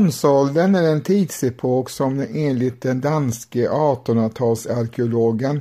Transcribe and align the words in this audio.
Bronsåldern 0.00 0.74
är 0.74 0.82
en 0.82 1.02
tidsepok 1.02 1.90
som 1.90 2.26
enligt 2.34 2.82
den 2.82 3.00
danske 3.00 3.68
1800-talsarkeologen 3.68 5.60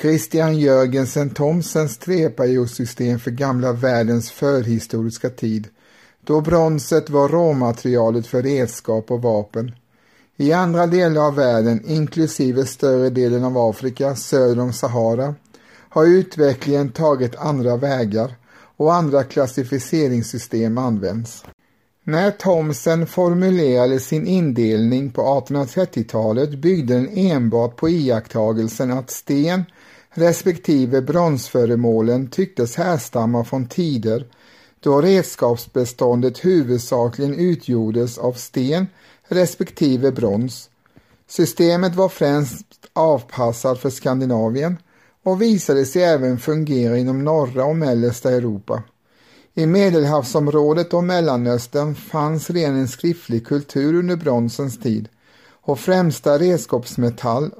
Christian 0.00 0.58
Jörgensen 0.58 1.30
Thomsens 1.30 1.98
treperiodsystem 1.98 3.18
för 3.18 3.30
gamla 3.30 3.72
världens 3.72 4.30
förhistoriska 4.30 5.30
tid, 5.30 5.68
då 6.24 6.40
bronset 6.40 7.10
var 7.10 7.28
råmaterialet 7.28 8.26
för 8.26 8.42
redskap 8.42 9.10
och 9.10 9.22
vapen. 9.22 9.72
I 10.36 10.52
andra 10.52 10.86
delar 10.86 11.26
av 11.26 11.34
världen, 11.34 11.84
inklusive 11.86 12.66
större 12.66 13.10
delen 13.10 13.44
av 13.44 13.58
Afrika 13.58 14.14
söder 14.14 14.62
om 14.62 14.72
Sahara, 14.72 15.34
har 15.88 16.06
utvecklingen 16.06 16.88
tagit 16.92 17.36
andra 17.36 17.76
vägar 17.76 18.34
och 18.76 18.94
andra 18.94 19.24
klassificeringssystem 19.24 20.78
används. 20.78 21.44
När 22.08 22.30
Thomsen 22.30 23.06
formulerade 23.06 24.00
sin 24.00 24.26
indelning 24.26 25.10
på 25.10 25.22
1830-talet 25.22 26.50
byggde 26.50 26.94
den 26.94 27.08
enbart 27.08 27.76
på 27.76 27.88
iakttagelsen 27.88 28.90
att 28.90 29.10
sten 29.10 29.64
respektive 30.10 31.02
bronsföremålen 31.02 32.30
tycktes 32.30 32.76
härstamma 32.76 33.44
från 33.44 33.68
tider 33.68 34.26
då 34.80 35.00
redskapsbeståndet 35.00 36.44
huvudsakligen 36.44 37.34
utgjordes 37.34 38.18
av 38.18 38.32
sten 38.32 38.86
respektive 39.28 40.12
brons. 40.12 40.70
Systemet 41.28 41.94
var 41.94 42.08
främst 42.08 42.66
avpassat 42.92 43.78
för 43.78 43.90
Skandinavien 43.90 44.76
och 45.22 45.42
visade 45.42 45.84
sig 45.84 46.02
även 46.02 46.38
fungera 46.38 46.98
inom 46.98 47.24
norra 47.24 47.64
och 47.64 47.76
mellersta 47.76 48.30
Europa. 48.30 48.82
I 49.58 49.66
Medelhavsområdet 49.66 50.94
och 50.94 51.04
Mellanöstern 51.04 51.94
fanns 51.94 52.50
redan 52.50 52.74
en 52.74 52.88
skriftlig 52.88 53.46
kultur 53.46 53.94
under 53.94 54.16
bronsens 54.16 54.78
tid 54.78 55.08
och 55.62 55.78
främsta 55.80 56.38
redskapsmetall 56.38 57.50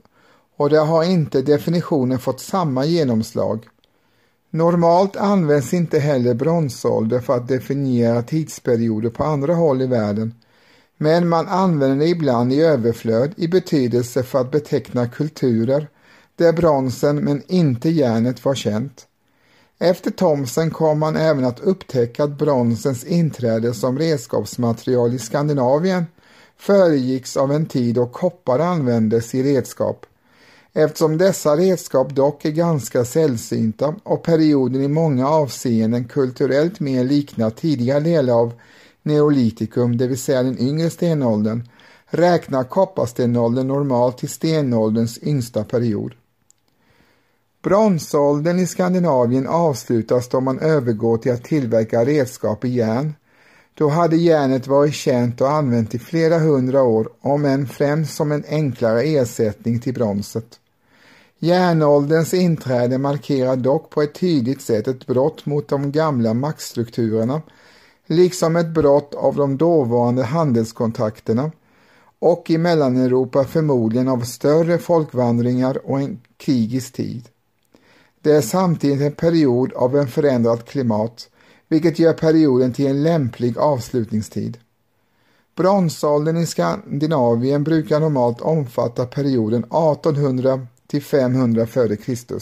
och 0.56 0.70
där 0.70 0.84
har 0.84 1.05
inte 1.05 1.42
definitionen 1.42 2.19
fått 2.19 2.41
samma 2.41 2.84
genomslag. 2.84 3.64
Normalt 4.50 5.16
används 5.16 5.75
inte 5.75 5.98
heller 5.98 6.34
bronsålder 6.34 7.20
för 7.20 7.36
att 7.36 7.48
definiera 7.48 8.22
tidsperioder 8.22 9.10
på 9.10 9.25
andra 9.25 9.55
håll 9.55 9.83
i 9.83 9.86
världen 9.86 10.34
men 10.97 11.28
man 11.28 11.48
använder 11.48 11.97
det 11.97 12.10
ibland 12.10 12.53
i 12.53 12.60
överflöd 12.60 13.34
i 13.37 13.49
betydelse 13.49 14.22
för 14.22 14.41
att 14.41 14.50
beteckna 14.50 15.09
kulturer 15.09 15.88
där 16.37 16.53
bronsen 16.53 17.16
men 17.16 17.43
inte 17.47 17.91
järnet 17.91 18.44
var 18.44 18.54
känt. 18.54 19.06
Efter 19.78 20.10
Thomsen 20.10 20.70
kom 20.70 20.98
man 20.98 21.16
även 21.16 21.44
att 21.44 21.60
upptäcka 21.60 22.25
att 22.25 22.38
bronsens 22.38 23.04
inträde 23.04 23.75
som 23.75 23.98
redskapsmaterial 23.98 25.14
i 25.14 25.19
Skandinavien 25.19 26.04
föregicks 26.59 27.37
av 27.37 27.53
en 27.53 27.66
tid 27.66 27.94
då 27.94 28.06
koppar 28.06 28.59
användes 28.59 29.34
i 29.34 29.42
redskap. 29.42 30.06
Eftersom 30.72 31.19
dessa 31.19 31.56
redskap 31.56 32.14
dock 32.14 32.44
är 32.44 32.50
ganska 32.50 33.04
sällsynta 33.04 33.94
och 34.03 34.22
perioden 34.22 34.82
i 34.82 34.88
många 34.88 35.28
avseenden 35.28 36.04
kulturellt 36.04 36.81
mer 36.81 37.04
liknar 37.04 37.50
tidigare 37.50 38.00
delar 38.00 38.34
av 38.34 38.53
neolitikum, 39.03 39.97
det 39.97 40.06
vill 40.06 40.19
säga 40.19 40.43
den 40.43 40.58
yngre 40.58 40.91
stenåldern, 40.91 41.69
räknar 42.06 42.64
kopparstenåldern 42.64 43.69
normalt 43.69 44.19
till 44.19 44.28
stenålderns 44.28 45.19
yngsta 45.22 45.64
period. 45.64 46.14
Bronsåldern 47.66 48.59
i 48.59 48.66
Skandinavien 48.66 49.47
avslutas 49.47 50.28
då 50.28 50.41
man 50.41 50.59
övergår 50.59 51.19
till 51.19 51.32
att 51.32 51.44
tillverka 51.44 52.04
redskap 52.04 52.65
i 52.65 52.69
järn. 52.69 53.15
Då 53.75 53.88
hade 53.88 54.16
järnet 54.16 54.66
varit 54.66 54.94
känt 54.94 55.41
och 55.41 55.50
använt 55.50 55.94
i 55.94 55.99
flera 55.99 56.38
hundra 56.38 56.82
år, 56.82 57.09
om 57.21 57.44
än 57.44 57.66
främst 57.66 58.16
som 58.16 58.32
en 58.32 58.44
enklare 58.49 59.03
ersättning 59.03 59.81
till 59.81 59.94
bronset. 59.94 60.47
Järnålderns 61.38 62.34
inträde 62.34 62.99
markerar 62.99 63.56
dock 63.56 63.91
på 63.91 64.03
ett 64.03 64.15
tydligt 64.15 64.62
sätt 64.62 64.88
ett 64.88 65.06
brott 65.06 65.47
mot 65.47 65.69
de 65.69 65.93
gamla 65.93 66.34
maktstrukturerna, 66.34 67.43
liksom 68.06 68.56
ett 68.56 68.75
brott 68.75 69.15
av 69.15 69.37
de 69.37 69.56
dåvarande 69.56 70.22
handelskontakterna 70.22 71.50
och 72.19 72.50
i 72.50 72.59
Mellaneuropa 72.59 73.44
förmodligen 73.44 74.09
av 74.09 74.21
större 74.21 74.78
folkvandringar 74.78 75.91
och 75.91 76.00
en 76.00 76.21
krigisk 76.37 76.93
tid. 76.93 77.28
Det 78.26 78.37
är 78.37 78.41
samtidigt 78.41 79.00
en 79.00 79.12
period 79.12 79.72
av 79.72 79.97
en 79.97 80.06
förändrat 80.06 80.64
klimat, 80.69 81.28
vilket 81.69 81.98
gör 81.98 82.12
perioden 82.12 82.72
till 82.72 82.87
en 82.87 83.03
lämplig 83.03 83.59
avslutningstid. 83.59 84.59
Bronsåldern 85.56 86.37
i 86.37 86.47
Skandinavien 86.47 87.64
brukar 87.64 88.00
normalt 88.00 88.41
omfatta 88.41 89.06
perioden 89.06 89.64
1800 89.64 90.66
till 90.87 91.03
500 91.03 91.62
f.Kr. 91.62 92.37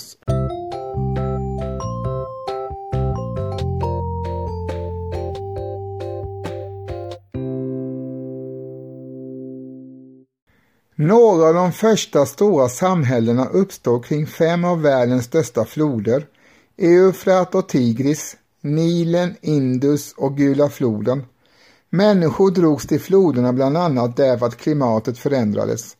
Några 10.96 11.48
av 11.48 11.54
de 11.54 11.72
första 11.72 12.26
stora 12.26 12.68
samhällena 12.68 13.46
uppstår 13.46 14.02
kring 14.02 14.26
fem 14.26 14.64
av 14.64 14.82
världens 14.82 15.24
största 15.24 15.64
floder, 15.64 16.26
Eufrat 16.78 17.54
och 17.54 17.68
Tigris, 17.68 18.36
Nilen, 18.60 19.34
Indus 19.40 20.12
och 20.16 20.36
Gula 20.36 20.68
floden. 20.68 21.22
Människor 21.90 22.50
drogs 22.50 22.86
till 22.86 23.00
floderna 23.00 23.52
bland 23.52 23.76
annat 23.76 24.16
därför 24.16 24.46
att 24.46 24.56
klimatet 24.56 25.18
förändrades. 25.18 25.96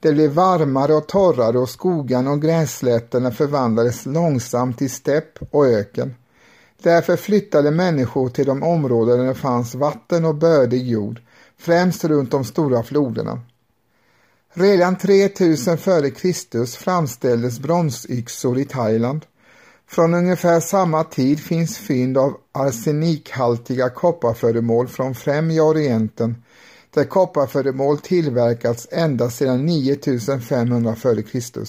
Det 0.00 0.12
blev 0.12 0.30
varmare 0.30 0.94
och 0.94 1.08
torrare 1.08 1.58
och 1.58 1.68
skogarna 1.68 2.30
och 2.30 2.42
grässlätterna 2.42 3.30
förvandlades 3.30 4.06
långsamt 4.06 4.78
till 4.78 4.90
stepp 4.90 5.38
och 5.50 5.66
öken. 5.66 6.14
Därför 6.82 7.16
flyttade 7.16 7.70
människor 7.70 8.28
till 8.28 8.46
de 8.46 8.62
områden 8.62 9.18
där 9.18 9.26
det 9.26 9.34
fanns 9.34 9.74
vatten 9.74 10.24
och 10.24 10.34
bördig 10.34 10.86
jord, 10.86 11.20
främst 11.58 12.04
runt 12.04 12.30
de 12.30 12.44
stora 12.44 12.82
floderna. 12.82 13.40
Redan 14.58 14.98
3000 14.98 15.74
f.Kr. 15.74 16.64
framställdes 16.78 17.60
bronsyxor 17.60 18.58
i 18.58 18.64
Thailand. 18.64 19.26
Från 19.88 20.14
ungefär 20.14 20.60
samma 20.60 21.04
tid 21.04 21.40
finns 21.40 21.78
fynd 21.78 22.18
av 22.18 22.36
arsenikhaltiga 22.52 23.90
kopparföremål 23.90 24.88
från 24.88 25.14
Främja 25.14 25.62
Orienten 25.64 26.42
där 26.94 27.04
kopparföremål 27.04 27.98
tillverkats 27.98 28.88
ända 28.90 29.30
sedan 29.30 29.66
9500 29.66 30.92
f.Kr. 30.92 31.64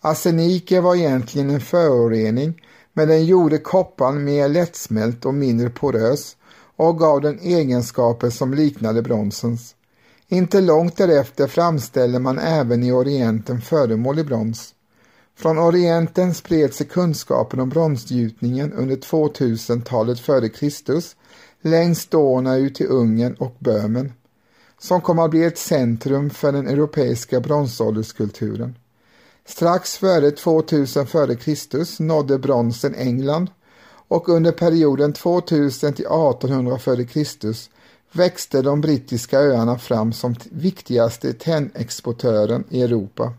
Arseniken 0.00 0.84
var 0.84 0.96
egentligen 0.96 1.50
en 1.50 1.60
förorening 1.60 2.62
men 2.92 3.08
den 3.08 3.24
gjorde 3.24 3.58
kopparn 3.58 4.24
mer 4.24 4.48
lättsmält 4.48 5.24
och 5.24 5.34
mindre 5.34 5.70
porös 5.70 6.36
och 6.76 6.98
gav 6.98 7.20
den 7.20 7.38
egenskaper 7.40 8.30
som 8.30 8.54
liknade 8.54 9.02
bronsens. 9.02 9.74
Inte 10.30 10.60
långt 10.60 10.96
därefter 10.96 11.46
framställde 11.46 12.18
man 12.18 12.38
även 12.38 12.82
i 12.82 12.92
Orienten 12.92 13.60
föremål 13.60 14.18
i 14.18 14.24
brons. 14.24 14.74
Från 15.36 15.58
Orienten 15.58 16.34
spred 16.34 16.74
sig 16.74 16.86
kunskapen 16.86 17.60
om 17.60 17.68
bronsgjutningen 17.68 18.72
under 18.72 18.96
2000-talet 18.96 20.20
före 20.20 20.48
Kristus 20.48 21.16
längs 21.62 22.06
Donau 22.06 22.56
ut 22.56 22.74
till 22.74 22.86
Ungern 22.86 23.34
och 23.34 23.56
Böhmen, 23.58 24.12
som 24.78 25.00
kom 25.00 25.18
att 25.18 25.30
bli 25.30 25.44
ett 25.44 25.58
centrum 25.58 26.30
för 26.30 26.52
den 26.52 26.68
europeiska 26.68 27.40
bronsålderskulturen. 27.40 28.74
Strax 29.46 29.96
före 29.96 30.30
2000 30.30 31.02
f.Kr. 31.02 32.02
nådde 32.02 32.38
bronsen 32.38 32.94
England 32.94 33.50
och 34.08 34.28
under 34.28 34.52
perioden 34.52 35.12
2000 35.12 35.92
till 35.92 36.04
1800 36.04 36.76
f.Kr 36.76 37.77
växte 38.12 38.62
de 38.62 38.80
brittiska 38.80 39.38
öarna 39.38 39.78
fram 39.78 40.12
som 40.12 40.34
viktigaste 40.50 41.32
tennexportören 41.32 42.64
i 42.70 42.82
Europa. 42.82 43.32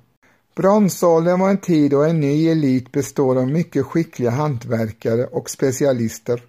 Bronsåldern 0.55 1.39
var 1.39 1.49
en 1.49 1.57
tid 1.57 1.91
då 1.91 2.03
en 2.03 2.19
ny 2.19 2.47
elit 2.49 2.91
består 2.91 3.35
av 3.37 3.47
mycket 3.47 3.85
skickliga 3.85 4.29
hantverkare 4.29 5.25
och 5.25 5.49
specialister, 5.49 6.43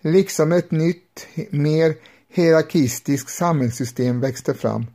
liksom 0.00 0.52
ett 0.52 0.70
nytt, 0.70 1.26
mer 1.50 1.94
hierarkistiskt 2.28 3.30
samhällssystem 3.30 4.20
växte 4.20 4.54
fram 4.54 4.86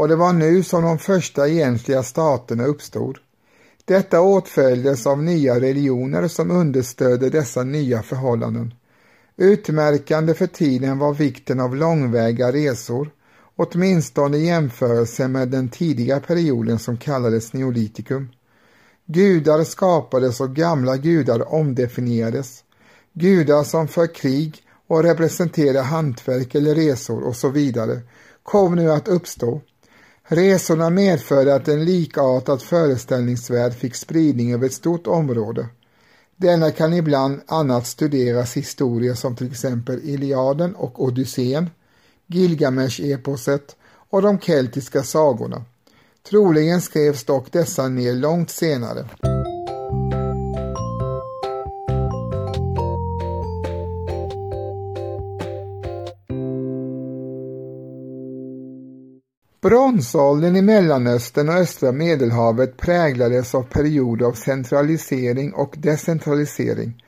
och 0.00 0.08
det 0.08 0.16
var 0.16 0.32
nu 0.32 0.62
som 0.62 0.82
de 0.82 0.98
första 0.98 1.48
egentliga 1.48 2.02
staterna 2.02 2.64
uppstod. 2.64 3.18
Detta 3.84 4.20
åtföljdes 4.20 5.06
av 5.06 5.22
nya 5.22 5.60
religioner 5.60 6.28
som 6.28 6.50
understödde 6.50 7.30
dessa 7.30 7.62
nya 7.62 8.02
förhållanden. 8.02 8.74
Utmärkande 9.40 10.34
för 10.34 10.46
tiden 10.46 10.98
var 10.98 11.14
vikten 11.14 11.60
av 11.60 11.76
långväga 11.76 12.52
resor, 12.52 13.10
åtminstone 13.56 14.36
i 14.36 14.46
jämförelse 14.46 15.28
med 15.28 15.48
den 15.48 15.68
tidiga 15.68 16.20
perioden 16.20 16.78
som 16.78 16.96
kallades 16.96 17.52
neolitikum. 17.52 18.28
Gudar 19.06 19.64
skapades 19.64 20.40
och 20.40 20.56
gamla 20.56 20.96
gudar 20.96 21.54
omdefinierades. 21.54 22.64
Gudar 23.12 23.64
som 23.64 23.88
för 23.88 24.14
krig 24.14 24.56
och 24.86 25.02
representerar 25.02 25.82
hantverk 25.82 26.54
eller 26.54 26.74
resor 26.74 27.22
och 27.22 27.36
så 27.36 27.48
vidare 27.48 28.00
kom 28.42 28.76
nu 28.76 28.92
att 28.92 29.08
uppstå. 29.08 29.60
Resorna 30.22 30.90
medförde 30.90 31.54
att 31.54 31.68
en 31.68 31.84
likartad 31.84 32.62
föreställningsvärld 32.62 33.72
fick 33.72 33.94
spridning 33.94 34.54
över 34.54 34.66
ett 34.66 34.72
stort 34.72 35.06
område. 35.06 35.68
Denna 36.40 36.70
kan 36.70 36.92
ibland 36.92 37.40
annat 37.46 37.86
studeras 37.86 38.56
historier 38.56 39.14
som 39.14 39.36
till 39.36 39.50
exempel 39.50 40.00
Iliaden 40.04 40.74
och 40.74 41.04
Odysseen, 41.04 41.70
Gilgamesh-eposet 42.26 43.76
och 44.10 44.22
de 44.22 44.38
keltiska 44.38 45.02
sagorna. 45.02 45.64
Troligen 46.30 46.80
skrevs 46.80 47.24
dock 47.24 47.52
dessa 47.52 47.88
ner 47.88 48.14
långt 48.14 48.50
senare. 48.50 49.04
Bronsåldern 59.62 60.56
i 60.56 60.62
Mellanöstern 60.62 61.48
och 61.48 61.54
östra 61.54 61.92
Medelhavet 61.92 62.76
präglades 62.76 63.54
av 63.54 63.62
perioder 63.62 64.26
av 64.26 64.32
centralisering 64.32 65.52
och 65.52 65.74
decentralisering. 65.78 67.04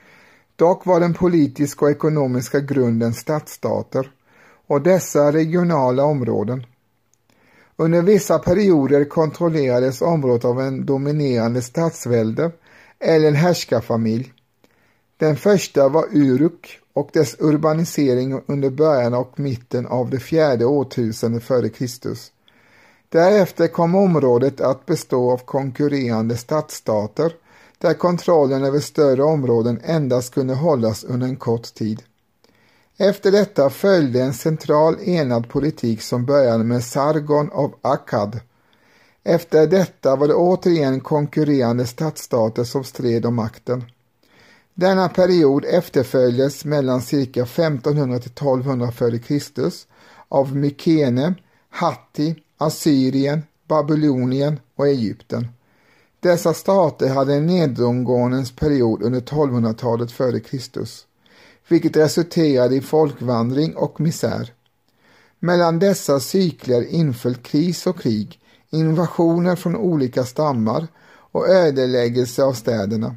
Dock 0.55 0.85
var 0.85 0.99
den 0.99 1.13
politiska 1.13 1.85
och 1.85 1.91
ekonomiska 1.91 2.59
grunden 2.59 3.13
stadsstater 3.13 4.11
och 4.67 4.81
dessa 4.81 5.31
regionala 5.31 6.03
områden. 6.03 6.65
Under 7.75 8.01
vissa 8.01 8.39
perioder 8.39 9.05
kontrollerades 9.05 10.01
området 10.01 10.45
av 10.45 10.61
en 10.61 10.85
dominerande 10.85 11.61
statsvälde 11.61 12.51
eller 12.99 13.27
en 13.27 13.35
härskarfamilj. 13.35 14.33
Den 15.17 15.35
första 15.35 15.89
var 15.89 16.05
Uruk 16.11 16.79
och 16.93 17.09
dess 17.13 17.35
urbanisering 17.39 18.41
under 18.45 18.69
början 18.69 19.13
och 19.13 19.39
mitten 19.39 19.85
av 19.85 20.09
det 20.09 20.19
fjärde 20.19 20.65
årtusendet 20.65 21.43
före 21.43 21.69
Kristus. 21.69 22.31
Därefter 23.13 23.67
kom 23.67 23.95
området 23.95 24.61
att 24.61 24.85
bestå 24.85 25.31
av 25.31 25.37
konkurrerande 25.37 26.37
stadsstater 26.37 27.33
där 27.77 27.93
kontrollen 27.93 28.63
över 28.63 28.79
större 28.79 29.23
områden 29.23 29.81
endast 29.83 30.33
kunde 30.33 30.53
hållas 30.53 31.03
under 31.03 31.27
en 31.27 31.35
kort 31.35 31.73
tid. 31.73 32.03
Efter 32.97 33.31
detta 33.31 33.69
följde 33.69 34.21
en 34.21 34.33
central 34.33 34.95
enad 35.01 35.49
politik 35.49 36.01
som 36.01 36.25
började 36.25 36.63
med 36.63 36.83
Sargon 36.83 37.51
av 37.51 37.75
Akkad. 37.81 38.39
Efter 39.23 39.67
detta 39.67 40.15
var 40.15 40.27
det 40.27 40.33
återigen 40.33 41.01
konkurrerande 41.01 41.85
stadsstater 41.85 42.63
som 42.63 42.83
stred 42.83 43.25
om 43.25 43.35
makten. 43.35 43.83
Denna 44.73 45.09
period 45.09 45.65
efterföljdes 45.65 46.65
mellan 46.65 47.01
cirka 47.01 47.43
1500 47.43 48.19
till 48.19 48.31
1200 48.31 48.87
f.Kr. 48.89 49.69
av 50.29 50.55
Mykene, 50.55 51.33
Hatti, 51.69 52.35
Assyrien, 52.63 53.43
Babylonien 53.67 54.59
och 54.75 54.87
Egypten. 54.87 55.47
Dessa 56.19 56.53
stater 56.53 57.09
hade 57.09 57.33
en 57.33 57.45
nedgångens 57.45 58.55
period 58.55 59.03
under 59.03 59.19
1200-talet 59.19 60.09
f.Kr. 60.11 60.85
vilket 61.67 61.95
resulterade 61.95 62.75
i 62.75 62.81
folkvandring 62.81 63.75
och 63.75 63.99
misär. 64.01 64.53
Mellan 65.39 65.79
dessa 65.79 66.19
cykler 66.19 66.83
inföll 66.83 67.35
kris 67.35 67.87
och 67.87 67.99
krig, 67.99 68.39
invasioner 68.69 69.55
från 69.55 69.75
olika 69.75 70.23
stammar 70.23 70.87
och 71.05 71.49
ödeläggelse 71.49 72.43
av 72.43 72.53
städerna. 72.53 73.15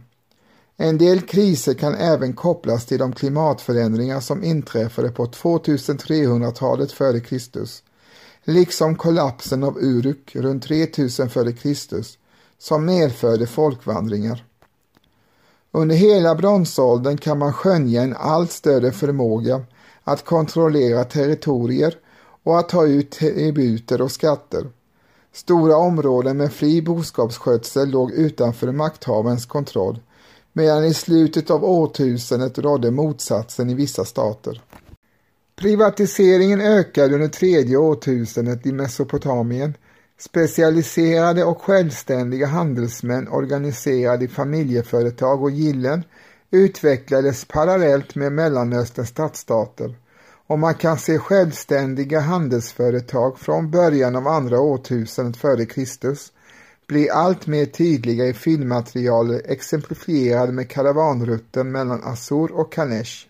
En 0.76 0.99
del 0.99 1.20
kriser 1.20 1.75
kan 1.75 1.94
även 1.94 2.32
kopplas 2.32 2.87
till 2.87 2.99
de 2.99 3.12
klimatförändringar 3.12 4.20
som 4.20 4.44
inträffade 4.44 5.08
på 5.08 5.26
2300-talet 5.26 6.92
f.Kr 6.92 7.86
liksom 8.46 8.96
kollapsen 8.96 9.64
av 9.64 9.78
Uruk 9.78 10.37
runt 10.37 10.62
3000 10.62 11.26
f.Kr. 11.26 12.04
som 12.58 12.84
medförde 12.84 13.46
folkvandringar. 13.46 14.44
Under 15.72 15.96
hela 15.96 16.34
bronsåldern 16.34 17.16
kan 17.16 17.38
man 17.38 17.52
skönja 17.52 18.02
en 18.02 18.16
allt 18.16 18.52
större 18.52 18.93
förmåga 18.93 19.64
att 20.04 20.25
kontrollera 20.25 21.04
territorier 21.04 21.94
och 22.43 22.58
att 22.58 22.69
ta 22.69 22.87
ut 22.87 23.10
tributer 23.10 24.00
och 24.02 24.12
skatter. 24.12 24.66
Stora 25.32 25.76
områden 25.76 26.37
med 26.37 26.52
fri 26.52 26.82
boskapsskötsel 26.82 27.90
låg 27.90 28.12
utanför 28.12 28.72
makthavarens 28.72 29.46
kontroll 29.46 29.99
medan 30.52 30.84
i 30.84 30.94
slutet 30.94 31.50
av 31.50 31.64
årtusendet 31.64 32.58
rådde 32.58 32.90
motsatsen 32.90 33.70
i 33.70 33.75
vissa 33.75 34.04
stater. 34.04 34.62
Privatiseringen 35.56 36.61
ökade 36.61 37.14
under 37.14 37.29
tredje 37.29 37.76
årtusendet 37.76 38.67
i 38.67 38.73
Mesopotamien. 38.73 39.75
Specialiserade 40.19 41.44
och 41.44 41.62
självständiga 41.62 42.47
handelsmän 42.47 43.29
organiserade 43.29 44.25
i 44.25 44.29
familjeföretag 44.29 45.43
och 45.43 45.50
gillen 45.50 46.05
utvecklades 46.50 47.44
parallellt 47.44 48.14
med 48.14 48.32
Mellanösterns 48.32 49.08
stadsstater 49.08 49.97
och 50.47 50.59
man 50.59 50.75
kan 50.75 50.99
se 50.99 51.19
självständiga 51.19 52.21
handelsföretag 52.21 53.38
från 53.38 53.71
början 53.71 54.16
av 54.16 54.28
andra 54.28 54.61
årtusendet 54.61 55.37
före 55.37 55.66
Kristus 55.66 56.33
bli 56.87 57.11
allt 57.11 57.47
mer 57.47 57.66
tydliga 57.66 58.26
i 58.26 58.33
filmmaterial 58.33 59.40
exemplifierade 59.45 60.52
med 60.52 60.71
karavanrutten 60.71 61.73
mellan 61.73 62.04
Assur 62.04 62.52
och 62.52 62.73
Kanesh. 62.73 63.26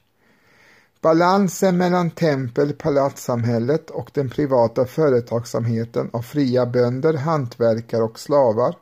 Balansen 1.07 1.77
mellan 1.77 2.11
tempel-palatssamhället 2.11 3.91
och 3.91 4.11
den 4.15 4.29
privata 4.29 4.85
företagsamheten 4.85 6.11
av 6.13 6.23
fria 6.23 6.67
bönder, 6.67 7.15
hantverkare 7.15 8.03
och 8.03 8.19
slavar 8.19 8.77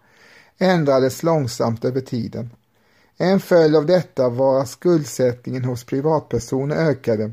ändrades 0.59 1.23
långsamt 1.23 1.85
över 1.85 2.01
tiden. 2.01 2.51
En 3.17 3.41
följd 3.41 3.77
av 3.77 3.87
detta 3.87 4.29
var 4.29 4.61
att 4.61 4.69
skuldsättningen 4.69 5.65
hos 5.65 5.85
privatpersoner 5.85 6.77
ökade 6.77 7.33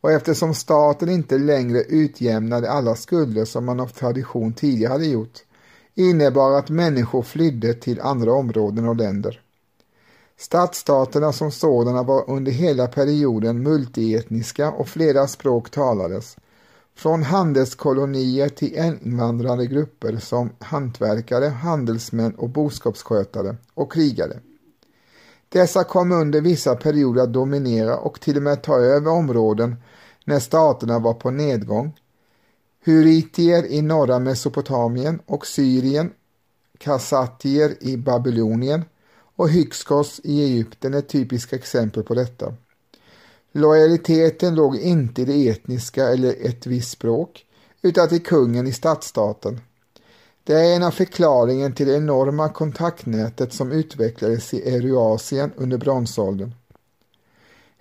och 0.00 0.12
eftersom 0.12 0.54
staten 0.54 1.08
inte 1.08 1.38
längre 1.38 1.82
utjämnade 1.82 2.70
alla 2.70 2.94
skulder 2.94 3.44
som 3.44 3.64
man 3.64 3.80
av 3.80 3.88
tradition 3.88 4.52
tidigare 4.52 4.92
hade 4.92 5.06
gjort 5.06 5.38
innebar 5.94 6.58
att 6.58 6.70
människor 6.70 7.22
flydde 7.22 7.74
till 7.74 8.00
andra 8.00 8.32
områden 8.32 8.88
och 8.88 8.96
länder. 8.96 9.40
Stadsstaterna 10.38 11.32
som 11.32 11.50
sådana 11.50 12.02
var 12.02 12.30
under 12.30 12.52
hela 12.52 12.86
perioden 12.86 13.62
multietniska 13.62 14.70
och 14.70 14.88
flera 14.88 15.26
språk 15.26 15.70
talades. 15.70 16.36
Från 16.94 17.22
handelskolonier 17.22 18.48
till 18.48 18.76
invandrande 18.76 19.66
grupper 19.66 20.16
som 20.16 20.50
hantverkare, 20.58 21.46
handelsmän 21.46 22.34
och 22.34 22.48
boskapsskötare 22.48 23.56
och 23.74 23.92
krigare. 23.92 24.40
Dessa 25.48 25.84
kom 25.84 26.12
under 26.12 26.40
vissa 26.40 26.76
perioder 26.76 27.22
att 27.22 27.32
dominera 27.32 27.98
och 27.98 28.20
till 28.20 28.36
och 28.36 28.42
med 28.42 28.62
ta 28.62 28.76
över 28.78 29.10
områden 29.10 29.76
när 30.24 30.38
staterna 30.38 30.98
var 30.98 31.14
på 31.14 31.30
nedgång. 31.30 32.00
Huritier 32.84 33.66
i 33.66 33.82
norra 33.82 34.18
Mesopotamien 34.18 35.20
och 35.26 35.46
Syrien, 35.46 36.10
Kassatier 36.78 37.74
i 37.80 37.96
Babylonien 37.96 38.84
och 39.38 39.48
Hyksos 39.48 40.20
i 40.24 40.42
Egypten 40.42 40.94
är 40.94 41.00
typiska 41.00 41.56
exempel 41.56 42.02
på 42.02 42.14
detta. 42.14 42.54
Lojaliteten 43.52 44.54
låg 44.54 44.76
inte 44.76 45.22
i 45.22 45.24
det 45.24 45.48
etniska 45.48 46.08
eller 46.08 46.46
ett 46.46 46.66
visst 46.66 46.90
språk, 46.90 47.44
utan 47.82 48.08
till 48.08 48.22
kungen 48.22 48.66
i 48.66 48.72
stadsstaten. 48.72 49.60
Det 50.44 50.52
är 50.54 50.76
en 50.76 50.82
av 50.82 50.90
förklaringen 50.90 51.72
till 51.72 51.86
det 51.86 51.96
enorma 51.96 52.48
kontaktnätet 52.48 53.52
som 53.52 53.72
utvecklades 53.72 54.54
i 54.54 54.74
Eurasien 54.74 55.52
under 55.56 55.78
bronsåldern. 55.78 56.54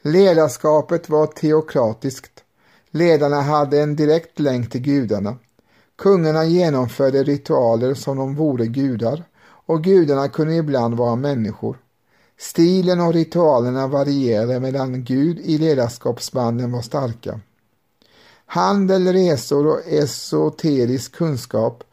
Ledarskapet 0.02 1.10
var 1.10 1.28
teokratiskt. 1.28 2.44
Ledarna 2.92 3.42
hade 3.42 3.82
en 3.82 3.96
direkt 3.96 4.40
länk 4.40 4.72
till 4.72 4.82
gudarna. 4.82 5.38
Kungarna 5.96 6.46
genomförde 6.46 7.24
ritualer 7.24 7.94
som 7.94 8.18
de 8.18 8.36
vore 8.36 8.68
gudar 8.68 9.24
och 9.68 9.84
gudarna 9.84 10.28
kunde 10.28 10.56
ibland 10.56 10.94
vara 10.94 11.16
människor. 11.16 11.78
Stilen 12.38 13.02
och 13.02 13.14
ritualerna 13.14 13.88
varierade 13.88 14.60
medan 14.60 15.04
Gud 15.04 15.40
i 15.40 15.58
ledarskapsbanden 15.58 16.72
var 16.72 16.82
starka. 16.82 17.40
Handel, 18.46 19.14
resor 19.14 19.68
och 19.68 19.80
esoterisk 19.88 21.16
kunskap 21.16 21.84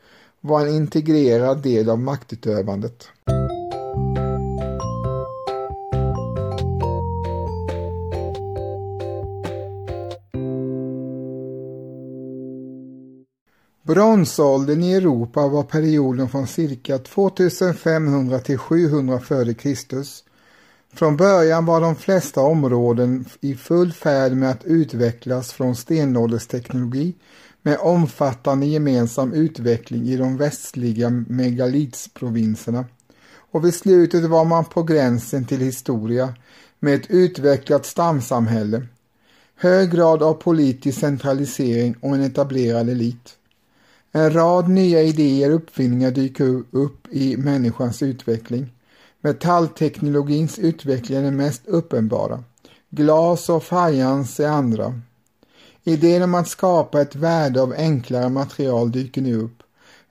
var 0.40 0.61
en 0.61 0.75
integrerad 0.75 1.62
del 1.62 1.90
av 1.90 1.99
maktutövandet. 1.99 3.09
Bronsåldern 13.86 14.82
i 14.82 14.92
Europa 14.92 15.48
var 15.48 15.62
perioden 15.62 16.28
från 16.28 16.46
cirka 16.46 16.98
2500 16.98 18.38
till 18.38 18.58
700 18.58 19.20
f.Kr. 19.22 20.04
Från 20.96 21.16
början 21.16 21.66
var 21.66 21.80
de 21.80 21.96
flesta 21.96 22.40
områden 22.40 23.24
i 23.40 23.54
full 23.54 23.92
färd 23.92 24.32
med 24.32 24.50
att 24.50 24.64
utvecklas 24.64 25.52
från 25.52 25.76
stenåldersteknologi 25.76 27.14
med 27.62 27.78
omfattande 27.80 28.66
gemensam 28.66 29.32
utveckling 29.32 30.08
i 30.08 30.16
de 30.16 30.36
västliga 30.36 31.10
megalitsprovinserna 31.10 32.84
och 33.50 33.64
vid 33.64 33.74
slutet 33.74 34.24
var 34.24 34.44
man 34.44 34.64
på 34.64 34.82
gränsen 34.82 35.44
till 35.44 35.60
historia 35.60 36.34
med 36.80 36.94
ett 36.94 37.10
utvecklat 37.10 37.86
stamsamhälle, 37.86 38.86
hög 39.56 39.90
grad 39.90 40.22
av 40.22 40.34
politisk 40.34 41.00
centralisering 41.00 41.96
och 42.00 42.14
en 42.14 42.22
etablerad 42.22 42.88
elit. 42.88 43.38
En 44.16 44.33
rad 44.33 44.68
nya 44.68 45.02
idéer 45.02 45.50
och 45.50 45.56
uppfinningar 45.56 46.11
dyker 46.11 46.62
upp 46.71 47.09
i 47.11 47.37
människans 47.37 48.02
utveckling. 48.02 48.73
Metallteknologins 49.21 50.59
utveckling 50.59 51.18
är 51.18 51.23
den 51.23 51.37
mest 51.37 51.62
uppenbara. 51.66 52.44
Glas 52.90 53.49
och 53.49 53.64
fajans 53.64 54.40
är 54.40 54.49
andra. 54.49 55.00
Idén 55.85 56.23
om 56.23 56.35
att 56.35 56.49
skapa 56.49 57.00
ett 57.00 57.16
värde 57.16 57.62
av 57.62 57.75
enklare 57.76 58.28
material 58.28 58.92
dyker 58.92 59.23
nu 59.23 59.35
upp. 59.35 59.62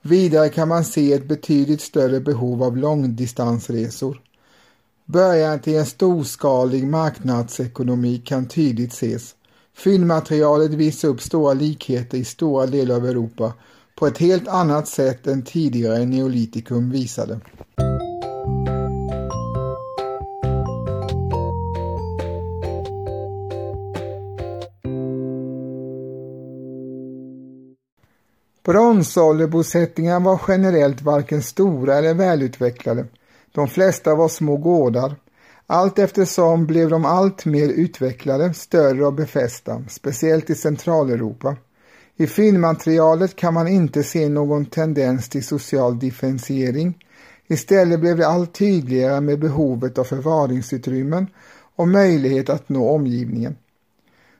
Vidare 0.02 0.48
kan 0.48 0.68
man 0.68 0.84
se 0.84 1.12
ett 1.12 1.28
betydligt 1.28 1.80
större 1.80 2.20
behov 2.20 2.62
av 2.62 2.76
långdistansresor. 2.76 4.20
Början 5.04 5.60
till 5.60 5.76
en 5.76 5.86
storskalig 5.86 6.86
marknadsekonomi 6.86 8.22
kan 8.24 8.48
tydligt 8.48 8.92
ses. 8.92 9.34
Fyllmaterialet 9.74 10.70
visar 10.70 11.08
upp 11.08 11.22
stora 11.22 11.52
likheter 11.52 12.18
i 12.18 12.24
stora 12.24 12.66
delar 12.66 12.96
av 12.96 13.06
Europa 13.06 13.52
på 13.94 14.06
ett 14.06 14.18
helt 14.18 14.48
annat 14.48 14.88
sätt 14.88 15.26
än 15.26 15.42
tidigare 15.42 16.04
neolitikum 16.04 16.90
visade. 16.90 17.40
Bronsålderbosättningar 28.64 30.20
var 30.20 30.40
generellt 30.48 31.02
varken 31.02 31.42
stora 31.42 31.94
eller 31.94 32.14
välutvecklade. 32.14 33.06
De 33.52 33.68
flesta 33.68 34.14
var 34.14 34.28
små 34.28 34.56
gårdar. 34.56 35.16
Allt 35.66 35.98
eftersom 35.98 36.66
blev 36.66 36.90
de 36.90 37.04
allt 37.04 37.44
mer 37.44 37.68
utvecklade, 37.68 38.54
större 38.54 39.06
och 39.06 39.14
befästa, 39.14 39.84
speciellt 39.88 40.50
i 40.50 40.54
Centraleuropa. 40.54 41.56
I 42.16 42.26
filmmaterialet 42.26 43.36
kan 43.36 43.54
man 43.54 43.68
inte 43.68 44.02
se 44.02 44.28
någon 44.28 44.66
tendens 44.66 45.28
till 45.28 45.44
social 45.44 45.98
differentiering. 45.98 46.98
Istället 47.46 48.00
blev 48.00 48.16
det 48.16 48.28
allt 48.28 48.54
tydligare 48.54 49.20
med 49.20 49.38
behovet 49.38 49.98
av 49.98 50.04
förvaringsutrymmen 50.04 51.26
och 51.76 51.88
möjlighet 51.88 52.48
att 52.48 52.68
nå 52.68 52.90
omgivningen. 52.90 53.56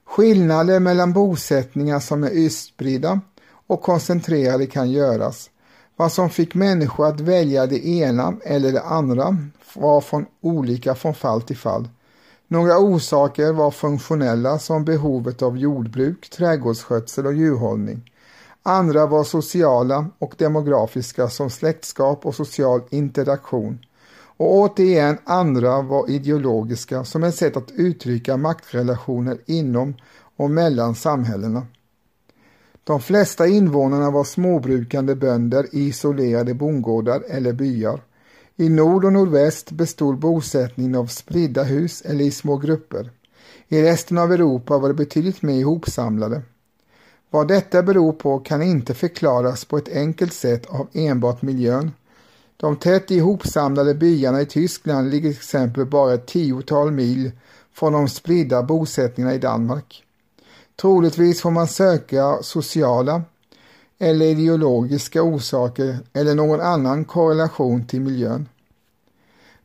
Skillnader 0.04 0.80
mellan 0.80 1.12
bosättningar 1.12 2.00
som 2.00 2.24
är 2.24 2.30
utspridda 2.30 3.20
och 3.66 3.82
koncentrerade 3.82 4.66
kan 4.66 4.90
göras. 4.90 5.50
Vad 5.96 6.12
som 6.12 6.30
fick 6.30 6.54
människor 6.54 7.06
att 7.06 7.20
välja 7.20 7.66
det 7.66 7.86
ena 7.86 8.36
eller 8.44 8.72
det 8.72 8.82
andra 8.82 9.36
var 9.74 10.00
från 10.00 10.26
olika 10.40 10.94
från 10.94 11.14
fall 11.14 11.42
till 11.42 11.56
fall. 11.56 11.88
Några 12.54 12.78
orsaker 12.78 13.52
var 13.52 13.70
funktionella 13.70 14.58
som 14.58 14.84
behovet 14.84 15.42
av 15.42 15.58
jordbruk, 15.58 16.30
trädgårdsskötsel 16.30 17.26
och 17.26 17.34
djurhållning. 17.34 18.12
Andra 18.62 19.06
var 19.06 19.24
sociala 19.24 20.06
och 20.18 20.34
demografiska 20.38 21.28
som 21.28 21.50
släktskap 21.50 22.26
och 22.26 22.34
social 22.34 22.80
interaktion. 22.90 23.78
Och 24.36 24.54
återigen 24.54 25.18
andra 25.24 25.82
var 25.82 26.10
ideologiska 26.10 27.04
som 27.04 27.24
ett 27.24 27.34
sätt 27.34 27.56
att 27.56 27.70
uttrycka 27.70 28.36
maktrelationer 28.36 29.38
inom 29.46 29.94
och 30.36 30.50
mellan 30.50 30.94
samhällena. 30.94 31.66
De 32.84 33.00
flesta 33.00 33.46
invånarna 33.46 34.10
var 34.10 34.24
småbrukande 34.24 35.14
bönder 35.14 35.66
i 35.72 35.88
isolerade 35.88 36.54
bondgårdar 36.54 37.22
eller 37.28 37.52
byar. 37.52 38.00
I 38.56 38.68
nord 38.68 39.04
och 39.04 39.12
nordväst 39.12 39.70
bestod 39.70 40.18
bosättningen 40.18 40.94
av 40.94 41.06
spridda 41.06 41.62
hus 41.62 42.02
eller 42.02 42.24
i 42.24 42.30
små 42.30 42.56
grupper. 42.56 43.10
I 43.68 43.82
resten 43.82 44.18
av 44.18 44.32
Europa 44.32 44.78
var 44.78 44.88
det 44.88 44.94
betydligt 44.94 45.42
mer 45.42 45.54
ihopsamlade. 45.54 46.42
Vad 47.30 47.48
detta 47.48 47.82
beror 47.82 48.12
på 48.12 48.38
kan 48.38 48.62
inte 48.62 48.94
förklaras 48.94 49.64
på 49.64 49.76
ett 49.76 49.96
enkelt 49.96 50.32
sätt 50.32 50.66
av 50.66 50.88
enbart 50.92 51.42
miljön. 51.42 51.92
De 52.56 52.76
tätt 52.76 53.10
ihopsamlade 53.10 53.94
byarna 53.94 54.40
i 54.40 54.46
Tyskland 54.46 55.10
ligger 55.10 55.30
till 55.30 55.38
exempel 55.38 55.86
bara 55.86 56.14
ett 56.14 56.26
tiotal 56.26 56.90
mil 56.90 57.32
från 57.72 57.92
de 57.92 58.08
spridda 58.08 58.62
bosättningarna 58.62 59.34
i 59.34 59.38
Danmark. 59.38 60.04
Troligtvis 60.80 61.40
får 61.40 61.50
man 61.50 61.68
söka 61.68 62.38
sociala 62.42 63.22
eller 64.04 64.26
ideologiska 64.26 65.22
orsaker 65.22 65.98
eller 66.12 66.34
någon 66.34 66.60
annan 66.60 67.04
korrelation 67.04 67.86
till 67.86 68.00
miljön. 68.00 68.48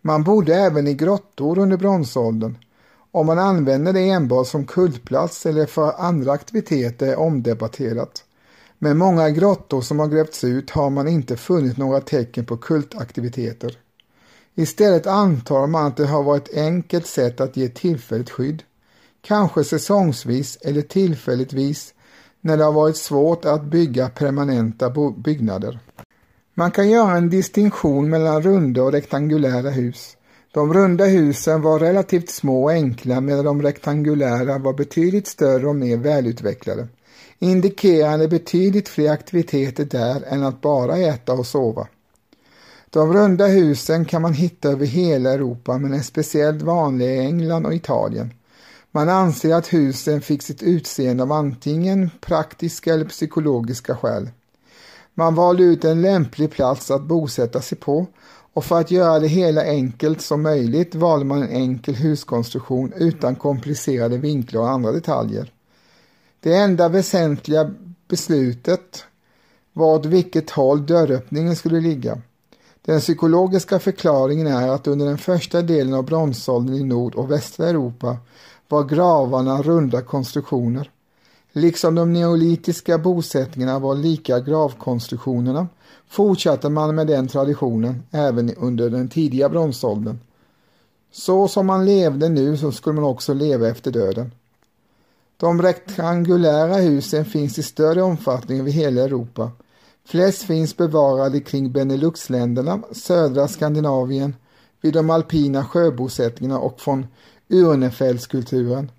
Man 0.02 0.24
bodde 0.24 0.56
även 0.56 0.88
i 0.88 0.94
grottor 0.94 1.60
under 1.60 1.78
bronsåldern. 1.78 2.58
Om 3.12 3.26
man 3.26 3.40
använder 3.40 3.94
det 3.94 4.10
enbart 4.10 4.48
som 4.48 4.66
kultplats 4.66 5.46
eller 5.46 5.66
för 5.66 5.94
andra 5.98 6.32
aktiviteter 6.32 7.08
är 7.08 7.20
omdebatterat. 7.20 8.24
Men 8.78 8.98
många 8.98 9.30
grottor 9.30 9.82
som 9.82 10.00
har 10.00 10.08
grävts 10.08 10.44
ut 10.44 10.70
har 10.70 10.90
man 10.90 11.08
inte 11.08 11.38
funnit 11.38 11.78
några 11.78 12.02
tecken 12.02 12.46
på 12.46 12.58
kultaktiviteter. 12.58 13.78
Istället 14.56 15.08
antar 15.08 15.68
man 15.68 15.86
att 15.86 15.98
det 15.98 16.06
har 16.06 16.24
varit 16.24 16.50
ett 16.50 16.58
enkelt 16.58 17.08
sätt 17.08 17.42
att 17.42 17.58
ge 17.58 17.70
tillfälligt 17.70 18.30
skydd 18.30 18.64
kanske 19.22 19.64
säsongsvis 19.64 20.58
eller 20.62 20.82
tillfälligtvis 20.82 21.94
när 22.42 22.58
det 22.58 22.64
har 22.64 22.72
varit 22.72 22.98
svårt 22.98 23.46
att 23.46 23.64
bygga 23.64 24.10
permanenta 24.10 24.94
byggnader. 25.18 25.80
Man 26.54 26.72
kan 26.72 26.90
göra 26.90 27.18
en 27.18 27.30
distinktion 27.30 28.10
mellan 28.10 28.42
runda 28.42 28.84
och 28.84 28.92
rektangulära 28.92 29.70
hus. 29.70 30.18
De 30.54 30.74
runda 30.74 31.06
husen 31.06 31.62
var 31.62 31.80
relativt 31.80 32.30
små 32.30 32.64
och 32.64 32.72
enkla 32.72 33.22
medan 33.22 33.46
de 33.46 33.62
rektangulära 33.62 34.58
var 34.58 34.74
betydligt 34.74 35.28
större 35.28 35.68
och 35.68 35.76
mer 35.76 35.98
välutvecklade, 35.98 36.88
indikerande 37.40 38.28
betydligt 38.28 38.90
fler 38.90 39.12
aktiviteter 39.12 39.86
där 39.86 40.24
än 40.28 40.44
att 40.44 40.62
bara 40.62 40.98
äta 40.98 41.34
och 41.34 41.46
sova. 41.46 41.88
De 42.90 43.14
runda 43.14 43.48
husen 43.48 44.06
kan 44.06 44.22
man 44.22 44.34
hitta 44.34 44.70
över 44.70 44.86
hela 44.86 45.34
Europa 45.34 45.78
men 45.78 45.94
är 45.94 46.00
speciellt 46.00 46.62
vanliga 46.62 47.12
i 47.12 47.20
England 47.20 47.66
och 47.66 47.74
Italien. 47.74 48.34
Man 48.92 49.10
anser 49.10 49.54
att 49.54 49.74
husen 49.74 50.22
fick 50.22 50.42
sitt 50.42 50.64
utseende 50.64 51.24
av 51.24 51.32
antingen 51.32 52.10
praktiska 52.22 52.94
eller 52.94 53.06
psykologiska 53.06 53.96
skäl. 53.96 54.30
Man 55.14 55.36
valde 55.36 55.64
ut 55.64 55.86
en 55.86 56.02
lämplig 56.02 56.52
plats 56.52 56.92
att 56.92 57.04
bosätta 57.04 57.62
sig 57.62 57.78
på 57.78 58.08
och 58.54 58.66
för 58.66 58.80
att 58.80 58.92
göra 58.92 59.20
det 59.20 59.28
hela 59.28 59.64
enkelt 59.64 60.22
som 60.22 60.42
möjligt 60.42 60.96
valde 60.96 61.26
man 61.26 61.44
en 61.44 61.50
enkel 61.50 61.96
huskonstruktion 61.96 62.94
utan 62.96 63.36
komplicerade 63.36 64.18
vinklar 64.18 64.62
och 64.62 64.70
andra 64.70 64.92
detaljer. 64.92 65.52
Det 66.40 66.56
enda 66.56 66.90
väsentliga 66.90 67.72
beslutet 68.08 69.04
var 69.74 69.96
åt 69.96 70.06
vilket 70.06 70.50
håll 70.50 70.86
dörröppningen 70.86 71.56
skulle 71.56 71.80
ligga. 71.80 72.22
Den 72.86 73.00
psykologiska 73.00 73.80
förklaringen 73.80 74.48
är 74.48 74.68
att 74.68 74.88
under 74.88 75.06
den 75.06 75.18
första 75.18 75.62
delen 75.62 75.94
av 75.94 76.06
bronsåldern 76.06 76.76
i 76.76 76.84
Nord 76.84 77.16
och 77.16 77.32
västra 77.32 77.70
Europa 77.70 78.18
var 78.70 78.84
gravarna 78.84 79.62
runda 79.62 80.02
konstruktioner. 80.02 80.92
Liksom 81.54 81.96
de 81.96 82.14
neolitiska 82.14 82.98
bosättningarna 82.98 83.80
var 83.80 83.96
lika 83.96 84.40
gravkonstruktionerna 84.40 85.68
fortsatte 86.10 86.70
man 86.70 86.96
med 86.96 87.08
den 87.08 87.28
traditionen 87.28 88.04
även 88.12 88.56
under 88.56 88.90
den 88.90 89.10
tidiga 89.10 89.50
bronsåldern. 89.50 90.20
Så 91.12 91.48
som 91.48 91.66
man 91.66 91.86
levde 91.86 92.30
nu 92.30 92.58
så 92.58 92.72
skulle 92.72 92.96
man 92.96 93.04
också 93.04 93.34
leva 93.34 93.68
efter 93.68 93.92
döden. 93.92 94.32
De 95.38 95.62
rektangulära 95.62 96.76
husen 96.76 97.26
finns 97.26 97.60
i 97.60 97.64
större 97.64 98.02
omfattning 98.02 98.60
över 98.60 98.72
hela 98.72 99.02
Europa. 99.02 99.52
Flest 100.06 100.44
finns 100.44 100.78
bevarade 100.78 101.40
kring 101.40 101.72
Beneluxländerna, 101.72 102.80
södra 102.92 103.48
Skandinavien, 103.48 104.36
vid 104.82 104.94
de 104.94 105.10
alpina 105.10 105.66
sjöbosättningarna 105.66 106.60
och 106.60 106.80
från 106.80 107.08
Urnefältskulturen. 107.50 108.92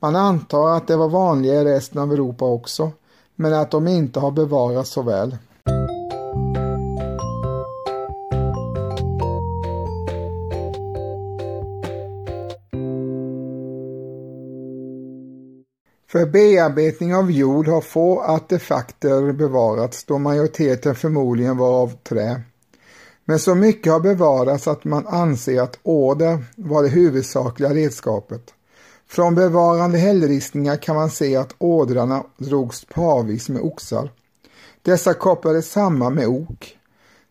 Man 0.00 0.16
antar 0.16 0.76
att 0.76 0.86
det 0.86 0.96
var 0.96 1.08
vanliga 1.08 1.54
i 1.54 1.64
resten 1.64 2.00
av 2.00 2.12
Europa 2.12 2.44
också, 2.44 2.90
men 3.34 3.54
att 3.54 3.70
de 3.70 3.88
inte 3.88 4.20
har 4.20 4.30
bevarats 4.30 4.90
så 4.90 5.02
väl. 5.02 5.36
För 16.08 16.26
bearbetning 16.26 17.14
av 17.14 17.30
jord 17.30 17.68
har 17.68 17.80
få 17.80 18.22
artefakter 18.22 19.32
bevarats 19.32 20.04
då 20.04 20.18
majoriteten 20.18 20.94
förmodligen 20.94 21.56
var 21.56 21.82
av 21.82 21.92
trä. 22.02 22.42
Men 23.28 23.38
så 23.38 23.54
mycket 23.54 23.92
har 23.92 24.00
bevarats 24.00 24.68
att 24.68 24.84
man 24.84 25.06
anser 25.06 25.62
att 25.62 25.78
åder 25.82 26.44
var 26.56 26.82
det 26.82 26.88
huvudsakliga 26.88 27.74
redskapet. 27.74 28.54
Från 29.08 29.34
bevarande 29.34 29.98
hällristningar 29.98 30.76
kan 30.76 30.96
man 30.96 31.10
se 31.10 31.36
att 31.36 31.54
ådrarna 31.58 32.24
drogs 32.36 32.84
parvis 32.84 33.48
med 33.48 33.62
oxar. 33.62 34.10
Dessa 34.82 35.14
kopplades 35.14 35.70
samman 35.70 36.14
med 36.14 36.26
ok. 36.26 36.76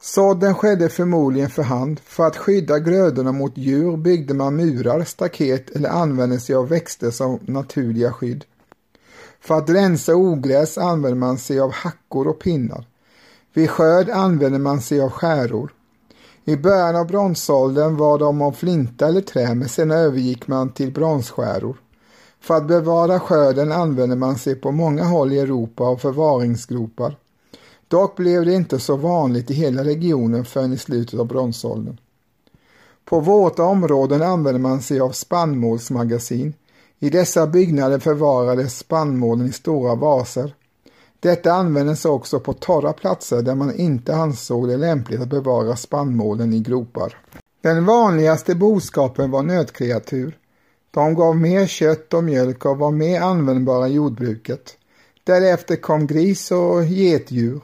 Sådden 0.01 0.55
skedde 0.55 0.89
förmodligen 0.89 1.49
för 1.49 1.63
hand. 1.63 1.99
För 1.99 2.27
att 2.27 2.37
skydda 2.37 2.79
grödorna 2.79 3.31
mot 3.31 3.57
djur 3.57 3.97
byggde 3.97 4.33
man 4.33 4.55
murar, 4.55 5.03
staket 5.03 5.69
eller 5.69 5.89
använde 5.89 6.39
sig 6.39 6.55
av 6.55 6.67
växter 6.67 7.11
som 7.11 7.39
naturliga 7.41 8.13
skydd. 8.13 8.45
För 9.41 9.57
att 9.57 9.69
rensa 9.69 10.15
ogräs 10.15 10.77
använde 10.77 11.19
man 11.19 11.37
sig 11.37 11.59
av 11.59 11.71
hackor 11.71 12.27
och 12.27 12.39
pinnar. 12.39 12.85
Vid 13.53 13.69
skörd 13.69 14.09
använde 14.09 14.59
man 14.59 14.81
sig 14.81 15.01
av 15.01 15.09
skäror. 15.09 15.71
I 16.47 16.55
början 16.55 16.95
av 16.95 17.07
bronsåldern 17.07 17.97
var 17.97 18.17
de 18.17 18.41
av 18.41 18.51
flinta 18.51 19.07
eller 19.07 19.21
trä 19.21 19.55
men 19.55 19.69
sen 19.69 19.91
övergick 19.91 20.47
man 20.47 20.69
till 20.69 20.91
bronsskäror. 20.91 21.77
För 22.39 22.53
att 22.53 22.67
bevara 22.67 23.19
skörden 23.19 23.71
använde 23.71 24.15
man 24.15 24.35
sig 24.35 24.55
på 24.55 24.71
många 24.71 25.03
håll 25.03 25.33
i 25.33 25.39
Europa 25.39 25.83
av 25.83 25.97
förvaringsgropar. 25.97 27.17
Dock 27.87 28.15
blev 28.15 28.45
det 28.45 28.53
inte 28.53 28.79
så 28.79 28.95
vanligt 28.95 29.51
i 29.51 29.53
hela 29.53 29.83
regionen 29.83 30.45
förrän 30.45 30.73
i 30.73 30.77
slutet 30.77 31.19
av 31.19 31.27
bronsåldern. 31.27 31.97
På 33.05 33.19
våta 33.19 33.63
områden 33.63 34.21
använde 34.21 34.59
man 34.59 34.81
sig 34.81 34.99
av 34.99 35.11
spannmålsmagasin. 35.11 36.53
I 36.99 37.09
dessa 37.09 37.47
byggnader 37.47 37.99
förvarades 37.99 38.77
spannmålen 38.77 39.47
i 39.47 39.51
stora 39.51 39.95
vaser. 39.95 40.53
Detta 41.19 41.53
användes 41.53 42.05
också 42.05 42.39
på 42.39 42.53
torra 42.53 42.93
platser 42.93 43.41
där 43.41 43.55
man 43.55 43.75
inte 43.75 44.15
ansåg 44.15 44.67
det 44.67 44.77
lämpligt 44.77 45.21
att 45.21 45.27
bevara 45.27 45.75
spannmålen 45.75 46.53
i 46.53 46.59
gropar. 46.59 47.17
Den 47.61 47.85
vanligaste 47.85 48.55
boskapen 48.55 49.31
var 49.31 49.43
nötkreatur. 49.43 50.37
De 50.91 51.15
gav 51.15 51.37
mer 51.37 51.67
kött 51.67 52.13
och 52.13 52.23
mjölk 52.23 52.65
och 52.65 52.77
var 52.77 52.91
mer 52.91 53.21
användbara 53.21 53.87
i 53.87 53.93
jordbruket. 53.93 54.77
Därefter 55.23 55.75
kom 55.75 56.07
gris 56.07 56.51
och 56.51 56.83
getdjur. 56.85 57.61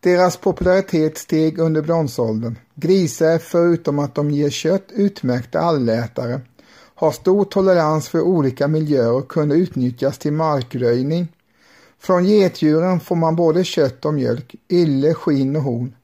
Deras 0.00 0.36
popularitet 0.36 1.18
steg 1.18 1.58
under 1.58 1.82
bronsåldern. 1.82 2.58
Grisar 2.74 3.26
är 3.26 3.38
förutom 3.38 3.98
att 3.98 4.14
de 4.14 4.30
ger 4.30 4.50
kött 4.50 4.86
utmärkta 4.88 5.60
allätare, 5.60 6.40
har 6.94 7.10
stor 7.10 7.44
tolerans 7.44 8.08
för 8.08 8.20
olika 8.20 8.68
miljöer 8.68 9.12
och 9.12 9.28
kunde 9.28 9.54
utnyttjas 9.54 10.18
till 10.18 10.32
markröjning. 10.32 11.28
Från 12.06 12.24
getdjuren 12.24 13.00
får 13.00 13.16
man 13.16 13.36
både 13.36 13.64
kött 13.64 14.04
och 14.04 14.14
mjölk, 14.14 14.54
ylle, 14.68 15.14
skinn 15.14 15.56
och 15.56 15.62
horn. 15.62 15.94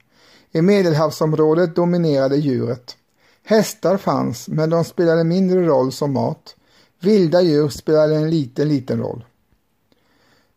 I 0.51 0.61
medelhavsområdet 0.61 1.75
dominerade 1.75 2.35
djuret. 2.35 2.97
Hästar 3.43 3.97
fanns, 3.97 4.47
men 4.47 4.69
de 4.69 4.83
spelade 4.83 5.23
mindre 5.23 5.65
roll 5.65 5.91
som 5.91 6.13
mat. 6.13 6.55
Vilda 7.01 7.41
djur 7.41 7.69
spelade 7.69 8.15
en 8.15 8.29
liten, 8.29 8.67
liten 8.67 8.99
roll. 8.99 9.25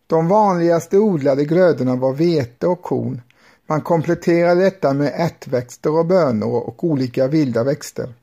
De 0.07 0.29
vanligaste 0.29 0.99
odlade 0.99 1.44
grödorna 1.44 1.97
var 1.97 2.12
vete 2.12 2.66
och 2.66 2.83
korn. 2.83 3.21
Man 3.66 3.81
kompletterade 3.81 4.61
detta 4.61 4.92
med 4.92 5.12
ärtväxter 5.16 5.99
och 5.99 6.07
bönor 6.07 6.61
och 6.61 6.85
olika 6.85 7.27
vilda 7.27 7.64
växter. 7.64 8.14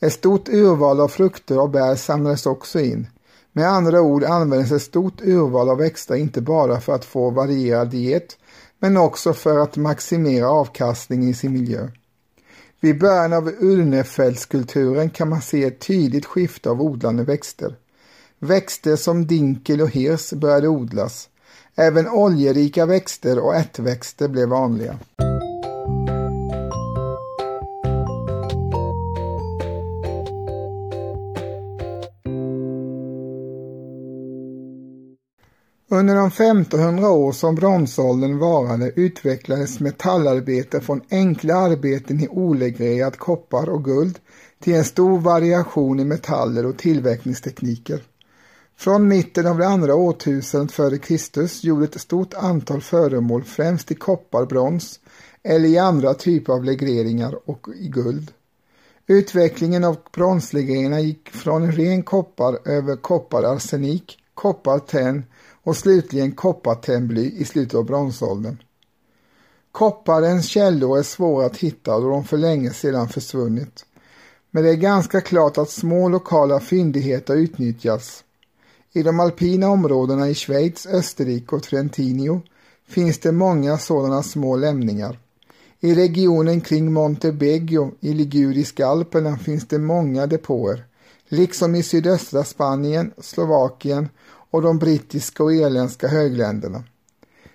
Ett 0.00 0.12
stort 0.12 0.48
urval 0.48 1.00
av 1.00 1.08
frukter 1.08 1.58
och 1.58 1.70
bär 1.70 1.94
samlades 1.94 2.46
också 2.46 2.80
in. 2.80 3.06
Med 3.58 3.68
andra 3.68 4.00
ord 4.00 4.24
användes 4.24 4.72
ett 4.72 4.82
stort 4.82 5.20
urval 5.20 5.70
av 5.70 5.78
växter 5.78 6.14
inte 6.14 6.40
bara 6.40 6.80
för 6.80 6.94
att 6.94 7.04
få 7.04 7.30
varierad 7.30 7.90
diet 7.90 8.36
men 8.78 8.96
också 8.96 9.32
för 9.32 9.58
att 9.58 9.76
maximera 9.76 10.50
avkastningen 10.50 11.28
i 11.28 11.34
sin 11.34 11.52
miljö. 11.52 11.88
Vid 12.80 13.00
början 13.00 13.32
av 13.32 13.48
Urnefältskulturen 13.48 15.10
kan 15.10 15.28
man 15.28 15.42
se 15.42 15.64
ett 15.64 15.80
tydligt 15.80 16.26
skifte 16.26 16.70
av 16.70 16.82
odlande 16.82 17.24
växter. 17.24 17.74
Växter 18.38 18.96
som 18.96 19.26
dinkel 19.26 19.80
och 19.80 19.90
hirs 19.90 20.32
började 20.32 20.68
odlas. 20.68 21.28
Även 21.76 22.08
oljerika 22.08 22.86
växter 22.86 23.38
och 23.38 23.54
ärtväxter 23.54 24.28
blev 24.28 24.48
vanliga. 24.48 24.98
Under 35.90 36.14
de 36.14 36.26
1500 36.26 37.10
år 37.10 37.32
som 37.32 37.54
bronsåldern 37.54 38.38
varade 38.38 38.92
utvecklades 38.96 39.80
metallarbete 39.80 40.80
från 40.80 41.00
enkla 41.10 41.54
arbeten 41.54 42.20
i 42.20 42.28
olegrerad 42.28 43.18
koppar 43.18 43.68
och 43.68 43.84
guld 43.84 44.18
till 44.60 44.74
en 44.74 44.84
stor 44.84 45.18
variation 45.18 46.00
i 46.00 46.04
metaller 46.04 46.66
och 46.66 46.78
tillverkningstekniker. 46.78 48.02
Från 48.76 49.08
mitten 49.08 49.46
av 49.46 49.58
det 49.58 49.66
andra 49.66 49.94
årtusendet 49.94 50.72
före 50.72 50.98
Kristus 50.98 51.64
gjorde 51.64 51.84
ett 51.84 52.00
stort 52.00 52.34
antal 52.34 52.80
föremål 52.80 53.44
främst 53.44 53.90
i 53.90 53.94
koppar, 53.94 54.46
brons 54.46 55.00
eller 55.42 55.68
i 55.68 55.78
andra 55.78 56.14
typer 56.14 56.52
av 56.52 56.64
legreringar 56.64 57.38
och 57.50 57.66
i 57.76 57.88
guld. 57.88 58.30
Utvecklingen 59.06 59.84
av 59.84 59.96
bronslegeringarna 60.12 61.00
gick 61.00 61.28
från 61.28 61.72
ren 61.72 62.02
koppar 62.02 62.68
över 62.68 62.96
koppararsenik, 62.96 64.18
koppartenn 64.34 65.24
och 65.68 65.76
slutligen 65.76 66.32
koppartennbly 66.32 67.32
i 67.36 67.44
slutet 67.44 67.74
av 67.74 67.84
bronsåldern. 67.84 68.56
Kopparens 69.72 70.46
källor 70.46 70.98
är 70.98 71.02
svåra 71.02 71.46
att 71.46 71.56
hitta 71.56 72.00
då 72.00 72.08
de 72.08 72.24
för 72.24 72.38
länge 72.38 72.70
sedan 72.70 73.08
försvunnit. 73.08 73.86
Men 74.50 74.62
det 74.62 74.70
är 74.70 74.74
ganska 74.74 75.20
klart 75.20 75.58
att 75.58 75.70
små 75.70 76.08
lokala 76.08 76.60
fyndigheter 76.60 77.36
utnyttjats 77.36 78.24
i 78.92 79.02
de 79.02 79.20
alpina 79.20 79.68
områdena 79.68 80.28
i 80.28 80.34
Schweiz, 80.34 80.86
Österrike 80.86 81.56
och 81.56 81.62
Trentino 81.62 82.42
finns 82.86 83.18
det 83.18 83.32
många 83.32 83.78
sådana 83.78 84.22
små 84.22 84.56
lämningar. 84.56 85.18
I 85.80 85.94
regionen 85.94 86.60
kring 86.60 86.92
Montebello 86.92 87.90
i 88.00 88.14
Liguriska 88.14 88.86
Alperna 88.86 89.38
finns 89.38 89.68
det 89.68 89.78
många 89.78 90.26
depåer, 90.26 90.84
liksom 91.28 91.74
i 91.74 91.82
sydöstra 91.82 92.44
Spanien, 92.44 93.12
Slovakien 93.18 94.08
och 94.50 94.62
de 94.62 94.78
brittiska 94.78 95.42
och 95.44 95.54
irländska 95.54 96.08
högländerna. 96.08 96.84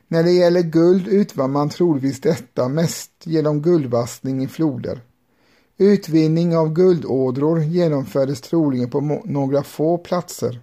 När 0.08 0.23
det 0.23 0.32
gäller 0.32 0.62
guld 0.62 1.08
utvann 1.08 1.51
man 1.51 1.69
troligtvis 1.69 2.21
detta 2.21 2.67
mest 2.67 3.12
genom 3.23 3.62
guldvassning 3.62 4.43
i 4.43 4.47
floder. 4.47 5.01
Utvinning 5.77 6.58
av 6.58 6.73
guldådror 6.73 7.63
genomfördes 7.63 8.41
troligen 8.41 8.89
på 8.89 9.21
några 9.25 9.63
få 9.63 9.97
platser 9.97 10.60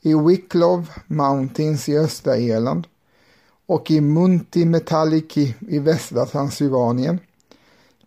i 0.00 0.14
Wicklow 0.14 0.90
Mountains 1.06 1.88
i 1.88 1.98
östra 1.98 2.36
Irland 2.36 2.86
och 3.66 3.90
i 3.90 4.00
Munti 4.00 4.64
Metalliki 4.64 5.54
i 5.60 5.78
västra 5.78 6.26
Transylvanien. 6.26 7.18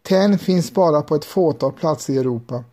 Tenn 0.02 0.40
finns 0.40 0.74
bara 0.74 1.02
på 1.02 1.16
ett 1.16 1.26
fåtal 1.26 1.72
platser 1.72 2.14
i 2.14 2.18
Europa. 2.18 2.64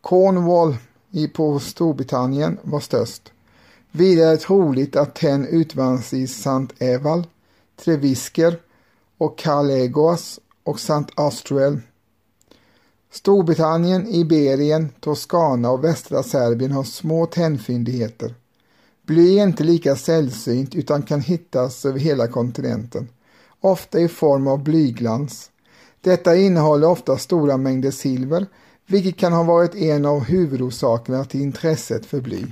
Cornwall 0.00 0.76
i 1.10 1.28
på 1.28 1.58
Storbritannien 1.58 2.58
var 2.62 2.80
störst. 2.80 3.32
Vidare 3.92 4.28
är 4.28 4.32
det 4.32 4.38
troligt 4.38 4.96
att 4.96 5.14
tenn 5.14 5.46
utvanns 5.46 6.12
i 6.12 6.26
Sant 6.26 6.72
Eval, 6.78 7.26
Trevisker 7.84 8.58
och 9.18 9.38
Calegos 9.38 10.40
och 10.64 10.80
Sant 10.80 11.10
Astruel. 11.14 11.80
Storbritannien, 13.12 14.06
Iberien, 14.08 14.88
Toscana 15.00 15.70
och 15.70 15.84
västra 15.84 16.22
Serbien 16.22 16.72
har 16.72 16.84
små 16.84 17.26
tennfyndigheter. 17.26 18.34
Bly 19.06 19.38
är 19.38 19.42
inte 19.42 19.64
lika 19.64 19.96
sällsynt 19.96 20.74
utan 20.74 21.02
kan 21.02 21.20
hittas 21.20 21.84
över 21.84 21.98
hela 21.98 22.28
kontinenten, 22.28 23.08
ofta 23.60 24.00
i 24.00 24.08
form 24.08 24.46
av 24.46 24.62
blyglans. 24.62 25.50
Detta 26.00 26.36
innehåller 26.36 26.88
ofta 26.88 27.18
stora 27.18 27.56
mängder 27.56 27.90
silver, 27.90 28.46
vilket 28.86 29.16
kan 29.16 29.32
ha 29.32 29.42
varit 29.42 29.74
en 29.74 30.06
av 30.06 30.24
huvudorsakerna 30.24 31.24
till 31.24 31.40
intresset 31.40 32.06
för 32.06 32.20
bly. 32.20 32.46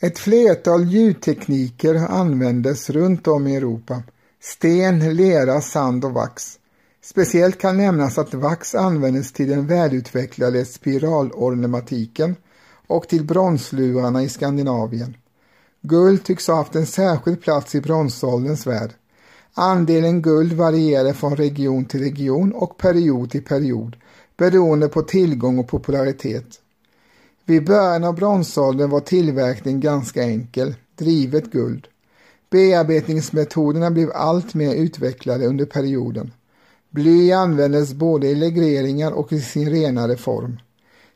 Ett 0.00 0.18
flertal 0.18 0.84
ljudtekniker 0.84 1.94
användes 1.94 2.90
runt 2.90 3.26
om 3.26 3.46
i 3.46 3.56
Europa. 3.56 4.02
Sten, 4.40 5.16
lera, 5.16 5.60
sand 5.60 6.04
och 6.04 6.12
vax. 6.12 6.58
Speciellt 7.02 7.58
kan 7.58 7.76
nämnas 7.76 8.18
att 8.18 8.34
vax 8.34 8.74
användes 8.74 9.32
till 9.32 9.48
den 9.48 9.66
välutvecklade 9.66 10.64
spiralornematiken 10.64 12.36
och 12.86 13.08
till 13.08 13.24
bronslurarna 13.24 14.22
i 14.22 14.28
Skandinavien. 14.28 15.16
Guld 15.80 16.24
tycks 16.24 16.46
ha 16.48 16.54
haft 16.54 16.74
en 16.74 16.86
särskild 16.86 17.42
plats 17.42 17.74
i 17.74 17.80
bronsålderns 17.80 18.66
värld. 18.66 18.90
Andelen 19.54 20.22
guld 20.22 20.52
varierade 20.52 21.14
från 21.14 21.36
region 21.36 21.84
till 21.84 22.00
region 22.00 22.52
och 22.52 22.78
period 22.78 23.30
till 23.30 23.44
period 23.44 23.96
beroende 24.36 24.88
på 24.88 25.02
tillgång 25.02 25.58
och 25.58 25.68
popularitet. 25.68 26.60
Vid 27.48 27.64
början 27.64 28.04
av 28.04 28.14
bronsåldern 28.14 28.90
var 28.90 29.00
tillverkningen 29.00 29.80
ganska 29.80 30.22
enkel, 30.22 30.74
drivet 30.96 31.52
guld. 31.52 31.86
Bearbetningsmetoderna 32.50 33.90
blev 33.90 34.10
allt 34.14 34.54
mer 34.54 34.74
utvecklade 34.74 35.46
under 35.46 35.64
perioden. 35.64 36.32
Bly 36.90 37.32
användes 37.32 37.94
både 37.94 38.26
i 38.26 38.34
legreringar 38.34 39.12
och 39.12 39.32
i 39.32 39.40
sin 39.40 39.70
renare 39.70 40.16
form. 40.16 40.58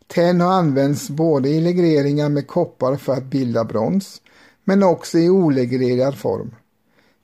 Tenn 0.07 0.41
har 0.41 0.53
använts 0.53 1.11
både 1.11 1.49
i 1.49 1.61
legeringar 1.61 2.29
med 2.29 2.47
koppar 2.47 2.97
för 2.97 3.13
att 3.13 3.25
bilda 3.25 3.65
brons, 3.65 4.21
men 4.65 4.83
också 4.83 5.19
i 5.19 5.29
oleglerad 5.29 6.19
form. 6.19 6.55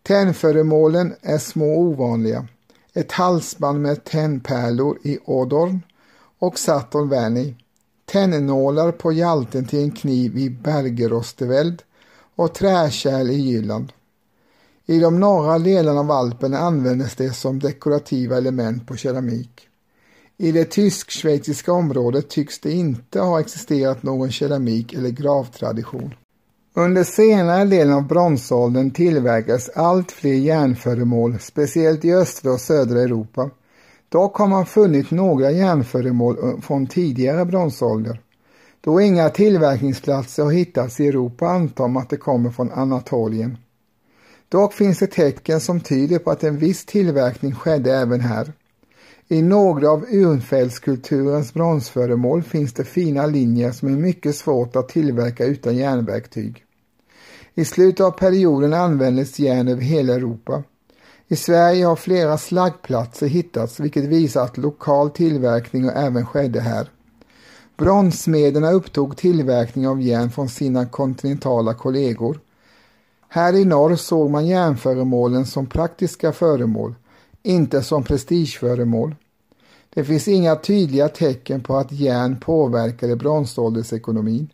Tennföremålen 0.03 1.15
är 1.23 1.39
små 1.39 1.73
och 1.73 1.81
ovanliga. 1.81 2.47
Ett 2.95 3.13
halsband 3.13 3.83
med 3.83 4.05
tennpärlor 4.05 4.99
i 5.03 5.19
Odorn 5.25 5.81
och 6.39 6.59
Saturn 6.59 7.09
Verney. 7.09 7.55
Tennålar 8.09 8.93
på 8.93 9.13
hjalten 9.13 9.65
till 9.65 9.79
en 9.79 9.91
kniv 9.91 10.39
i 10.39 10.51
Bergerosteveld 10.51 11.83
och 12.37 12.55
träkärl 12.55 13.31
i 13.31 13.35
Jylland. 13.35 13.93
I 14.87 14.99
de 14.99 15.21
norra 15.21 15.59
delarna 15.59 16.01
av 16.01 16.11
Alperna 16.11 16.59
användes 16.59 17.17
det 17.17 17.33
som 17.33 17.59
dekorativa 17.59 18.37
element 18.37 18.87
på 18.87 18.97
keramik. 18.97 19.69
I 20.37 20.53
det 20.53 20.65
tysk-schweiziska 20.65 21.73
området 21.73 22.31
tycks 22.31 22.59
det 22.59 22.73
inte 22.73 23.21
ha 23.21 23.41
existerat 23.41 24.03
någon 24.03 24.31
keramik 24.31 24.95
eller 24.95 25.11
gravtradition. 25.11 26.15
Under 26.75 27.05
senare 27.05 27.65
delen 27.65 27.95
av 27.95 28.07
bronsåldern 28.07 28.91
tillverkas 28.91 29.69
allt 29.75 30.13
fler 30.13 30.35
järnföremål, 30.35 31.39
speciellt 31.41 32.05
i 32.05 32.15
östra 32.15 32.53
och 32.53 32.61
södra 32.61 33.03
Europa. 33.03 33.51
Dock 34.09 34.37
har 34.37 34.47
man 34.47 34.67
funnit 34.67 35.11
några 35.11 35.51
järnföremål 35.51 36.37
eh, 36.43 36.61
från 36.61 36.87
tidigare 36.87 37.45
bronsålder. 37.45 38.21
Då 38.81 39.01
inga 39.01 39.31
tillverkningsplatser 39.31 40.45
har 40.45 40.51
hittats 40.51 41.01
i 41.01 41.09
Europa 41.09 41.47
antar 41.49 41.89
man 41.89 42.03
att 42.03 42.11
det 42.11 42.17
kommer 42.17 42.51
från 42.51 42.73
Anatolien. 42.73 43.59
Dock 44.49 44.73
finns 44.73 44.99
det 44.99 45.07
tecken 45.07 45.61
som 45.61 45.81
tyder 45.81 46.19
på 46.19 46.31
att 46.31 46.45
en 46.45 46.59
viss 46.59 46.87
tillverkning 46.87 47.55
skedde 47.55 47.95
även 47.95 48.21
här. 48.21 48.53
I 49.29 49.43
några 49.43 49.91
av 49.91 50.05
urnfällskulturens 50.11 51.55
bronsföremål 51.55 52.43
finns 52.43 52.73
det 52.73 52.85
fina 52.85 53.27
linjer 53.27 53.73
som 53.73 53.89
är 53.89 53.97
mycket 53.97 54.37
svårt 54.37 54.77
att 54.77 54.89
tillverka 54.89 55.45
utan 55.45 55.77
järnverktyg. 55.77 56.65
I 57.55 57.65
slutet 57.65 58.01
av 58.01 58.11
perioden 58.11 58.75
användes 58.75 59.39
järn 59.39 59.69
över 59.69 59.83
hela 59.83 60.15
Europa. 60.15 60.63
I 61.29 61.37
Sverige 61.37 61.85
har 61.85 61.97
flera 61.97 62.39
slaggplatser 62.39 63.27
hittats 63.27 63.81
vilket 63.81 64.05
visar 64.05 64.45
att 64.45 64.57
lokal 64.57 65.11
tillverkning 65.11 65.91
även 65.95 66.27
skedde 66.27 66.61
här. 66.61 66.91
Bronsmederna 67.77 68.71
upptog 68.71 69.17
tillverkning 69.17 69.89
av 69.89 70.03
järn 70.03 70.31
från 70.31 70.49
sina 70.49 70.87
kontinentala 70.87 71.75
kollegor. 71.75 72.41
Här 73.29 73.55
i 73.55 73.65
norr 73.65 73.97
såg 73.97 74.31
man 74.31 74.47
järnföremålen 74.47 75.47
som 75.47 75.67
praktiska 75.67 76.33
föremål 76.33 76.95
inte 77.43 77.83
som 77.83 78.05
prestigeföremål. 78.05 79.15
Det 79.91 80.05
finns 80.05 80.29
inga 80.29 80.57
tydliga 80.57 81.09
tecken 81.09 81.61
på 81.61 81.77
att 81.77 81.93
järn 81.93 82.41
påverkade 82.41 83.17
bronsåldersekonomin, 83.17 84.49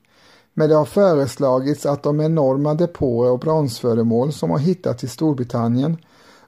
men 0.54 0.68
det 0.68 0.74
har 0.74 0.84
föreslagits 0.84 1.86
att 1.86 2.02
de 2.02 2.20
enorma 2.20 2.74
depåer 2.74 3.30
och 3.30 3.38
bronsföremål 3.38 4.32
som 4.32 4.50
har 4.50 4.58
hittats 4.58 5.04
i 5.04 5.08
Storbritannien 5.08 5.96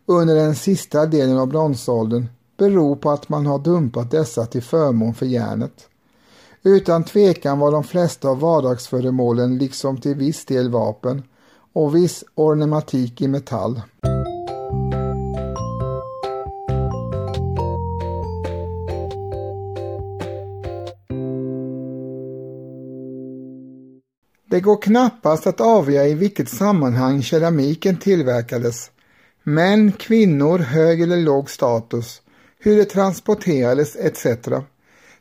under 0.06 0.34
den 0.34 0.54
sista 0.54 1.06
delen 1.06 1.38
av 1.38 1.46
bronsåldern 1.46 2.26
beror 2.56 2.96
på 2.96 3.10
att 3.10 3.28
man 3.28 3.46
har 3.46 3.58
dumpat 3.58 4.10
dessa 4.10 4.46
till 4.46 4.62
förmån 4.62 5.14
för 5.14 5.26
järnet. 5.26 5.88
Utan 6.62 7.04
tvekan 7.04 7.58
var 7.58 7.72
de 7.72 7.84
flesta 7.84 8.28
av 8.28 8.40
vardagsföremålen 8.40 9.58
liksom 9.58 10.00
till 10.00 10.14
viss 10.14 10.44
del 10.44 10.70
vapen 10.70 11.22
och 11.72 11.94
viss 11.94 12.24
ornamentik 12.34 13.20
i 13.20 13.28
metall. 13.28 13.80
Det 24.50 24.60
går 24.60 24.82
knappast 24.82 25.46
att 25.46 25.60
avgöra 25.60 26.06
i 26.06 26.14
vilket 26.14 26.48
sammanhang 26.48 27.22
keramiken 27.22 27.96
tillverkades. 27.96 28.90
Män, 29.48 29.92
kvinnor, 29.92 30.58
hög 30.58 31.00
eller 31.00 31.16
låg 31.16 31.50
status, 31.50 32.22
hur 32.58 32.76
det 32.76 32.84
transporterades 32.84 33.96
etc. 33.96 34.26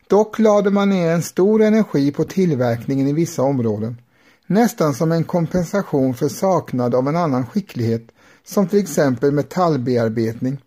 Dock 0.06 0.38
lade 0.38 0.70
man 0.70 0.90
ner 0.90 1.10
en 1.10 1.22
stor 1.22 1.62
energi 1.62 2.12
på 2.12 2.24
tillverkningen 2.24 3.08
i 3.08 3.12
vissa 3.12 3.42
områden. 3.42 4.00
Nästan 4.46 4.94
som 4.94 5.12
en 5.12 5.24
kompensation 5.24 6.14
för 6.14 6.28
saknad 6.28 6.94
av 6.94 7.08
en 7.08 7.16
annan 7.16 7.46
skicklighet, 7.46 8.06
som 8.44 8.68
till 8.68 8.78
exempel 8.78 9.32
metallbearbetning. 9.32 10.58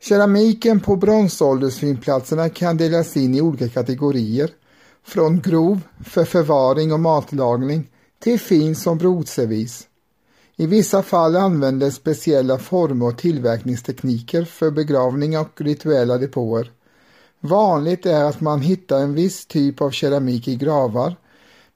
Keramiken 0.00 0.80
på 0.80 0.96
bronsåldersfyndplatserna 0.96 2.48
kan 2.48 2.76
delas 2.76 3.16
in 3.16 3.34
i 3.34 3.40
olika 3.40 3.68
kategorier 3.68 4.50
från 5.06 5.40
grov 5.40 5.80
för 6.04 6.24
förvaring 6.24 6.92
och 6.92 7.00
matlagning 7.00 7.90
till 8.18 8.40
fin 8.40 8.76
som 8.76 8.98
brodservis. 8.98 9.86
I 10.60 10.66
vissa 10.66 11.02
fall 11.02 11.36
användes 11.36 11.94
speciella 11.94 12.58
former 12.58 13.06
och 13.06 13.18
tillverkningstekniker 13.18 14.44
för 14.44 14.70
begravning 14.70 15.38
och 15.38 15.60
rituella 15.60 16.18
depåer. 16.18 16.70
Vanligt 17.40 18.06
är 18.06 18.24
att 18.24 18.40
man 18.40 18.60
hittar 18.60 18.98
en 18.98 19.14
viss 19.14 19.46
typ 19.46 19.80
av 19.80 19.90
keramik 19.90 20.48
i 20.48 20.56
gravar, 20.56 21.16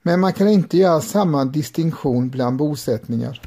men 0.01 0.19
man 0.19 0.33
kan 0.33 0.47
inte 0.47 0.77
göra 0.77 1.01
samma 1.01 1.45
distinktion 1.45 2.29
bland 2.29 2.57
bosättningar. 2.57 3.41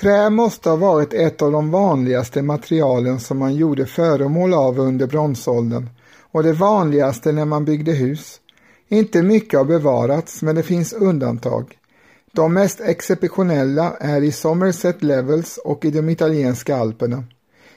Trä 0.00 0.30
måste 0.30 0.70
ha 0.70 0.76
varit 0.76 1.14
ett 1.14 1.42
av 1.42 1.52
de 1.52 1.70
vanligaste 1.70 2.42
materialen 2.42 3.20
som 3.20 3.38
man 3.38 3.54
gjorde 3.54 3.86
föremål 3.86 4.54
av 4.54 4.78
under 4.80 5.06
bronsåldern 5.06 5.88
och 6.32 6.42
det 6.42 6.52
vanligaste 6.52 7.32
när 7.32 7.44
man 7.44 7.64
byggde 7.64 7.92
hus. 7.92 8.40
Inte 8.88 9.22
mycket 9.22 9.58
har 9.58 9.64
bevarats, 9.64 10.42
men 10.42 10.54
det 10.54 10.62
finns 10.62 10.92
undantag. 10.92 11.77
De 12.32 12.54
mest 12.54 12.80
exceptionella 12.80 13.96
är 14.00 14.22
i 14.22 14.32
Somerset 14.32 15.02
Levels 15.02 15.58
och 15.64 15.84
i 15.84 15.90
de 15.90 16.08
italienska 16.08 16.76
alperna. 16.76 17.24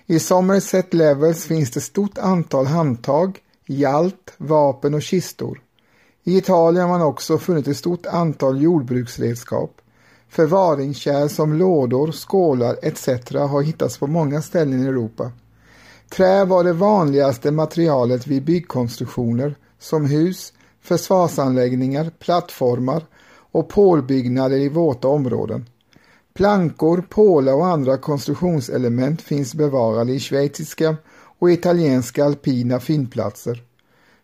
I 0.05 0.19
Somerset 0.19 0.93
Levels 0.93 1.45
finns 1.45 1.71
det 1.71 1.81
stort 1.81 2.17
antal 2.17 2.65
handtag, 2.65 3.39
hjalt, 3.65 4.33
vapen 4.37 4.93
och 4.93 5.01
kistor. 5.01 5.61
I 6.23 6.37
Italien 6.37 6.89
har 6.89 6.97
man 6.97 7.07
också 7.07 7.37
funnit 7.37 7.67
ett 7.67 7.77
stort 7.77 8.05
antal 8.05 8.61
jordbruksredskap. 8.61 9.81
Förvaringskärl 10.29 11.29
som 11.29 11.53
lådor, 11.53 12.11
skålar 12.11 12.77
etc. 12.81 13.07
har 13.33 13.61
hittats 13.61 13.97
på 13.97 14.07
många 14.07 14.41
ställen 14.41 14.83
i 14.83 14.87
Europa. 14.87 15.31
Trä 16.09 16.45
var 16.45 16.63
det 16.63 16.73
vanligaste 16.73 17.51
materialet 17.51 18.27
vid 18.27 18.43
byggkonstruktioner 18.43 19.55
som 19.79 20.05
hus, 20.05 20.53
försvarsanläggningar, 20.81 22.11
plattformar 22.19 23.03
och 23.51 23.69
pålbyggnader 23.69 24.57
i 24.57 24.69
våta 24.69 25.07
områden. 25.07 25.65
Plankor, 26.33 27.05
pålar 27.09 27.53
och 27.53 27.67
andra 27.67 27.97
konstruktionselement 27.97 29.21
finns 29.21 29.55
bevarade 29.55 30.13
i 30.13 30.19
schweiziska 30.19 30.95
och 31.39 31.51
italienska 31.51 32.25
alpina 32.25 32.79
fyndplatser. 32.79 33.63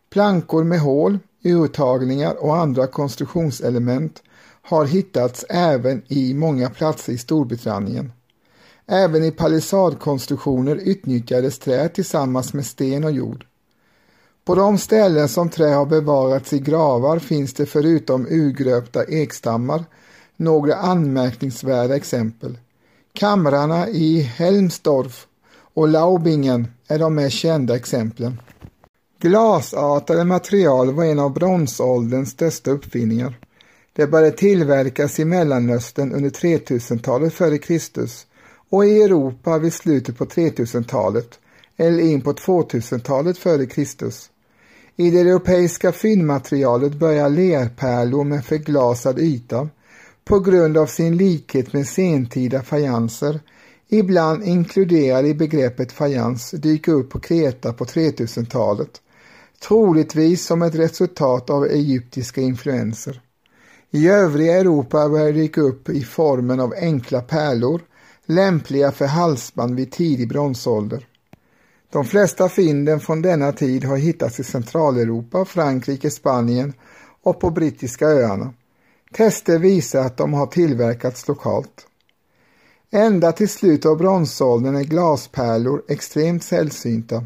Plankor 0.10 0.64
med 0.64 0.80
hål, 0.80 1.20
urtagningar 1.44 2.44
och 2.44 2.58
andra 2.58 2.88
konstruktionselement 2.88 4.24
har 4.62 4.86
hittats 4.86 5.46
även 5.50 6.02
i 6.08 6.34
många 6.34 6.70
platser 6.70 7.14
i 7.14 7.18
Storbritannien. 7.18 8.12
Även 8.86 9.24
i 9.24 9.32
palissadkonstruktioner 9.32 10.76
utnyttjades 10.76 11.60
trä 11.60 11.90
tillsammans 11.90 12.54
med 12.54 12.66
sten 12.66 13.04
och 13.04 13.12
jord. 13.12 13.47
På 14.48 14.56
de 14.56 14.78
ställen 14.78 15.30
som 15.30 15.50
trä 15.50 15.68
har 15.68 15.86
bevarats 15.86 16.54
i 16.54 16.60
gravar 16.60 17.20
finns 17.20 17.54
det 17.54 17.66
förutom 17.66 18.28
urgröpta 18.30 19.04
ekstammar 19.04 19.86
några 20.38 20.76
anmärkningsvärda 20.76 21.96
exempel. 21.96 22.58
Kamrarna 23.14 23.90
i 23.90 24.22
Helmsdorf 24.22 25.28
och 25.74 25.88
Laubingen 25.88 26.68
är 26.88 27.00
de 27.00 27.16
mest 27.16 27.36
kända 27.36 27.76
exemplen. 27.76 28.40
Glasartade 29.20 30.24
material 30.24 30.92
var 30.92 31.04
en 31.04 31.20
av 31.20 31.34
bronsålderns 31.34 32.30
största 32.30 32.72
uppfinningar. 32.72 33.40
Det 33.94 34.08
började 34.08 34.38
tillverkas 34.38 35.20
i 35.20 35.26
Mellanöstern 35.26 36.14
under 36.14 36.30
3000-talet 36.30 37.34
f.Kr. 37.42 38.08
och 38.70 38.86
i 38.86 39.02
Europa 39.02 39.58
vid 39.58 39.74
slutet 39.74 40.18
på 40.18 40.26
3000-talet 40.26 41.40
eller 41.78 42.00
in 42.00 42.22
på 42.22 42.34
2000-talet 42.34 43.38
f.Kr. 43.38 44.37
I 45.00 45.12
det 45.12 45.20
europeiska 45.20 45.92
fyndmaterialet 45.92 46.94
börjar 46.94 47.30
lerpärlor 47.30 48.24
med 48.24 48.46
förglasad 48.46 49.20
yta 49.20 49.70
på 50.26 50.40
grund 50.40 50.78
av 50.78 50.86
sin 50.86 51.18
likhet 51.18 51.74
med 51.74 51.88
sentida 51.88 52.64
fajanser, 52.64 53.40
ibland 53.88 54.44
inkluderade 54.44 55.28
i 55.28 55.34
begreppet 55.34 55.92
fajans, 55.92 56.52
dyka 56.52 56.92
upp 56.92 57.10
på 57.10 57.20
Kreta 57.20 57.74
på 57.74 57.86
3000-talet, 57.86 59.02
troligtvis 59.68 60.46
som 60.46 60.62
ett 60.62 60.76
resultat 60.76 61.50
av 61.50 61.66
egyptiska 61.66 62.42
influenser. 62.42 63.22
I 63.92 64.08
övriga 64.08 64.54
Europa 64.54 65.10
börjar 65.10 65.34
dyka 65.34 65.62
upp 65.62 65.90
i 65.90 66.04
formen 66.04 66.60
av 66.60 66.74
enkla 66.82 67.22
pärlor, 67.22 67.82
lämpliga 68.26 68.92
för 68.92 69.06
halsband 69.06 69.76
vid 69.76 69.92
tidig 69.92 70.30
bronsålder. 70.30 71.07
De 71.98 72.06
flesta 72.06 72.50
fynden 72.50 73.00
från 73.00 73.22
denna 73.22 73.52
tid 73.52 73.84
har 73.84 73.98
hittats 73.98 74.40
i 74.40 74.44
Centraleuropa, 74.44 75.46
Frankrike, 75.46 76.12
Spanien 76.12 76.74
och 77.24 77.40
på 77.40 77.50
brittiska 77.50 78.08
öarna. 78.08 78.54
Tester 79.14 79.60
visar 79.60 80.02
att 80.02 80.18
de 80.18 80.34
har 80.34 80.48
tillverkats 80.48 81.28
lokalt. 81.28 81.88
Ända 82.92 83.32
till 83.32 83.50
slutet 83.50 83.86
av 83.86 83.98
bronsåldern 83.98 84.76
är 84.76 84.84
glaspärlor 84.84 85.84
extremt 85.88 86.44
sällsynta, 86.44 87.26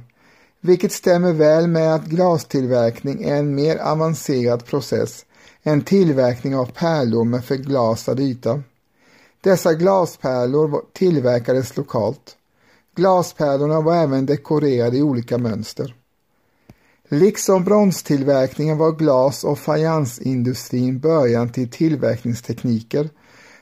vilket 0.62 0.91
stämmer 0.91 1.34
väl 1.34 1.67
med 1.67 1.95
att 1.95 2.05
glastillverkning 2.05 3.23
är 3.23 3.36
en 3.36 3.55
mer 3.55 3.77
avancerad 3.77 4.65
process 4.65 5.25
än 5.63 5.81
tillverkning 5.81 6.55
av 6.55 6.65
pärlor 6.65 7.25
med 7.25 7.45
förglasad 7.45 8.19
yta. 8.19 8.63
Dessa 9.41 9.73
glaspärlor 9.73 10.81
tillverkades 10.93 11.77
lokalt. 11.77 12.38
Glaspärlorna 12.95 13.82
var 13.82 13.95
även 13.95 14.25
dekorerade 14.25 14.97
i 14.97 15.01
olika 15.01 15.38
mönster. 15.38 15.95
Liksom 17.10 17.63
bronstillverkningen 17.63 18.77
var 18.77 18.91
glas 18.91 19.43
och 19.43 19.60
fajansindustrin 19.60 20.99
början 20.99 21.51
till 21.51 21.69
tillverkningstekniker 21.69 23.10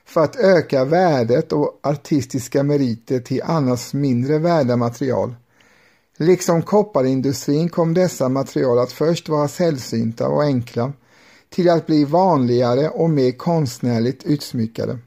för 0.06 0.24
att 0.24 0.36
öka 0.36 0.86
värdet 0.86 1.52
och 1.52 1.80
artistiska 1.84 2.64
meriter 2.64 3.20
till 3.20 3.42
annars 3.44 3.94
mindre 3.94 4.38
värda 4.38 4.78
material. 4.78 5.36
Liksom 6.18 6.62
kopparindustrin 6.62 7.70
kom 7.70 7.94
dessa 7.94 8.30
material 8.30 8.80
att 8.80 8.92
först 8.92 9.30
vara 9.30 9.48
sällsynta 9.48 10.28
och 10.28 10.44
enkla 10.44 10.94
till 11.50 11.70
att 11.70 11.88
bli 11.88 12.06
vanligare 12.06 12.90
och 12.90 13.10
mer 13.10 13.32
konstnärligt 13.32 14.24
utsmyckade. 14.24 15.00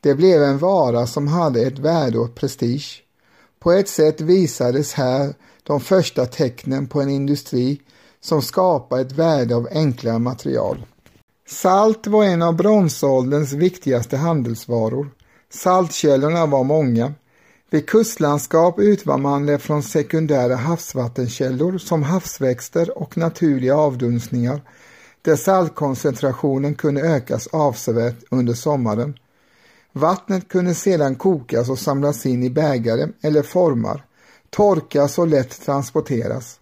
Det 0.00 0.14
blev 0.14 0.42
en 0.42 0.58
vara 0.58 1.06
som 1.06 1.28
hade 1.28 1.62
ett 1.62 1.78
värde 1.78 2.18
och 2.18 2.34
prestige. 2.34 3.02
På 3.62 3.72
ett 3.72 3.88
sätt 3.88 4.20
visades 4.20 4.92
här 4.92 5.34
de 5.62 5.80
första 5.80 6.26
tecknen 6.26 6.86
på 6.86 7.00
en 7.00 7.08
industri 7.08 7.80
som 8.20 8.42
skapar 8.42 9.00
ett 9.00 9.12
värde 9.12 9.56
av 9.56 9.68
enklare 9.72 10.18
material. 10.18 10.86
Salt 11.48 12.06
var 12.06 12.24
en 12.24 12.42
av 12.42 12.56
bronsålderns 12.56 13.52
viktigaste 13.52 14.16
handelsvaror. 14.16 15.10
Saltkällorna 15.50 16.46
var 16.46 16.64
många. 16.64 17.12
Vid 17.70 17.88
kustlandskap 17.88 18.78
utvann 18.78 19.22
man 19.22 19.46
det 19.46 19.58
från 19.58 19.82
sekundära 19.82 20.56
havsvattenkällor 20.56 21.78
som 21.78 22.02
havsväxter 22.02 22.98
och 22.98 23.16
naturliga 23.16 23.76
avdunstningar 23.76 24.60
där 25.22 25.36
saltkoncentrationen 25.36 26.74
kunde 26.74 27.00
ökas 27.00 27.46
avsevärt 27.46 28.24
under 28.30 28.54
sommaren. 28.54 29.14
Vattnet 29.92 30.48
kunde 30.48 30.74
sedan 30.74 31.14
kokas 31.14 31.68
och 31.68 31.78
samlas 31.78 32.26
in 32.26 32.42
i 32.42 32.50
bägare 32.50 33.08
eller 33.20 33.42
formar, 33.42 34.04
torkas 34.50 35.18
och 35.18 35.26
lätt 35.26 35.60
transporteras. 35.60 36.58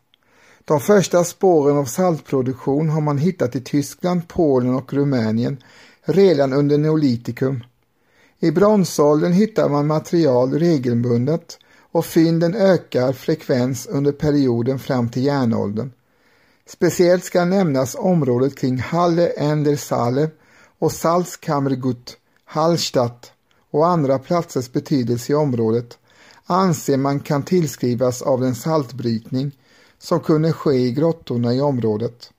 De 0.64 0.81
första 0.81 1.25
spåren 1.25 1.77
av 1.77 1.85
saltproduktion 1.85 2.88
har 2.88 3.01
man 3.01 3.19
hittat 3.19 3.57
i 3.57 3.61
Tyskland, 3.61 4.29
Polen 4.29 4.75
och 4.75 4.93
Rumänien 4.93 5.62
redan 6.03 6.53
under 6.53 6.79
neolitikum. 6.79 7.64
I 8.38 8.51
bronsåldern 8.51 9.33
hittar 9.33 9.69
man 9.69 9.87
material 9.87 10.59
regelbundet 10.59 11.59
och 11.93 12.07
fynden 12.07 12.55
ökar 12.55 13.12
frekvens 13.12 13.87
under 13.87 14.12
perioden 14.12 14.79
fram 14.79 15.09
till 15.09 15.25
järnåldern. 15.25 15.93
Speciellt 16.66 17.25
ska 17.25 17.45
nämnas 17.45 17.97
området 17.99 18.59
kring 18.59 18.79
Halle 18.79 19.33
Endersale 19.37 20.31
och 20.79 20.93
Salzkammergut, 20.93 22.16
Hallstatt 22.53 23.33
och 23.71 23.87
andra 23.87 24.19
platsers 24.19 24.73
betydelse 24.73 25.33
i 25.33 25.35
området 25.35 25.99
anser 26.47 26.97
man 26.97 27.21
kan 27.21 27.43
tillskrivas 27.43 28.23
av 28.23 28.41
den 28.41 28.55
saltbrytning 28.55 29.53
som 29.99 30.21
kunde 30.21 30.53
ske 30.53 30.73
i 30.73 30.93
grottorna 30.93 31.55
i 31.55 31.61
området. 31.61 32.31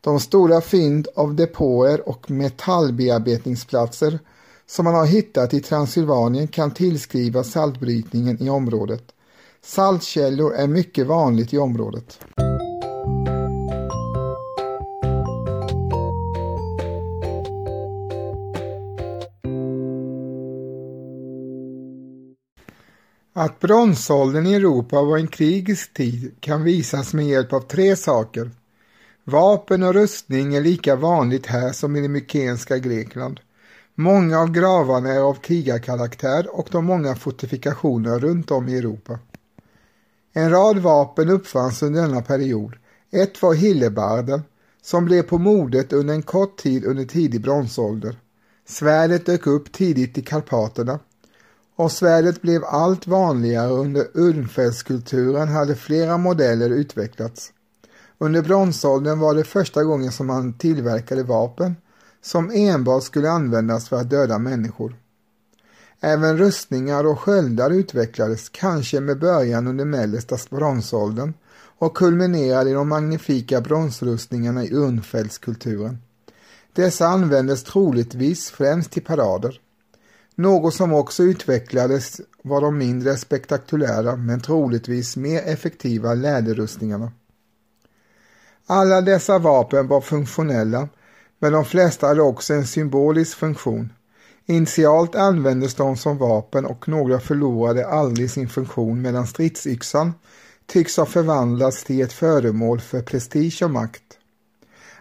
De 0.00 0.20
stora 0.20 0.60
fynd 0.60 1.08
av 1.16 1.34
depåer 1.34 2.08
och 2.08 2.30
metallbearbetningsplatser 2.30 4.18
som 4.66 4.84
man 4.84 4.94
har 4.94 5.06
hittat 5.06 5.54
i 5.54 5.60
Transylvanien 5.60 6.48
kan 6.48 6.70
tillskrivas 6.70 7.50
saltbrytningen 7.50 8.42
i 8.42 8.50
området. 8.50 9.04
Saltkällor 9.62 10.54
är 10.54 10.66
mycket 10.66 11.06
vanligt 11.06 11.52
i 11.52 11.58
området. 11.58 12.18
Att 23.40 23.60
bronsåldern 23.60 24.46
i 24.46 24.54
Europa 24.54 25.02
var 25.02 25.18
en 25.18 25.26
krigisk 25.26 25.94
tid 25.94 26.32
kan 26.40 26.64
visas 26.64 27.14
med 27.14 27.26
hjälp 27.26 27.52
av 27.52 27.60
tre 27.60 27.96
saker. 27.96 28.50
Vapen 29.24 29.82
och 29.82 29.94
rustning 29.94 30.54
är 30.54 30.60
lika 30.60 30.96
vanligt 30.96 31.46
här 31.46 31.72
som 31.72 31.96
i 31.96 32.00
det 32.00 32.08
mykenska 32.08 32.78
Grekland. 32.78 33.40
Många 33.94 34.38
av 34.38 34.50
gravarna 34.50 35.12
är 35.12 35.20
av 35.20 35.34
krigarkaraktär 35.34 36.58
och 36.58 36.68
de 36.70 36.84
många 36.84 37.14
fortifikationerna 37.14 38.18
runt 38.18 38.50
om 38.50 38.68
i 38.68 38.78
Europa. 38.78 39.18
En 40.32 40.50
rad 40.50 40.78
vapen 40.78 41.28
uppfanns 41.28 41.82
under 41.82 42.02
denna 42.02 42.22
period. 42.22 42.76
Ett 43.10 43.42
var 43.42 43.54
hillebarden, 43.54 44.42
som 44.82 45.04
blev 45.04 45.22
på 45.22 45.38
modet 45.38 45.92
under 45.92 46.14
en 46.14 46.22
kort 46.22 46.56
tid 46.56 46.84
under 46.84 47.04
tidig 47.04 47.40
bronsålder. 47.40 48.16
Svärdet 48.68 49.26
dök 49.26 49.46
upp 49.46 49.72
tidigt 49.72 50.18
i 50.18 50.22
Karpaterna 50.22 50.98
och 51.78 51.92
svärdet 51.92 52.42
blev 52.42 52.64
allt 52.64 53.06
vanligare 53.06 53.70
under 53.70 54.06
Ulmfältskulturen 54.14 55.48
hade 55.48 55.76
flera 55.76 56.18
modeller 56.18 56.70
utvecklats. 56.70 57.52
Under 58.18 58.42
bronsåldern 58.42 59.18
var 59.18 59.34
det 59.34 59.44
första 59.44 59.84
gången 59.84 60.12
som 60.12 60.26
man 60.26 60.52
tillverkade 60.52 61.22
vapen 61.22 61.76
som 62.22 62.50
enbart 62.54 63.02
skulle 63.02 63.30
användas 63.30 63.88
för 63.88 63.96
att 63.96 64.10
döda 64.10 64.38
människor. 64.38 64.96
Även 66.00 66.38
rustningar 66.38 67.06
och 67.06 67.20
sköldar 67.20 67.70
utvecklades, 67.70 68.48
kanske 68.48 69.00
med 69.00 69.18
början 69.18 69.66
under 69.66 69.84
mellersta 69.84 70.36
bronsåldern 70.50 71.34
och 71.78 71.96
kulminerade 71.96 72.70
i 72.70 72.72
de 72.72 72.88
magnifika 72.88 73.60
bronsrustningarna 73.60 74.64
i 74.64 74.72
Urnfältskulturen. 74.72 75.98
Dessa 76.72 77.06
användes 77.06 77.64
troligtvis 77.64 78.50
främst 78.50 78.90
till 78.90 79.04
parader. 79.04 79.60
Något 80.40 80.74
som 80.74 80.92
också 80.92 81.22
utvecklades 81.22 82.20
var 82.42 82.60
de 82.60 82.78
mindre 82.78 83.16
spektakulära 83.16 84.16
men 84.16 84.40
troligtvis 84.40 85.16
mer 85.16 85.42
effektiva 85.42 86.14
läderrustningarna. 86.14 87.12
Alla 88.66 89.00
dessa 89.00 89.38
vapen 89.38 89.88
var 89.88 90.00
funktionella 90.00 90.88
men 91.38 91.52
de 91.52 91.64
flesta 91.64 92.06
hade 92.06 92.22
också 92.22 92.54
en 92.54 92.66
symbolisk 92.66 93.36
funktion. 93.36 93.92
Initialt 94.46 95.14
användes 95.14 95.74
de 95.74 95.96
som 95.96 96.18
vapen 96.18 96.66
och 96.66 96.88
några 96.88 97.20
förlorade 97.20 97.86
aldrig 97.86 98.30
sin 98.30 98.48
funktion 98.48 99.02
medan 99.02 99.26
stridsyxan 99.26 100.12
tycks 100.66 100.96
ha 100.96 101.06
förvandlats 101.06 101.84
till 101.84 102.00
ett 102.00 102.12
föremål 102.12 102.80
för 102.80 103.02
prestige 103.02 103.62
och 103.62 103.70
makt. 103.70 104.18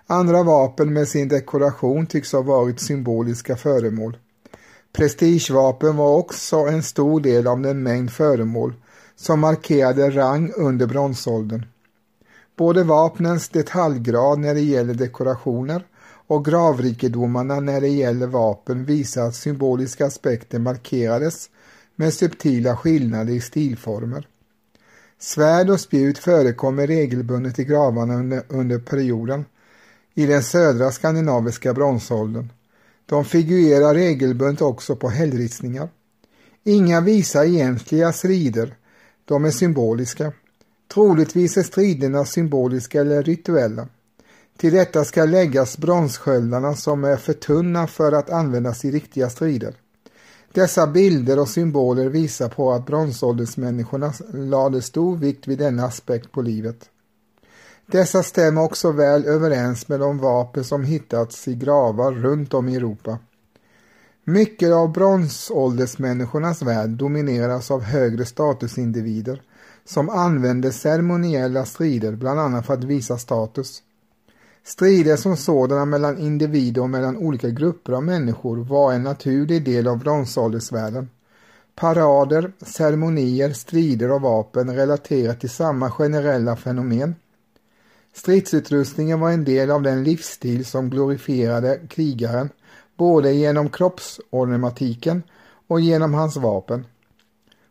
Andra 0.08 0.44
vapen 0.44 0.94
med 0.94 1.08
sin 1.08 1.28
dekoration 1.28 2.08
tycks 2.08 2.32
ha 2.32 2.42
varit 2.42 2.80
symboliska 2.80 3.56
föremål. 3.56 4.18
Prestigevapen 4.98 5.96
var 5.96 6.18
också 6.18 6.56
en 6.56 6.84
stor 6.84 7.22
del 7.22 7.48
av 7.48 7.62
den 7.62 7.84
mängd 7.84 8.12
föremål 8.12 8.74
som 9.16 9.40
markerade 9.40 10.10
rang 10.10 10.52
under 10.56 10.88
bronsåldern. 10.88 11.66
Både 12.56 12.84
vapnens 12.84 13.50
detaljgrad 13.50 14.40
när 14.40 14.54
det 14.54 14.62
gäller 14.62 14.94
dekorationer 14.94 15.86
och 16.28 16.46
gravrikedomarna 16.46 17.60
när 17.60 17.82
det 17.82 17.88
gäller 17.88 18.28
vapen 18.28 18.86
visar 18.86 19.28
att 19.28 19.36
symboliska 19.36 20.06
aspekter 20.06 20.60
markerades 20.60 21.50
med 21.96 22.14
subtila 22.14 22.78
skillnader 22.78 23.34
i 23.34 23.42
stilformer. 23.42 24.28
Svärd 25.20 25.70
och 25.70 25.80
spjut 25.80 26.18
förekommer 26.18 26.88
regelbundet 26.88 27.60
i 27.60 27.64
gravarna 27.64 28.16
under, 28.16 28.44
under 28.48 28.80
perioden 28.80 29.46
i 30.14 30.26
den 30.26 30.44
södra 30.44 30.92
skandinaviska 30.92 31.74
bronsåldern. 31.74 32.50
De 33.10 33.26
figurerar 33.26 33.94
regelbundet 33.94 34.62
också 34.62 34.96
på 34.96 35.10
hällristningar. 35.10 35.90
Inga 36.64 37.02
visar 37.02 37.44
egentliga 37.44 38.14
strider, 38.14 38.76
de 39.26 39.46
är 39.46 39.52
symboliska. 39.52 40.32
Troligtvis 40.94 41.58
är 41.58 41.64
striderna 41.64 42.26
symboliska 42.26 43.02
eller 43.02 43.24
rituella. 43.24 43.88
Till 44.58 44.74
detta 44.74 45.06
ska 45.06 45.26
läggas 45.26 45.78
bronssköldarna 45.78 46.76
som 46.76 47.04
är 47.04 47.18
för 47.18 47.34
tunna 47.34 47.88
för 47.88 48.12
att 48.12 48.30
användas 48.30 48.86
i 48.86 48.92
riktiga 48.92 49.30
strider. 49.30 49.76
Dessa 50.54 50.88
bilder 50.88 51.40
och 51.40 51.50
symboler 51.50 52.10
visar 52.10 52.50
på 52.50 52.72
att 52.72 52.86
bronsåldersmänniskorna 52.86 54.14
lade 54.34 54.82
stor 54.82 55.18
vikt 55.18 55.48
vid 55.48 55.58
denna 55.58 55.86
aspekt 55.86 56.32
på 56.32 56.42
livet. 56.42 56.90
Dessa 57.92 58.24
stämmer 58.24 58.64
också 58.64 58.92
väl 58.92 59.26
överens 59.26 59.88
med 59.88 60.00
de 60.00 60.18
vapen 60.18 60.64
som 60.64 60.84
hittats 60.84 61.48
i 61.48 61.56
gravar 61.56 62.12
runt 62.12 62.54
om 62.54 62.70
i 62.70 62.76
Europa. 62.76 63.20
Mycket 64.24 64.74
av 64.74 64.92
bronsåldersmänniskornas 64.92 66.62
värld 66.62 66.90
domineras 66.90 67.72
av 67.72 67.82
högre 67.82 68.26
statusindivider 68.26 69.42
som 69.86 70.10
använde 70.10 70.72
ceremoniella 70.72 71.66
strider 71.66 72.16
bland 72.16 72.40
annat 72.40 72.66
för 72.66 72.74
att 72.74 72.84
visa 72.84 73.18
status. 73.18 73.82
Strider 74.64 75.16
som 75.16 75.38
sådana 75.38 75.86
mellan 75.86 76.18
individer 76.18 76.82
och 76.82 76.90
mellan 76.90 77.18
olika 77.18 77.50
grupper 77.50 77.94
av 77.94 78.04
människor 78.04 78.58
var 78.58 78.94
en 78.94 79.04
naturlig 79.04 79.66
del 79.66 79.88
av 79.88 80.00
bronsåldersvärlden. 80.00 81.10
Parader, 81.76 82.52
ceremonier, 82.66 83.54
strider 83.54 84.12
och 84.12 84.22
vapen 84.22 84.76
relaterar 84.76 85.34
till 85.34 85.50
samma 85.50 85.92
generella 85.92 86.56
fenomen. 86.56 87.16
Stridsutrustningen 88.18 89.20
var 89.20 89.32
en 89.32 89.44
del 89.44 89.72
av 89.72 89.82
den 89.82 90.04
livsstil 90.04 90.66
som 90.66 90.90
glorifierade 90.90 91.80
krigaren, 91.90 92.50
både 92.98 93.34
genom 93.34 93.70
kroppsornamentiken 93.70 95.24
och 95.68 95.82
genom 95.82 96.14
hans 96.14 96.38
vapen. 96.38 96.86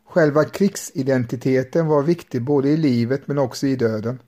Själva 0.05 0.43
krigsidentiteten 0.43 1.87
var 1.87 2.03
viktig 2.03 2.41
både 2.43 2.69
i 2.69 2.77
livet 2.77 3.27
men 3.27 3.37
också 3.37 3.67
i 3.67 3.75
döden. 3.75 4.19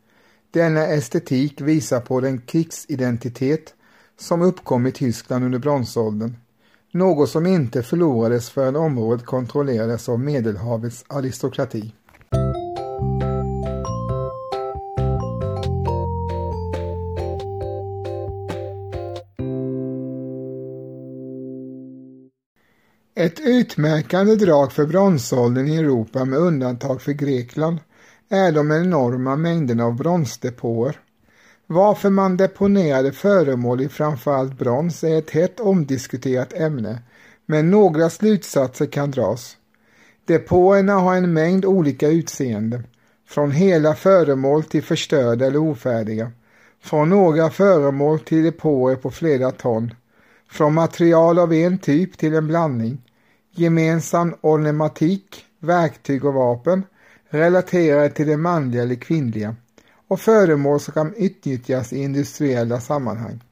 Denna 0.52 0.88
estetik 0.88 1.62
visar 1.62 2.00
på 2.00 2.22
den 2.22 2.42
krigsidentitet 2.42 3.74
som 4.20 4.42
uppkom 4.42 4.88
i 4.88 4.92
Tyskland 4.92 5.46
under 5.46 5.60
bronsåldern, 5.60 6.36
något 6.92 7.30
som 7.30 7.46
inte 7.46 7.84
förlorades 7.84 8.50
förrän 8.50 8.76
området 8.76 9.26
kontrollerades 9.26 10.10
av 10.10 10.20
Medelhavets 10.20 11.06
aristokrati. 11.08 11.94
Ett 23.20 23.40
utmärkande 23.40 24.36
drag 24.36 24.72
för 24.72 24.86
bronsåldern 24.86 25.68
i 25.68 25.78
Europa 25.78 26.26
med 26.26 26.40
undantag 26.40 27.02
för 27.02 27.12
Grekland 27.12 27.78
är 28.30 28.52
de 28.52 28.72
enorma 28.72 29.36
mängderna 29.36 29.86
av 29.86 29.96
bronsdepåer. 29.96 31.00
Varför 31.68 32.10
man 32.10 32.38
deponerade 32.38 33.12
föremål 33.12 33.82
i 33.82 33.90
framförallt 33.90 34.58
brons 34.58 35.04
är 35.04 35.18
ett 35.18 35.30
hett 35.30 35.60
omdiskuterat 35.60 36.54
ämne, 36.54 37.02
men 37.46 37.72
några 37.72 38.10
slutsatser 38.10 38.86
kan 38.86 39.12
dras. 39.12 39.58
Depåerna 40.26 40.94
har 40.94 41.16
en 41.16 41.34
mängd 41.34 41.66
olika 41.66 42.08
utseende, 42.08 42.84
från 43.28 43.52
hela 43.52 43.96
föremål 43.96 44.64
till 44.64 44.84
förstörda 44.84 45.46
eller 45.46 45.60
ofärdiga, 45.60 46.32
från 46.84 47.10
några 47.10 47.50
föremål 47.50 48.20
till 48.20 48.44
depåer 48.44 48.96
på 48.96 49.12
flera 49.12 49.52
ton, 49.52 49.94
från 50.52 50.74
material 50.74 51.40
av 51.40 51.54
en 51.54 51.78
typ 51.78 52.18
till 52.18 52.34
en 52.34 52.48
blandning, 52.48 53.02
gemensam 53.52 54.36
ornematik, 54.42 55.46
verktyg 55.60 56.26
och 56.26 56.34
vapen 56.34 56.84
relaterade 57.30 58.10
till 58.10 58.28
det 58.28 58.38
manliga 58.38 58.84
eller 58.84 58.96
kvinnliga 58.96 59.56
och 60.08 60.20
föremål 60.20 60.80
som 60.80 60.94
kan 60.94 61.14
utnyttjas 61.14 61.94
i 61.94 62.04
industriella 62.04 62.82
sammanhang. 62.82 63.44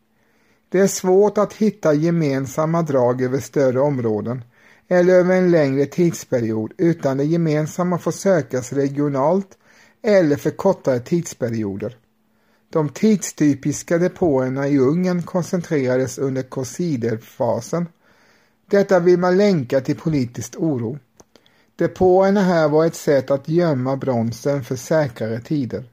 Det 0.69 0.79
är 0.79 0.87
svårt 0.87 1.37
att 1.37 1.53
hitta 1.53 1.93
gemensamma 1.93 2.81
drag 2.81 3.21
över 3.21 3.39
större 3.39 3.79
områden 3.79 4.43
eller 4.87 5.13
över 5.13 5.35
en 5.35 5.51
längre 5.51 5.85
tidsperiod 5.85 6.73
utan 6.77 7.17
det 7.17 7.23
gemensamma 7.23 7.97
får 7.97 8.11
sökas 8.11 8.73
regionalt 8.73 9.57
eller 10.01 10.35
för 10.35 10.49
kortare 10.49 10.99
tidsperioder. 10.99 11.97
De 12.69 12.89
tidstypiska 12.89 13.97
depåerna 13.97 14.67
i 14.67 14.77
Ungern 14.77 15.23
koncentrerades 15.23 16.17
under 16.17 16.41
korsiderfasen 16.41 17.85
detta 18.69 18.99
vill 18.99 19.19
man 19.19 19.37
länka 19.37 19.81
till 19.81 19.97
politisk 19.97 20.55
oro. 20.57 20.97
Depåerna 21.75 22.41
här 22.41 22.69
var 22.69 22.85
ett 22.85 22.95
sätt 22.95 23.31
att 23.31 23.49
gömma 23.49 23.97
bronsen 23.97 24.63
för 24.63 24.75
säkrare 24.75 25.39
tider. 25.39 25.83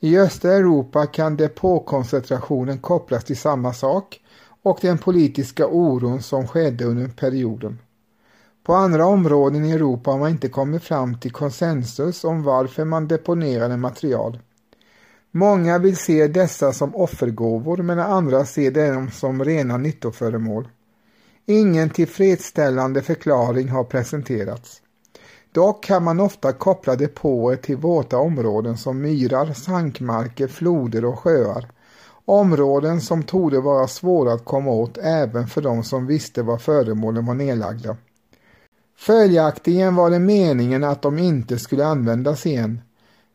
I 0.00 0.18
östra 0.18 0.52
Europa 0.52 1.06
kan 1.06 1.36
depåkoncentrationen 1.36 2.78
kopplas 2.78 3.24
till 3.24 3.36
samma 3.36 3.72
sak 3.72 4.20
och 4.62 4.78
den 4.82 4.98
politiska 4.98 5.66
oron 5.66 6.22
som 6.22 6.46
skedde 6.46 6.84
under 6.84 7.08
perioden. 7.08 7.78
På 8.64 8.74
andra 8.74 9.06
områden 9.06 9.64
i 9.64 9.72
Europa 9.72 10.10
har 10.10 10.18
man 10.18 10.30
inte 10.30 10.48
kommit 10.48 10.82
fram 10.82 11.18
till 11.18 11.32
konsensus 11.32 12.24
om 12.24 12.42
varför 12.42 12.84
man 12.84 13.08
deponerade 13.08 13.76
material. 13.76 14.38
Många 15.30 15.78
vill 15.78 15.96
se 15.96 16.26
dessa 16.26 16.72
som 16.72 16.96
offergåvor 16.96 17.76
medan 17.76 18.12
andra 18.12 18.44
ser 18.44 18.70
dem 18.70 19.10
som 19.10 19.44
rena 19.44 19.76
nyttoföremål. 19.76 20.68
Ingen 21.50 21.90
tillfredsställande 21.90 23.02
förklaring 23.02 23.68
har 23.68 23.84
presenterats. 23.84 24.82
Dock 25.52 25.84
kan 25.84 26.04
man 26.04 26.20
ofta 26.20 26.52
koppla 26.52 26.96
depåer 26.96 27.56
till 27.56 27.76
våta 27.76 28.18
områden 28.18 28.76
som 28.76 29.00
myrar, 29.02 29.52
sankmarker, 29.52 30.48
floder 30.48 31.04
och 31.04 31.18
sjöar. 31.18 31.70
Områden 32.24 33.00
som 33.00 33.22
torde 33.22 33.60
vara 33.60 33.88
svåra 33.88 34.32
att 34.32 34.44
komma 34.44 34.70
åt 34.70 34.98
även 34.98 35.46
för 35.46 35.60
de 35.60 35.84
som 35.84 36.06
visste 36.06 36.42
var 36.42 36.58
föremålen 36.58 37.26
var 37.26 37.34
nedlagda. 37.34 37.96
Följaktligen 38.96 39.94
var 39.94 40.10
det 40.10 40.18
meningen 40.18 40.84
att 40.84 41.02
de 41.02 41.18
inte 41.18 41.58
skulle 41.58 41.86
användas 41.86 42.46
igen. 42.46 42.80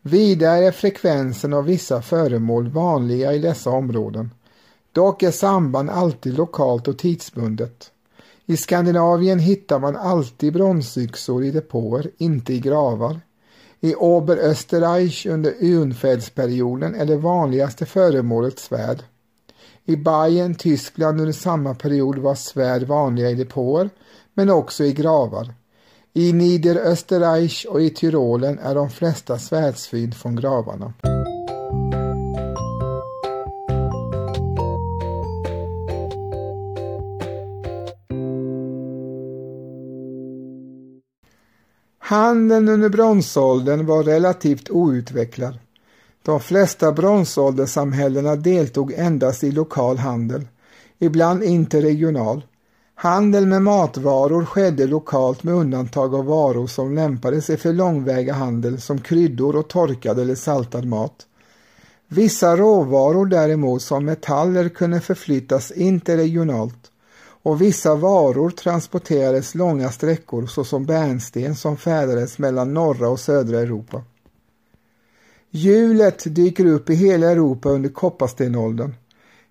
Vidare 0.02 0.66
är 0.66 0.72
frekvensen 0.72 1.54
av 1.54 1.66
vissa 1.66 2.02
föremål 2.02 2.70
vanliga 2.70 3.34
i 3.34 3.40
dessa 3.40 3.70
områden. 3.70 4.32
Dock 4.92 5.24
är 5.24 5.32
samband 5.32 5.90
alltid 5.90 6.38
lokalt 6.38 6.88
och 6.88 6.98
tidsbundet. 6.98 7.92
I 8.48 8.58
Skandinavien 8.58 9.40
hittar 9.40 9.80
man 9.80 9.96
alltid 9.96 10.54
bronsyxor 10.54 11.44
i 11.44 11.52
depåer, 11.52 12.12
inte 12.18 12.54
i 12.54 12.60
gravar. 12.60 13.22
I 13.80 13.96
Oberösterreich 13.96 15.26
under 15.26 15.54
urnfältsperioden 15.60 16.96
är 16.96 17.06
det 17.06 17.18
vanligaste 17.18 17.86
föremålet 17.86 18.60
svärd. 18.60 19.04
I 19.86 19.96
Bayern, 19.96 20.56
Tyskland 20.56 21.20
under 21.20 21.34
samma 21.34 21.76
period 21.76 22.18
var 22.18 22.36
svärd 22.36 22.84
vanliga 22.84 23.30
i 23.30 23.36
depåer, 23.36 23.90
men 24.34 24.50
också 24.50 24.84
i 24.84 24.94
gravar. 24.94 25.54
I 26.14 26.34
Niederösterreich 26.34 27.66
och 27.66 27.82
i 27.82 27.90
Tyrolen 27.90 28.60
är 28.60 28.76
de 28.76 28.90
flesta 28.90 29.40
svärdsfynd 29.40 30.16
från 30.16 30.36
gravarna. 30.36 30.94
Handeln 42.08 42.70
under 42.70 42.90
bronsåldern 42.90 43.86
var 43.86 44.04
relativt 44.04 44.70
outvecklad. 44.70 45.60
De 46.24 46.40
flesta 46.40 46.92
bronsålderssamhällena 46.92 48.36
deltog 48.36 48.94
endast 48.94 49.44
i 49.44 49.52
lokal 49.52 49.98
handel, 49.98 50.48
ibland 51.00 51.44
interregional. 51.44 52.46
Handel 52.96 53.46
med 53.46 53.62
matvaror 53.62 54.46
skedde 54.46 54.88
lokalt 54.88 55.44
med 55.44 55.54
undantag 55.54 56.16
av 56.16 56.26
varor 56.26 56.68
som 56.68 56.96
lämpade 56.96 57.42
sig 57.42 57.58
för 57.58 57.74
långväga 57.74 58.34
handel 58.34 58.82
som 58.82 59.02
kryddor 59.02 59.56
och 59.56 59.68
torkad 59.68 60.20
eller 60.20 60.36
saltad 60.36 60.86
mat. 60.86 61.26
Vissa 62.08 62.58
råvaror 62.58 63.26
däremot 63.26 63.82
som 63.82 64.06
metaller 64.06 64.70
kunde 64.70 65.02
förflyttas 65.02 65.72
interregionalt 65.72 66.92
och 67.46 67.62
vissa 67.62 67.96
varor 67.96 68.50
transporterades 68.50 69.56
långa 69.56 69.92
sträckor 69.92 70.46
såsom 70.46 70.86
bärnsten 70.86 71.56
som 71.56 71.78
färdades 71.78 72.38
mellan 72.38 72.74
norra 72.74 73.10
och 73.10 73.20
södra 73.20 73.60
Europa. 73.60 74.04
Hjulet 75.50 76.36
dyker 76.36 76.66
upp 76.66 76.90
i 76.90 76.96
hela 76.96 77.32
Europa 77.32 77.70
under 77.70 77.90
kopparstenåldern. 77.90 78.96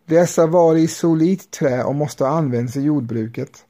Dessa 0.07 0.47
var 0.47 0.77
i 0.77 0.89
solitt 0.89 1.51
trä 1.51 1.85
och 1.85 1.95
måste 1.95 2.25
ha 2.25 2.31
använts 2.31 2.77
i 2.77 2.81
jordbruket. 2.81 3.65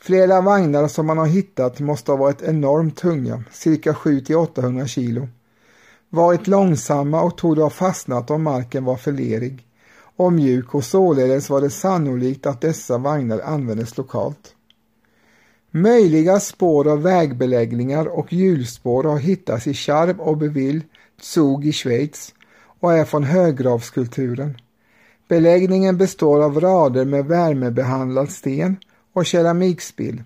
Flera 0.00 0.40
vagnar 0.40 0.88
som 0.88 1.06
man 1.06 1.18
har 1.18 1.26
hittat 1.26 1.80
måste 1.80 2.12
ha 2.12 2.16
varit 2.16 2.42
enormt 2.42 2.96
tunga, 2.96 3.44
cirka 3.52 3.92
7-800 3.92 4.86
kilo. 4.86 5.28
Varit 6.10 6.46
långsamma 6.46 7.22
och 7.22 7.38
tog 7.38 7.58
ha 7.58 7.70
fastnat 7.70 8.30
om 8.30 8.42
marken 8.42 8.84
var 8.84 8.96
för 8.96 9.12
lerig 9.12 9.66
och 10.16 10.32
mjuk 10.32 10.74
och 10.74 10.84
således 10.84 11.50
var 11.50 11.60
det 11.60 11.70
sannolikt 11.70 12.46
att 12.46 12.60
dessa 12.60 12.98
vagnar 12.98 13.40
användes 13.40 13.96
lokalt. 13.96 14.54
Möjliga 15.70 16.40
spår 16.40 16.88
av 16.88 17.02
vägbeläggningar 17.02 18.06
och 18.06 18.32
hjulspår 18.32 19.04
har 19.04 19.18
hittats 19.18 19.66
i 19.66 19.74
Charb 19.74 20.20
och 20.20 20.36
Beville, 20.36 20.80
Zug 21.20 21.66
i 21.66 21.72
Schweiz 21.72 22.34
och 22.80 22.92
är 22.92 23.04
från 23.04 23.24
höggravskulturen. 23.24 24.56
Beläggningen 25.28 25.98
består 25.98 26.42
av 26.42 26.60
rader 26.60 27.04
med 27.04 27.26
värmebehandlad 27.26 28.30
sten 28.30 28.76
och 29.12 29.26
keramikspill 29.26 30.22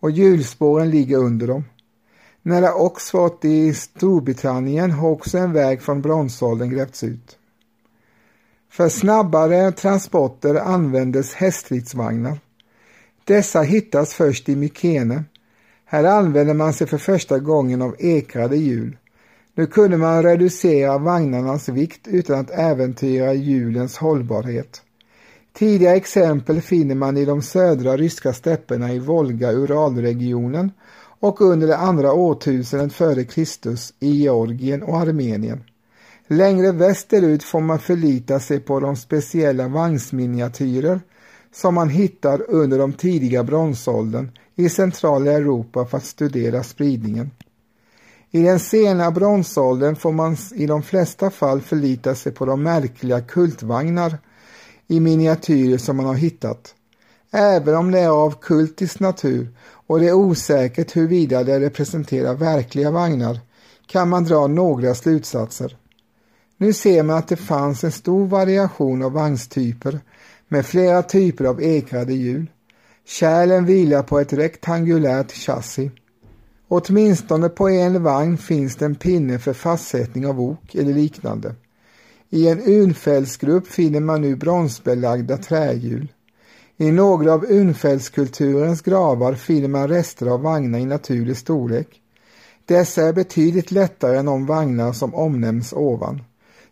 och 0.00 0.10
hjulspåren 0.10 0.90
ligger 0.90 1.18
under 1.18 1.46
dem. 1.46 1.64
Nära 2.42 2.74
Oxford 2.74 3.44
i 3.44 3.74
Storbritannien 3.74 4.90
har 4.90 5.08
också 5.08 5.38
en 5.38 5.52
väg 5.52 5.82
från 5.82 6.02
bronsåldern 6.02 6.70
grävts 6.70 7.04
ut. 7.04 7.38
För 8.70 8.88
snabbare 8.88 9.72
transporter 9.72 10.54
användes 10.54 11.34
häststridsvagnar. 11.34 12.38
Dessa 13.24 13.62
hittas 13.62 14.14
först 14.14 14.48
i 14.48 14.56
Mykene. 14.56 15.24
Här 15.84 16.04
använder 16.04 16.54
man 16.54 16.72
sig 16.72 16.86
för 16.86 16.98
första 16.98 17.38
gången 17.38 17.82
av 17.82 17.96
ekrade 17.98 18.56
hjul. 18.56 18.96
Nu 19.54 19.66
kunde 19.66 19.96
man 19.96 20.22
reducera 20.22 20.98
vagnarnas 20.98 21.68
vikt 21.68 22.08
utan 22.08 22.40
att 22.40 22.50
äventyra 22.50 23.34
hjulens 23.34 23.96
hållbarhet. 23.96 24.82
Tidiga 25.52 25.96
exempel 25.96 26.60
finner 26.60 26.94
man 26.94 27.16
i 27.16 27.24
de 27.24 27.42
södra 27.42 27.96
ryska 27.96 28.32
stäpperna 28.32 28.92
i 28.92 28.98
Volga-Uralregionen 28.98 30.70
och 31.20 31.40
under 31.40 31.66
det 31.66 31.76
andra 31.76 32.12
årtusendet 32.12 32.92
före 32.92 33.24
Kristus 33.24 33.94
i 34.00 34.10
Georgien 34.10 34.82
och 34.82 35.00
Armenien. 35.00 35.64
Längre 36.32 36.72
västerut 36.72 37.42
får 37.42 37.60
man 37.60 37.78
förlita 37.78 38.40
sig 38.40 38.60
på 38.60 38.80
de 38.80 38.96
speciella 38.96 39.68
vagnsminiatyrer 39.68 41.00
som 41.52 41.74
man 41.74 41.88
hittar 41.88 42.50
under 42.50 42.78
de 42.78 42.92
tidiga 42.92 43.44
bronsåldern 43.44 44.30
i 44.54 44.68
centrala 44.68 45.32
Europa 45.32 45.86
för 45.86 45.96
att 45.96 46.04
studera 46.04 46.62
spridningen. 46.62 47.30
I 48.30 48.42
den 48.42 48.60
sena 48.60 49.10
bronsåldern 49.10 49.96
får 49.96 50.12
man 50.12 50.36
i 50.54 50.66
de 50.66 50.82
flesta 50.82 51.30
fall 51.30 51.60
förlita 51.60 52.14
sig 52.14 52.32
på 52.32 52.46
de 52.46 52.62
märkliga 52.62 53.20
kultvagnar 53.20 54.18
i 54.86 55.00
miniatyrer 55.00 55.78
som 55.78 55.96
man 55.96 56.06
har 56.06 56.14
hittat. 56.14 56.74
Även 57.30 57.76
om 57.76 57.90
det 57.90 57.98
är 57.98 58.08
av 58.08 58.34
kultisk 58.40 59.00
natur 59.00 59.48
och 59.86 60.00
det 60.00 60.08
är 60.08 60.14
osäkert 60.14 60.96
huruvida 60.96 61.44
det 61.44 61.60
representerar 61.60 62.34
verkliga 62.34 62.90
vagnar 62.90 63.40
kan 63.86 64.08
man 64.08 64.24
dra 64.24 64.46
några 64.46 64.94
slutsatser. 64.94 65.76
Nu 66.62 66.72
ser 66.72 67.02
man 67.02 67.16
att 67.16 67.28
det 67.28 67.36
fanns 67.36 67.84
en 67.84 67.92
stor 67.92 68.26
variation 68.26 69.02
av 69.02 69.12
vagnstyper 69.12 70.00
med 70.48 70.66
flera 70.66 71.02
typer 71.02 71.44
av 71.44 71.62
ekrade 71.62 72.14
hjul. 72.14 72.50
Kärlen 73.06 73.64
vilar 73.64 74.02
på 74.02 74.18
ett 74.18 74.32
rektangulärt 74.32 75.32
chassi. 75.32 75.90
Åtminstone 76.68 77.48
på 77.48 77.68
en 77.68 78.02
vagn 78.02 78.38
finns 78.38 78.76
det 78.76 78.84
en 78.84 78.94
pinne 78.94 79.38
för 79.38 79.52
fastsättning 79.52 80.26
av 80.26 80.40
ok 80.40 80.74
eller 80.74 80.94
liknande. 80.94 81.54
I 82.30 82.48
en 82.48 82.60
Unfällsgrupp 82.60 83.66
finner 83.66 84.00
man 84.00 84.20
nu 84.20 84.36
bronsbelagda 84.36 85.36
trähjul. 85.36 86.12
I 86.76 86.92
några 86.92 87.32
av 87.32 87.44
Unfällskulturens 87.44 88.82
gravar 88.82 89.34
finner 89.34 89.68
man 89.68 89.88
rester 89.88 90.26
av 90.26 90.42
vagnar 90.42 90.78
i 90.78 90.86
naturlig 90.86 91.36
storlek. 91.36 91.88
Dessa 92.64 93.02
är 93.02 93.12
betydligt 93.12 93.70
lättare 93.70 94.16
än 94.16 94.26
de 94.26 94.46
vagnar 94.46 94.92
som 94.92 95.14
omnämns 95.14 95.72
ovan. 95.72 96.22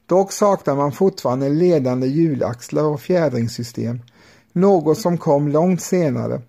Dock 0.08 0.32
saknar 0.32 0.76
man 0.76 0.92
fortfarande 0.92 1.48
ledande 1.48 2.06
hjulaxlar 2.06 2.84
och 2.84 3.00
fjädringssystem, 3.00 4.00
något 4.52 4.98
som 4.98 5.18
kom 5.18 5.48
långt 5.48 5.82
senare. 5.82 6.40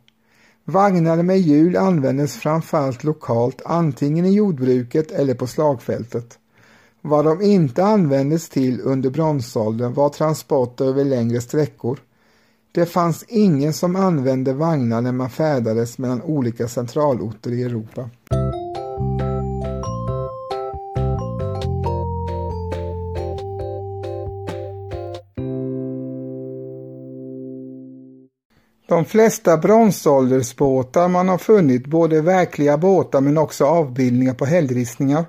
Vagnar 0.65 1.23
med 1.23 1.39
hjul 1.39 1.77
användes 1.77 2.35
framförallt 2.35 3.03
lokalt 3.03 3.61
antingen 3.65 4.25
i 4.25 4.33
jordbruket 4.33 5.11
eller 5.11 5.33
på 5.33 5.47
slagfältet. 5.47 6.39
Vad 7.01 7.25
de 7.25 7.41
inte 7.41 7.83
användes 7.83 8.49
till 8.49 8.81
under 8.81 9.09
bronsåldern 9.09 9.93
var 9.93 10.09
transporter 10.09 10.85
över 10.85 11.05
längre 11.05 11.41
sträckor. 11.41 11.99
Det 12.71 12.85
fanns 12.85 13.25
ingen 13.27 13.73
som 13.73 13.95
använde 13.95 14.53
vagnar 14.53 15.01
när 15.01 15.11
man 15.11 15.29
färdades 15.29 15.97
mellan 15.97 16.21
olika 16.21 16.67
centralorter 16.67 17.51
i 17.51 17.63
Europa. 17.63 18.09
De 28.89 29.05
flesta 29.05 29.57
bronsåldersbåtar 29.57 31.07
man 31.07 31.29
har 31.29 31.37
funnit, 31.37 31.87
både 31.87 32.21
verkliga 32.21 32.77
båtar 32.77 33.21
men 33.21 33.37
också 33.37 33.65
avbildningar 33.65 34.33
på 34.33 34.45
hällristningar, 34.45 35.25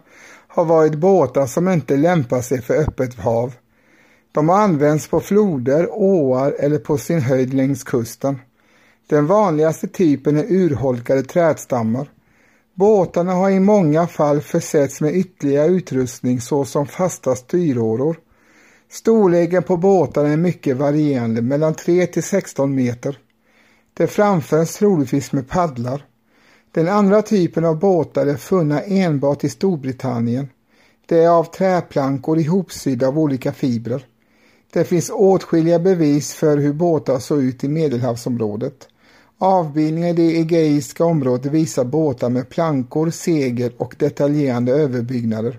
har 0.49 0.65
varit 0.65 0.95
båtar 0.95 1.47
som 1.47 1.69
inte 1.69 1.97
lämpar 1.97 2.41
sig 2.41 2.63
för 2.63 2.75
öppet 2.75 3.15
hav. 3.15 3.55
De 4.33 4.49
har 4.49 4.59
använts 4.59 5.09
på 5.09 5.21
floder, 5.21 5.89
åar 5.93 6.55
eller 6.59 6.79
på 6.79 6.99
sin 6.99 7.21
höjd 7.21 7.55
längs 7.55 7.85
kusten. 7.85 8.39
Den 9.07 9.27
vanligaste 9.27 9.89
typen 9.89 10.37
är 10.37 10.53
urholkade 10.53 11.23
trädstammar. 11.23 12.11
Båtarna 12.75 13.33
har 13.33 13.51
i 13.51 13.61
många 13.61 14.07
fall 14.07 14.41
försetts 14.41 15.01
med 15.01 15.17
ytterligare 15.17 15.67
utrustning 15.67 16.41
såsom 16.41 16.87
fasta 16.87 17.35
styråror. 17.35 18.17
Storleken 18.91 19.63
på 19.63 19.77
båtarna 19.77 20.29
är 20.29 20.37
mycket 20.37 20.77
varierande, 20.77 21.43
mellan 21.43 21.75
3 21.75 22.07
till 22.07 22.23
16 22.23 22.75
meter. 22.75 23.19
Det 23.95 24.07
framförs 24.07 24.73
troligtvis 24.73 25.33
med 25.33 25.49
paddlar. 25.49 26.05
Den 26.73 26.89
andra 26.89 27.23
typen 27.23 27.65
av 27.65 27.79
båtar 27.79 28.27
är 28.27 28.37
funna 28.37 28.83
enbart 28.83 29.45
i 29.45 29.49
Storbritannien. 29.49 30.49
Det 31.07 31.19
är 31.19 31.29
av 31.29 31.45
träplankor 31.45 32.39
ihopsydda 32.39 33.09
av 33.09 33.19
olika 33.19 33.53
fibrer. 33.53 34.07
Det 34.73 34.85
finns 34.85 35.11
åtskilliga 35.11 35.79
bevis 35.79 36.33
för 36.33 36.57
hur 36.57 36.73
båtar 36.73 37.19
såg 37.19 37.43
ut 37.43 37.65
i 37.65 37.69
Medelhavsområdet. 37.69 38.89
Avbildningar 39.39 40.09
i 40.09 40.13
det 40.13 40.37
egeiska 40.37 41.05
området 41.05 41.53
visar 41.53 41.85
båtar 41.85 42.29
med 42.29 42.49
plankor, 42.49 43.11
segel 43.11 43.73
och 43.77 43.95
detaljerande 43.99 44.73
överbyggnader. 44.73 45.59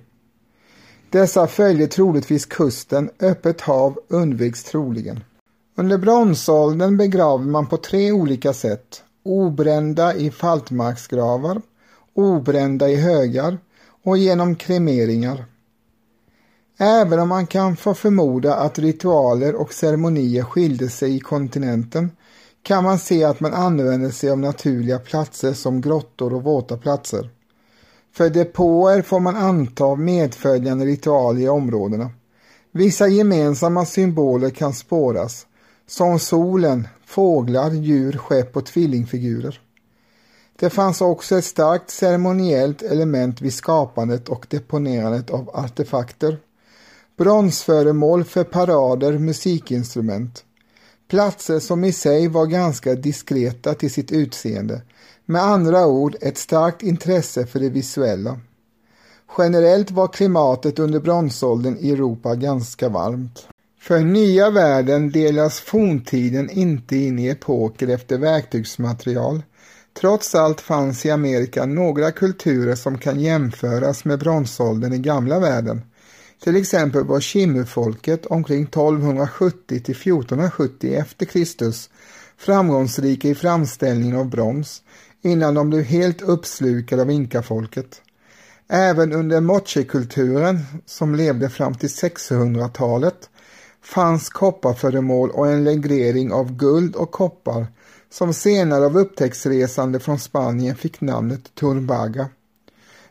Dessa 1.09 1.47
följer 1.47 1.87
troligtvis 1.87 2.45
kusten, 2.45 3.09
öppet 3.19 3.61
hav 3.61 3.99
undviks 4.07 4.63
troligen. 4.63 5.19
Under 5.81 5.97
bronsåldern 5.97 6.97
begraver 6.97 7.45
man 7.45 7.67
på 7.67 7.77
tre 7.77 8.11
olika 8.11 8.53
sätt. 8.53 9.03
Obrända 9.23 10.15
i 10.15 10.31
faltmarksgravar, 10.31 11.61
obrända 12.13 12.89
i 12.89 12.95
högar 12.95 13.57
och 14.03 14.17
genom 14.17 14.55
kremeringar. 14.55 15.45
Även 16.77 17.19
om 17.19 17.29
man 17.29 17.47
kan 17.47 17.75
få 17.75 17.93
förmoda 17.93 18.55
att 18.55 18.79
ritualer 18.79 19.55
och 19.55 19.73
ceremonier 19.73 20.43
skilde 20.43 20.89
sig 20.89 21.15
i 21.15 21.19
kontinenten 21.19 22.11
kan 22.63 22.83
man 22.83 22.99
se 22.99 23.23
att 23.23 23.39
man 23.39 23.53
använder 23.53 24.09
sig 24.09 24.29
av 24.29 24.39
naturliga 24.39 24.99
platser 24.99 25.53
som 25.53 25.81
grottor 25.81 26.33
och 26.33 26.43
våta 26.43 26.77
platser. 26.77 27.29
För 28.13 28.29
depåer 28.29 29.01
får 29.01 29.19
man 29.19 29.35
anta 29.35 29.95
medföljande 29.95 30.85
ritualer 30.85 31.41
i 31.41 31.49
områdena. 31.49 32.09
Vissa 32.71 33.07
gemensamma 33.07 33.85
symboler 33.85 34.49
kan 34.49 34.73
spåras 34.73 35.45
som 35.91 36.19
solen, 36.19 36.87
fåglar, 37.05 37.71
djur, 37.71 38.17
skepp 38.17 38.57
och 38.57 38.65
tvillingfigurer. 38.65 39.61
Det 40.59 40.69
fanns 40.69 41.01
också 41.01 41.37
ett 41.37 41.45
starkt 41.45 41.89
ceremoniellt 41.89 42.81
element 42.81 43.41
vid 43.41 43.53
skapandet 43.53 44.29
och 44.29 44.45
deponerandet 44.49 45.29
av 45.29 45.49
artefakter. 45.53 46.37
Bronsföremål 47.17 48.23
för 48.23 48.43
parader, 48.43 49.17
musikinstrument. 49.17 50.43
Platser 51.07 51.59
som 51.59 51.83
i 51.83 51.91
sig 51.91 52.27
var 52.27 52.45
ganska 52.45 52.95
diskreta 52.95 53.73
till 53.73 53.91
sitt 53.91 54.11
utseende. 54.11 54.81
Med 55.25 55.43
andra 55.43 55.87
ord 55.87 56.15
ett 56.21 56.37
starkt 56.37 56.83
intresse 56.83 57.45
för 57.45 57.59
det 57.59 57.69
visuella. 57.69 58.39
Generellt 59.37 59.91
var 59.91 60.07
klimatet 60.07 60.79
under 60.79 60.99
bronsåldern 60.99 61.77
i 61.79 61.91
Europa 61.91 62.35
ganska 62.35 62.89
varmt. 62.89 63.47
För 63.81 63.99
nya 63.99 64.49
världen 64.49 65.11
delas 65.11 65.59
forntiden 65.59 66.49
inte 66.49 66.95
in 66.95 67.19
i 67.19 67.27
epoker 67.27 67.87
efter 67.87 68.17
verktygsmaterial. 68.17 69.43
Trots 69.99 70.35
allt 70.35 70.61
fanns 70.61 71.05
i 71.05 71.11
Amerika 71.11 71.65
några 71.65 72.11
kulturer 72.11 72.75
som 72.75 72.97
kan 72.97 73.19
jämföras 73.19 74.05
med 74.05 74.19
bronsåldern 74.19 74.93
i 74.93 74.97
gamla 74.97 75.39
världen. 75.39 75.81
Till 76.43 76.55
exempel 76.55 77.03
var 77.03 77.19
Kimmerfolket 77.19 78.25
omkring 78.25 78.63
1270 78.63 79.65
till 79.67 79.95
1470 79.95 80.93
efter 80.93 81.25
Kristus 81.25 81.89
framgångsrika 82.37 83.27
i 83.27 83.35
framställningen 83.35 84.17
av 84.17 84.29
brons 84.29 84.81
innan 85.21 85.53
de 85.53 85.69
blev 85.69 85.83
helt 85.83 86.21
uppslukade 86.21 87.01
av 87.01 87.11
inkafolket. 87.11 88.01
Även 88.69 89.13
under 89.13 89.41
mochekulturen 89.41 90.59
som 90.85 91.15
levde 91.15 91.49
fram 91.49 91.75
till 91.75 91.89
600-talet 91.89 93.29
fanns 93.83 94.29
kopparföremål 94.29 95.29
och 95.29 95.47
en 95.47 95.63
legrering 95.63 96.31
av 96.33 96.55
guld 96.55 96.95
och 96.95 97.11
koppar 97.11 97.67
som 98.09 98.33
senare 98.33 98.85
av 98.85 98.97
upptäcktsresande 98.97 99.99
från 99.99 100.19
Spanien 100.19 100.75
fick 100.75 101.01
namnet 101.01 101.55
Turbaga. 101.55 102.29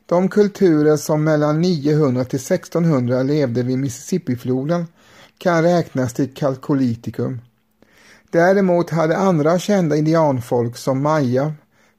De 0.06 0.28
kulturer 0.28 0.96
som 0.96 1.24
mellan 1.24 1.60
900 1.60 2.24
till 2.24 2.36
1600 2.36 3.22
levde 3.22 3.62
vid 3.62 3.78
Mississippifloden 3.78 4.86
kan 5.38 5.62
räknas 5.62 6.14
till 6.14 6.34
Kalkolitikum. 6.34 7.40
Däremot 8.30 8.90
hade 8.90 9.16
andra 9.16 9.58
kända 9.58 9.96
indianfolk 9.96 10.76
som 10.76 11.02
maya, 11.02 11.52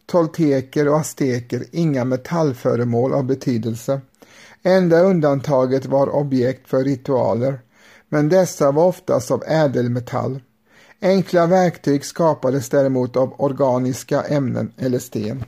tolteker 0.06 0.88
och 0.88 1.00
azteker 1.00 1.64
inga 1.72 2.06
metallföremål 2.06 3.14
av 3.14 3.24
betydelse. 3.24 4.02
Enda 4.64 5.00
undantaget 5.00 5.86
var 5.86 6.16
objekt 6.16 6.68
för 6.68 6.84
ritualer 6.84 7.60
men 8.14 8.30
dessa 8.30 8.72
var 8.72 8.86
oftast 8.86 9.32
av 9.32 9.44
ädelmetall. 9.48 10.42
Enkla 11.02 11.48
verktyg 11.48 12.06
skapades 12.06 12.70
däremot 12.70 13.16
av 13.16 13.36
organiska 13.38 14.22
ämnen 14.22 14.74
eller 14.78 15.00
sten. 15.00 15.44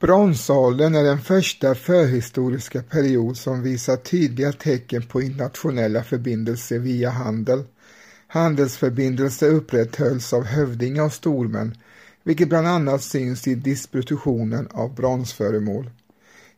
Bronsåldern 0.00 0.94
är 0.94 1.04
den 1.04 1.20
första 1.20 1.74
förhistoriska 1.74 2.82
period 2.82 3.36
som 3.36 3.62
visar 3.62 3.96
tydliga 3.96 4.52
tecken 4.52 5.02
på 5.02 5.22
internationella 5.22 6.02
förbindelser 6.02 6.78
via 6.78 7.10
handel 7.10 7.64
Handelsförbindelser 8.32 9.50
upprätthölls 9.50 10.32
av 10.32 10.44
hövdingar 10.44 11.04
och 11.04 11.12
stormän, 11.12 11.76
vilket 12.22 12.48
bland 12.48 12.66
annat 12.66 13.02
syns 13.02 13.48
i 13.48 13.54
distributionen 13.54 14.68
av 14.70 14.94
bronsföremål. 14.94 15.90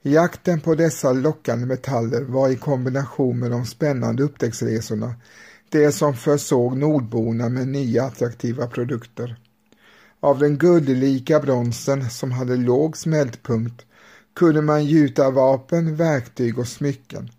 Jakten 0.03 0.61
på 0.61 0.75
dessa 0.75 1.13
lockande 1.13 1.67
metaller 1.67 2.23
var 2.23 2.49
i 2.49 2.57
kombination 2.57 3.39
med 3.39 3.51
de 3.51 3.65
spännande 3.67 4.23
upptäcktsresorna 4.23 5.15
det 5.69 5.93
som 5.93 6.15
försåg 6.15 6.77
nordborna 6.77 7.49
med 7.49 7.69
nya 7.69 8.05
attraktiva 8.05 8.67
produkter. 8.67 9.37
Av 10.21 10.39
den 10.39 10.59
guldlika 10.59 11.41
bronsen 11.41 12.11
som 12.11 12.33
hade 12.33 12.57
låg 12.57 12.97
smältpunkt 12.97 13.87
kunde 14.35 14.63
man 14.63 14.85
gjuta 14.85 15.31
vapen, 15.31 15.97
verktyg 15.97 16.59
och 16.59 16.69
smycken. 16.69 17.31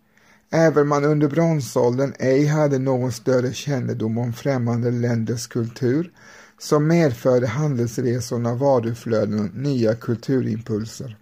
Även 0.52 0.82
om 0.82 0.90
man 0.90 1.06
under 1.06 1.28
bronsåldern 1.28 2.14
ej 2.20 2.46
hade 2.46 2.80
någon 2.80 3.12
större 3.12 3.54
kännedom 3.54 4.18
om 4.18 4.34
främmande 4.34 4.92
länders 4.92 5.48
kultur 5.48 6.12
så 6.60 6.80
medförde 6.80 7.48
handelsresorna 7.48 8.56
varuflöden 8.56 9.52
nya 9.54 9.96
kulturimpulser. 9.96 11.18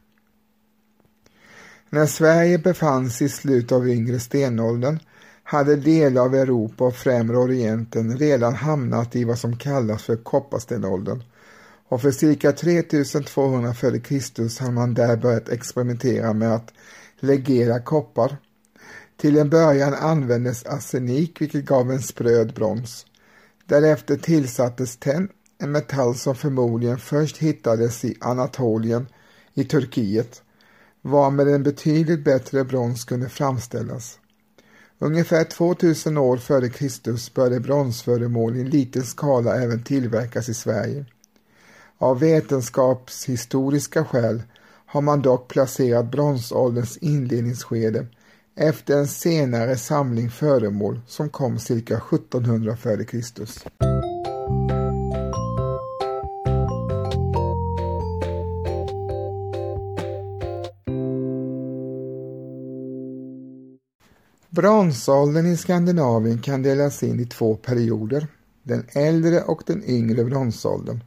När 1.89 2.05
Sverige 2.05 2.57
befann 2.57 3.09
sig 3.09 3.27
i 3.27 3.29
slutet 3.29 3.71
av 3.71 3.89
yngre 3.89 4.19
stenåldern 4.19 4.99
hade 5.43 5.75
delar 5.75 6.21
av 6.21 6.35
Europa 6.35 6.83
och 6.83 6.95
främre 6.95 7.37
orienten 7.37 8.17
redan 8.17 8.55
hamnat 8.55 9.15
i 9.15 9.23
vad 9.23 9.39
som 9.39 9.57
kallas 9.57 10.03
för 10.03 10.15
kopparstenåldern 10.15 11.23
och 11.87 12.01
för 12.01 12.11
cirka 12.11 12.51
3200 12.51 13.69
f.Kr. 13.69 14.61
hade 14.61 14.73
man 14.73 14.93
där 14.93 15.17
börjat 15.17 15.49
experimentera 15.49 16.33
med 16.33 16.55
att 16.55 16.73
legera 17.19 17.79
koppar. 17.79 18.37
Till 19.17 19.37
en 19.37 19.49
början 19.49 19.93
användes 19.93 20.65
arsenik 20.65 21.41
vilket 21.41 21.65
gav 21.65 21.91
en 21.91 22.01
spröd 22.01 22.53
brons. 22.53 23.05
Därefter 23.65 24.17
tillsattes 24.17 24.97
tenn, 24.97 25.29
en 25.57 25.71
metall 25.71 26.15
som 26.15 26.35
förmodligen 26.35 26.97
först 26.97 27.37
hittades 27.37 28.05
i 28.05 28.17
Anatolien 28.21 29.07
i 29.53 29.63
Turkiet, 29.63 30.41
varmed 31.01 31.47
en 31.47 31.63
betydligt 31.63 32.23
bättre 32.23 32.63
brons 32.63 33.05
kunde 33.05 33.29
framställas. 33.29 34.19
Ungefär 34.99 35.43
2000 35.43 36.17
år 36.17 36.37
före 36.37 36.69
Kristus 36.69 37.33
började 37.33 37.59
bronsföremål 37.59 38.57
i 38.57 38.63
liten 38.63 39.03
skala 39.03 39.61
även 39.61 39.83
tillverkas 39.83 40.49
i 40.49 40.53
Sverige. 40.53 41.05
Av 41.97 42.19
vetenskapshistoriska 42.19 44.05
skäl 44.05 44.43
har 44.85 45.01
man 45.01 45.21
dock 45.21 45.47
placerat 45.47 46.11
bronsålderns 46.11 46.97
inledningsskede 46.97 48.05
efter 48.55 48.97
en 48.97 49.07
senare 49.07 49.77
samling 49.77 50.29
föremål 50.29 51.01
som 51.07 51.29
kom 51.29 51.59
cirka 51.59 51.97
1700 51.97 52.73
f.Kr. 52.73 53.23
Bronsåldern 64.49 65.45
i 65.45 65.57
Skandinavien 65.57 66.41
kan 66.41 66.61
delas 66.61 67.03
in 67.03 67.19
i 67.19 67.25
två 67.25 67.55
perioder, 67.55 68.27
den 68.63 68.85
äldre 68.93 69.41
och 69.41 69.63
den 69.65 69.83
yngre 69.89 70.23
bronsåldern. 70.23 71.03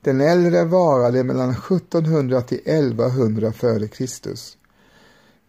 Den 0.00 0.20
äldre 0.20 0.64
varade 0.64 1.24
mellan 1.24 1.50
1700 1.50 2.42
till 2.42 2.60
1100 2.64 3.48
f.Kr. 3.48 4.34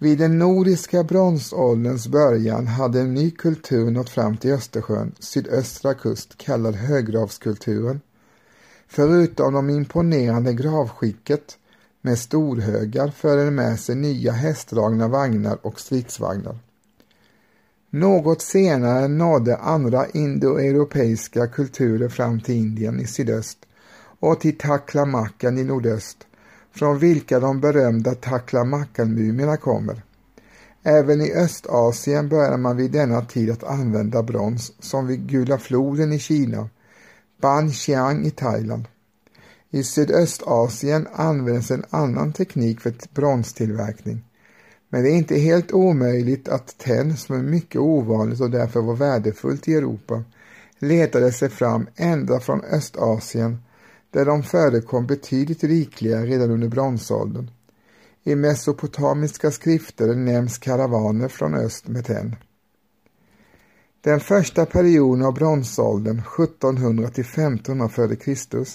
Vid 0.02 0.18
den 0.18 0.39
nordiska 0.39 1.04
bronsålderns 1.04 2.08
början 2.08 2.68
hade 2.68 3.02
en 3.02 3.14
ny 3.14 3.32
kultur 3.32 3.91
nått 3.91 4.10
fram 4.10 4.38
till 4.38 4.52
Östersjön, 4.52 5.12
sydöstra 5.20 5.93
kust, 5.93 6.38
kallad 6.38 6.76
höggravskulturen. 6.76 8.02
Förutom 8.88 9.54
de 9.54 9.70
imponerande 9.70 10.54
gravskicket 10.54 11.58
med 12.02 12.20
storhögar 12.20 13.08
förde 13.08 13.43
den 13.43 13.56
med 13.56 13.80
sig 13.80 13.95
nya 13.95 14.32
hästdragna 14.32 15.08
vagnar 15.08 15.58
och 15.62 15.80
stridsvagnar. 15.80 16.58
Något 17.89 18.41
senare 18.41 19.08
nådde 19.08 19.58
andra 19.58 20.06
indoeuropeiska 20.14 21.47
kulturer 21.47 22.10
fram 22.10 22.41
till 22.41 22.56
Indien 22.56 23.00
i 23.00 23.08
sydöst 23.08 23.58
och 24.20 24.39
till 24.39 24.58
Taklamakan 24.58 25.58
i 25.58 25.64
nordöst, 25.64 26.28
från 26.72 27.00
vilka 27.00 27.40
de 27.40 27.62
berömda 27.62 28.16
Taklamakan-mumierna 28.16 29.58
kommer. 29.58 30.02
Även 30.84 31.22
i 31.22 31.34
Östasien 31.34 32.30
började 32.30 32.58
man 32.58 32.78
vid 32.78 32.92
denna 32.92 33.22
tid 33.22 33.52
att 33.52 33.64
använda 33.64 34.24
brons, 34.24 34.74
som 34.80 35.08
vid 35.08 35.28
Gula 35.28 35.58
floden 35.58 36.14
i 36.14 36.20
Kina, 36.20 36.70
Banxiang 37.42 38.26
i 38.26 38.32
Thailand. 38.32 38.86
I 39.70 39.84
Sydöstasien 39.84 41.08
används 41.14 41.72
en 41.72 41.86
annan 41.90 42.34
teknik 42.34 42.82
för 42.82 42.94
bronstillverkning. 43.14 44.26
Men 44.90 45.04
det 45.04 45.10
är 45.10 45.16
inte 45.16 45.36
helt 45.36 45.72
omöjligt 45.72 46.48
att 46.48 46.78
tenn, 46.78 47.18
som 47.18 47.36
är 47.36 47.44
mycket 47.44 47.82
ovanligt 47.82 48.42
och 48.42 48.50
därför 48.50 48.82
var 48.82 48.96
värdefullt 48.96 49.68
i 49.68 49.74
Europa, 49.74 50.24
letade 50.80 51.32
sig 51.32 51.50
fram 51.50 51.88
ända 51.96 52.40
från 52.40 52.62
Östasien 52.64 53.58
där 54.12 54.26
de 54.26 54.43
förekom 54.43 55.07
betydligt 55.07 55.64
rikligare 55.64 56.26
redan 56.26 56.51
under 56.51 56.68
bronsåldern. 56.68 57.51
I 58.24 58.36
mesopotamiska 58.36 59.51
skrifter 59.51 60.16
nämns 60.16 60.57
karavaner 60.57 61.28
från 61.28 61.53
öst 61.53 61.88
med 61.88 62.05
tenn. 62.05 62.36
Den 64.01 64.20
första 64.20 64.66
perioden 64.66 65.26
av 65.26 65.34
bronsåldern, 65.34 66.22
1700 66.39 67.10
till 67.10 67.24
1500 67.24 67.86
f.Kr. 67.95 68.66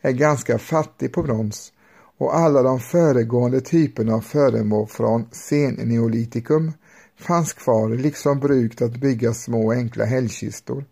är 0.00 0.12
ganska 0.12 0.58
fattig 0.58 1.12
på 1.12 1.22
brons 1.22 1.72
och 2.18 2.36
alla 2.36 2.62
de 2.62 2.80
föregående 2.80 3.60
typerna 3.60 4.14
av 4.14 4.20
föremål 4.20 4.86
från 4.86 5.24
senneolitikum 5.32 6.72
fanns 7.20 7.52
kvar 7.52 7.88
liksom 7.88 8.40
brukt 8.40 8.82
att 8.82 8.96
bygga 8.96 9.34
små 9.34 9.72
enkla 9.72 10.04
hällkistor. 10.04 10.84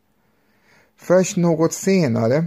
Först 0.97 1.36
något 1.36 1.72
senare, 1.72 2.47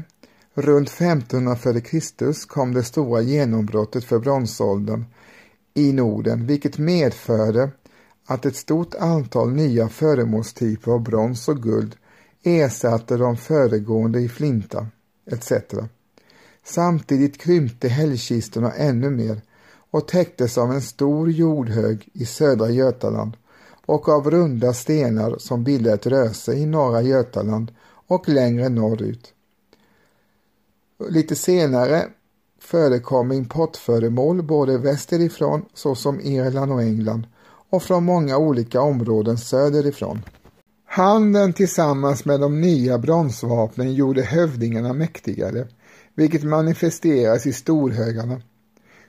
runt 0.54 0.89
1500 0.89 1.54
f.Kr. 1.54 2.47
kom 2.47 2.74
det 2.74 2.84
stora 2.84 3.22
genombrottet 3.22 4.04
för 4.04 4.20
bronsåldern 4.20 5.06
i 5.74 5.93
Norden 5.93 6.47
vilket 6.47 6.78
medförde 6.78 7.72
att 8.26 8.45
ett 8.45 8.56
stort 8.56 8.95
antal 8.95 9.52
nya 9.52 9.89
föremålstyper 9.89 10.91
av 10.91 11.04
brons 11.04 11.47
och 11.47 11.64
guld 11.64 11.95
ersatte 12.43 13.18
de 13.18 13.38
föregående 13.38 14.20
i 14.20 14.30
flinta 14.30 14.88
etc. 15.32 15.52
Samtidigt 16.64 17.41
krympte 17.41 17.88
hällkistorna 17.88 18.72
ännu 18.72 19.10
mer 19.10 19.41
och 19.91 20.08
täcktes 20.08 20.58
av 20.58 20.72
en 20.72 20.82
stor 20.82 21.32
jordhög 21.32 22.10
i 22.14 22.26
södra 22.26 22.70
Götaland 22.70 23.38
och 23.86 24.10
av 24.10 24.32
runda 24.32 24.74
stenar 24.74 25.36
som 25.38 25.64
bildade 25.64 25.95
ett 25.95 26.08
röse 26.08 26.54
i 26.54 26.66
norra 26.66 27.02
Götaland 27.02 27.72
och 28.08 28.30
längre 28.30 28.70
norrut. 28.70 29.34
Lite 31.10 31.36
senare 31.36 32.08
förekom 32.60 33.32
importföremål 33.32 34.43
både 34.43 34.78
västerifrån 34.78 35.66
såsom 35.74 36.22
Irland 36.22 36.72
och 36.72 36.82
England 36.82 37.28
och 37.70 37.84
från 37.84 38.04
många 38.04 38.38
olika 38.38 38.82
områden 38.82 39.38
söderifrån. 39.38 40.22
Handeln 40.86 41.54
tillsammans 41.54 42.26
med 42.26 42.39
de 42.39 42.62
nya 42.62 42.97
bronsvapnen 42.97 43.93
gjorde 43.93 44.22
hövdingarna 44.22 44.93
mäktigare 44.93 45.68
vilket 46.16 46.43
manifesteras 46.43 47.45
i 47.45 47.54
storhögarna. 47.54 48.41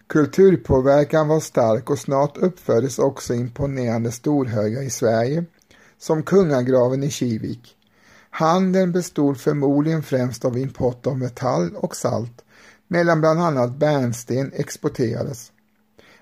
Kulturpåverkan 0.06 1.28
var 1.28 1.40
stark 1.40 1.90
och 1.90 1.98
snart 1.98 2.36
uppfördes 2.36 2.98
också 2.98 3.34
imponerande 3.34 4.12
storhögar 4.12 4.82
i 4.82 4.90
Sverige, 4.90 5.44
som 5.98 6.22
kungagraven 6.22 7.02
i 7.02 7.10
Kivik. 7.10 7.76
Handeln 8.34 8.92
bestod 8.92 9.40
förmodligen 9.40 10.02
främst 10.02 10.44
av 10.44 10.58
import 10.58 11.06
av 11.06 11.18
metall 11.18 11.76
och 11.76 11.96
salt, 11.96 12.44
medan 12.88 13.20
bland 13.20 13.40
annat 13.40 13.76
bärnsten 13.76 14.52
exporterades. 14.54 15.52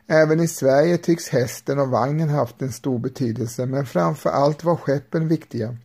Även 0.06 0.40
i 0.40 0.48
Sverige 0.48 0.98
tycks 0.98 1.28
hästen 1.28 1.78
och 1.78 1.88
vagnen 1.88 2.28
haft 2.28 2.62
en 2.62 2.72
stor 2.72 2.98
betydelse, 2.98 3.66
men 3.66 3.86
framför 3.86 4.30
allt 4.30 4.64
var 4.64 4.76
skeppen 4.76 5.28
viktiga. 5.28 5.76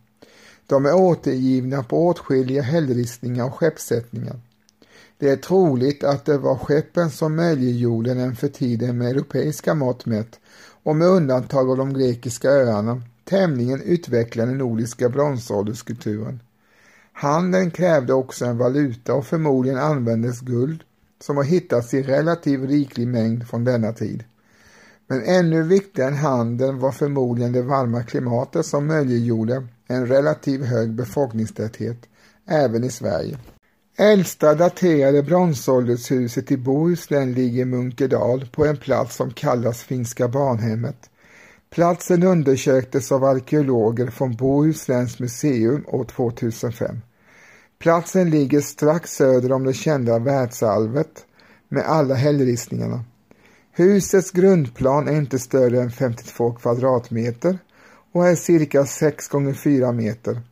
De 0.66 0.86
är 0.86 0.94
återgivna 0.94 1.82
på 1.82 2.06
åtskilliga 2.06 2.62
hällristningar 2.62 3.44
och 3.44 3.54
skeppssättningar. 3.54 4.40
Det 5.18 5.30
är 5.30 5.36
troligt 5.36 6.04
att 6.04 6.24
det 6.24 6.38
var 6.38 6.56
skeppen 6.56 7.10
som 7.10 7.36
möjliggjorde 7.36 8.14
den 8.14 8.36
för 8.36 8.48
tiden 8.48 8.98
med 8.98 9.10
europeiska 9.10 9.74
mått 9.74 10.06
mätt 10.06 10.40
och 10.82 10.96
med 10.96 11.08
undantag 11.08 11.70
av 11.70 11.76
de 11.76 11.94
grekiska 11.94 12.48
öarna 12.48 13.02
tämligen 13.28 13.82
utvecklade 13.82 14.52
nordiska 14.52 15.08
bronsålderskulturen. 15.08 16.40
Handeln 17.12 17.70
krävde 17.70 18.12
också 18.12 18.44
en 18.44 18.58
valuta 18.58 19.14
och 19.14 19.26
förmodligen 19.26 19.78
användes 19.78 20.40
guld, 20.40 20.84
som 21.20 21.36
har 21.36 21.44
hittats 21.44 21.94
i 21.94 22.02
relativt 22.02 22.70
riklig 22.70 23.08
mängd 23.08 23.48
från 23.48 23.64
denna 23.64 23.92
tid. 23.92 24.24
Men 25.06 25.22
ännu 25.24 25.62
viktigare 25.62 26.08
än 26.08 26.16
handeln 26.16 26.78
var 26.78 26.92
förmodligen 26.92 27.52
det 27.52 27.62
varma 27.62 28.02
klimatet 28.02 28.66
som 28.66 28.86
möjliggjorde 28.86 29.66
en 29.86 30.06
relativt 30.06 30.66
hög 30.66 30.92
befolkningstäthet 30.92 31.98
även 32.46 32.84
i 32.84 32.90
Sverige. 32.90 33.38
Äldsta 33.98 34.54
daterade 34.54 35.22
bronsåldershuset 35.22 36.50
i 36.50 36.56
Bohuslän 36.56 37.32
ligger 37.32 37.62
i 37.62 37.64
Munkedal 37.64 38.48
på 38.52 38.66
en 38.66 38.76
plats 38.76 39.16
som 39.16 39.30
kallas 39.30 39.82
Finska 39.82 40.28
barnhemmet. 40.28 41.10
Platsen 41.70 42.22
undersöktes 42.22 43.12
av 43.12 43.24
arkeologer 43.24 44.06
från 44.06 44.36
Bohusläns 44.36 45.18
museum 45.18 45.84
år 45.86 46.04
2005. 46.04 46.98
Platsen 47.78 48.30
ligger 48.30 48.60
strax 48.60 49.10
söder 49.10 49.52
om 49.52 49.64
det 49.64 49.72
kända 49.72 50.18
världsalvet 50.18 51.26
med 51.68 51.84
alla 51.84 52.14
hällristningarna. 52.14 53.04
Husets 53.72 54.30
grundplan 54.30 55.08
är 55.08 55.16
inte 55.16 55.38
större 55.38 55.82
än 55.82 55.90
52 55.90 56.52
kvadratmeter 56.52 57.58
och 58.12 58.26
är 58.26 58.34
cirka 58.34 58.86
6 58.86 59.28
gånger 59.28 59.54
4 59.54 59.92
meter. 59.92 60.42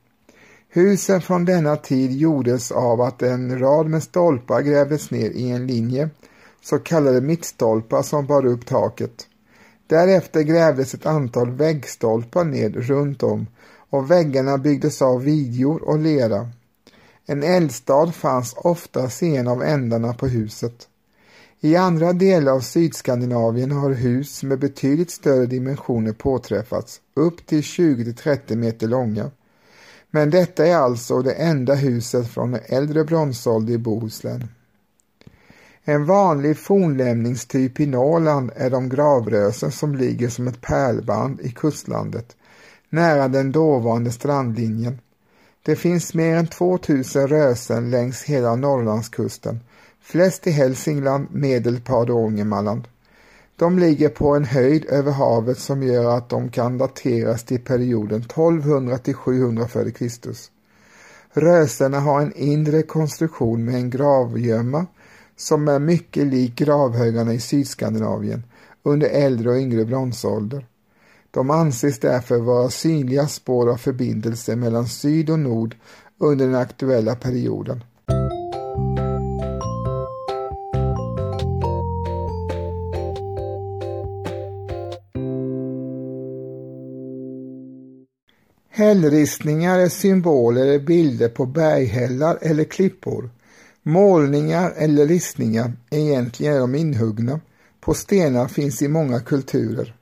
Husen 0.68 1.20
från 1.20 1.44
denna 1.44 1.76
tid 1.76 2.12
gjordes 2.12 2.72
av 2.72 3.00
att 3.00 3.22
en 3.22 3.58
rad 3.58 3.86
med 3.86 4.02
stolpar 4.02 4.62
grävdes 4.62 5.10
ner 5.10 5.30
i 5.30 5.50
en 5.50 5.66
linje, 5.66 6.10
så 6.62 6.78
kallade 6.78 7.20
mittstolpar 7.20 8.02
som 8.02 8.26
bar 8.26 8.46
upp 8.46 8.66
taket. 8.66 9.26
Därefter 9.86 10.42
grävdes 10.42 10.94
ett 10.94 11.06
antal 11.06 11.50
väggstolpar 11.50 12.44
ned 12.44 12.76
runt 12.76 13.22
om 13.22 13.46
och 13.90 14.10
väggarna 14.10 14.58
byggdes 14.58 15.02
av 15.02 15.22
vidjor 15.22 15.82
och 15.82 15.98
lera. 15.98 16.48
En 17.26 17.42
eldstad 17.42 18.12
fanns 18.12 18.54
ofta 18.56 19.10
i 19.22 19.36
en 19.36 19.48
av 19.48 19.62
ändarna 19.62 20.14
på 20.14 20.26
huset. 20.26 20.88
I 21.60 21.76
andra 21.76 22.12
delar 22.12 22.52
av 22.52 22.60
Sydskandinavien 22.60 23.72
har 23.72 23.90
hus 23.90 24.42
med 24.42 24.58
betydligt 24.58 25.10
större 25.10 25.46
dimensioner 25.46 26.12
påträffats, 26.12 27.00
upp 27.14 27.46
till 27.46 27.60
20-30 27.60 28.56
meter 28.56 28.88
långa. 28.88 29.30
Men 30.10 30.30
detta 30.30 30.66
är 30.66 30.76
alltså 30.76 31.22
det 31.22 31.32
enda 31.32 31.74
huset 31.74 32.28
från 32.28 32.50
den 32.50 32.60
äldre 32.66 33.04
bronsålder 33.04 33.72
i 33.72 33.78
Bohuslän. 33.78 34.48
En 35.86 36.04
vanlig 36.04 36.58
fornlämningstyp 36.58 37.80
i 37.80 37.86
Norrland 37.86 38.50
är 38.56 38.70
de 38.70 38.88
gravrösen 38.88 39.72
som 39.72 39.94
ligger 39.94 40.28
som 40.28 40.48
ett 40.48 40.60
pärlband 40.60 41.40
i 41.40 41.50
kustlandet, 41.50 42.36
nära 42.90 43.28
den 43.28 43.52
dåvarande 43.52 44.10
strandlinjen. 44.10 44.98
Det 45.62 45.76
finns 45.76 46.14
mer 46.14 46.36
än 46.36 46.46
2000 46.46 47.28
rösen 47.28 47.90
längs 47.90 48.22
hela 48.22 48.56
Norrlandskusten, 48.56 49.60
flest 50.00 50.46
i 50.46 50.50
Hälsingland, 50.50 51.26
Medelpad 51.30 52.10
och 52.10 52.18
Ångermanland. 52.18 52.88
De 53.56 53.78
ligger 53.78 54.08
på 54.08 54.36
en 54.36 54.44
höjd 54.44 54.84
över 54.84 55.12
havet 55.12 55.58
som 55.58 55.82
gör 55.82 56.16
att 56.16 56.28
de 56.28 56.48
kan 56.48 56.78
dateras 56.78 57.44
till 57.44 57.60
perioden 57.60 58.20
1200 58.20 58.98
till 58.98 59.14
700 59.14 59.64
f.Kr. 59.64 60.06
Rösena 61.40 62.00
har 62.00 62.20
en 62.20 62.32
inre 62.32 62.82
konstruktion 62.82 63.64
med 63.64 63.74
en 63.74 63.90
gravgömma 63.90 64.86
som 65.36 65.68
är 65.68 65.78
mycket 65.78 66.26
lik 66.26 66.56
gravhögarna 66.56 67.34
i 67.34 67.40
Sydskandinavien 67.40 68.42
under 68.82 69.08
äldre 69.08 69.50
och 69.50 69.56
yngre 69.56 69.84
bronsålder. 69.84 70.66
De 71.30 71.50
anses 71.50 71.98
därför 71.98 72.38
vara 72.38 72.70
synliga 72.70 73.26
spår 73.26 73.70
av 73.70 73.76
förbindelse 73.76 74.56
mellan 74.56 74.88
syd 74.88 75.30
och 75.30 75.38
nord 75.38 75.76
under 76.18 76.46
den 76.46 76.54
aktuella 76.54 77.14
perioden. 77.14 77.84
Hällristningar 88.76 89.78
är 89.78 89.88
symboler 89.88 90.62
eller 90.62 90.78
bilder 90.78 91.28
på 91.28 91.46
berghällar 91.46 92.38
eller 92.40 92.64
klippor. 92.64 93.30
Målningar 93.86 94.72
eller 94.76 95.06
ristningar, 95.06 95.72
egentligen 95.90 96.54
är 96.54 96.60
de 96.60 96.74
inhuggna, 96.74 97.40
på 97.80 97.94
stenar 97.94 98.48
finns 98.48 98.82
i 98.82 98.88
många 98.88 99.20
kulturer. 99.20 99.96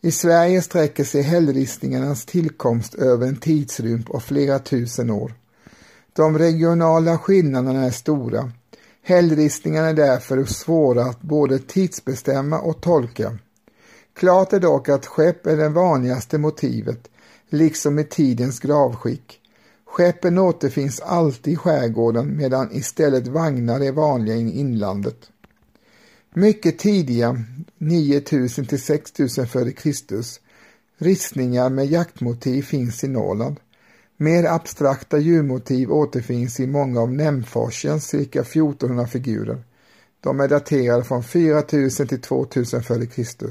I 0.00 0.10
Sverige 0.10 0.62
sträcker 0.62 1.04
sig 1.04 1.22
hällristningarnas 1.22 2.24
tillkomst 2.24 2.94
över 2.94 3.26
en 3.26 3.36
tidsrymd 3.36 4.10
av 4.10 4.20
flera 4.20 4.58
tusen 4.58 5.10
år. 5.10 5.34
De 6.12 6.38
regionala 6.38 7.18
skillnaderna 7.18 7.84
är 7.84 7.90
stora. 7.90 8.52
Hällristningarna 9.02 9.88
är 9.88 9.94
därför 9.94 10.44
svåra 10.44 11.04
att 11.04 11.22
både 11.22 11.58
tidsbestämma 11.58 12.60
och 12.60 12.80
tolka. 12.80 13.38
Klart 14.14 14.52
är 14.52 14.60
dock 14.60 14.88
att 14.88 15.06
skepp 15.06 15.46
är 15.46 15.56
det 15.56 15.68
vanligaste 15.68 16.38
motivet, 16.38 17.08
liksom 17.50 17.98
i 17.98 18.04
tidens 18.04 18.60
gravskick. 18.60 19.41
Skeppen 19.92 20.38
återfinns 20.38 21.00
alltid 21.00 21.52
i 21.52 21.56
skärgården 21.56 22.36
medan 22.36 22.72
istället 22.72 23.26
vagnar 23.26 23.80
är 23.80 23.92
vanliga 23.92 24.36
i 24.36 24.58
inlandet. 24.58 25.30
Mycket 26.34 26.78
tidiga, 26.78 27.44
9000 27.78 28.66
till 28.66 28.82
6000 28.82 29.44
f.Kr. 29.44 29.92
ristningar 30.98 31.70
med 31.70 31.86
jaktmotiv 31.86 32.62
finns 32.62 33.04
i 33.04 33.08
Norrland. 33.08 33.56
Mer 34.16 34.44
abstrakta 34.44 35.18
djurmotiv 35.18 35.92
återfinns 35.92 36.60
i 36.60 36.66
många 36.66 37.00
av 37.00 37.12
Nämforsens 37.12 38.06
cirka 38.06 38.40
1400 38.40 39.06
figurer. 39.06 39.62
De 40.20 40.40
är 40.40 40.48
daterade 40.48 41.04
från 41.04 41.22
4000 41.22 42.06
till 42.06 42.20
2000 42.20 42.80
f.Kr. 42.80 43.50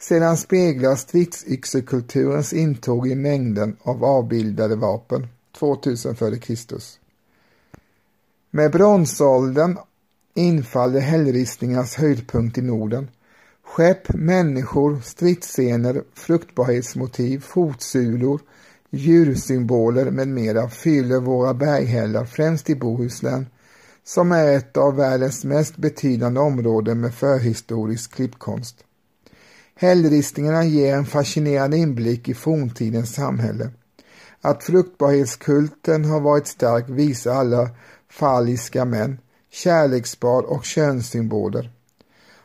Sedan 0.00 0.36
speglar 0.36 0.96
stridsyxekulturens 0.96 2.52
intåg 2.52 3.08
i 3.08 3.14
mängden 3.14 3.76
av 3.82 4.04
avbildade 4.04 4.76
vapen, 4.76 5.28
2000 5.62 6.12
f.Kr. 6.12 6.78
Med 8.50 8.72
bronsåldern 8.72 9.78
infaller 10.34 11.00
hällristningarnas 11.00 11.94
höjdpunkt 11.94 12.58
i 12.58 12.62
Norden. 12.62 13.08
Skepp, 13.64 14.14
människor, 14.14 15.00
stridsscener, 15.04 16.02
fruktbarhetsmotiv, 16.14 17.40
fotsulor, 17.40 18.40
djursymboler 18.90 20.10
med 20.10 20.28
mera 20.28 20.68
fyller 20.68 21.20
våra 21.20 21.54
berghällar 21.54 22.24
främst 22.24 22.70
i 22.70 22.74
Bohuslän 22.74 23.46
som 24.04 24.32
är 24.32 24.56
ett 24.56 24.76
av 24.76 24.96
världens 24.96 25.44
mest 25.44 25.76
betydande 25.76 26.40
områden 26.40 27.00
med 27.00 27.14
förhistorisk 27.14 28.14
klippkonst. 28.14 28.84
Hällristningarna 29.74 30.64
ger 30.64 30.94
en 30.94 31.06
fascinerande 31.06 31.76
inblick 31.76 32.28
i 32.28 32.34
forntidens 32.34 33.14
samhälle. 33.14 33.70
Att 34.44 34.64
fruktbarhetskulten 34.64 36.04
har 36.04 36.20
varit 36.20 36.46
stark 36.46 36.84
visar 36.88 37.34
alla 37.34 37.70
falliska 38.10 38.84
män, 38.84 39.18
kärleksbad 39.50 40.44
och 40.44 40.64
könssymboler. 40.64 41.70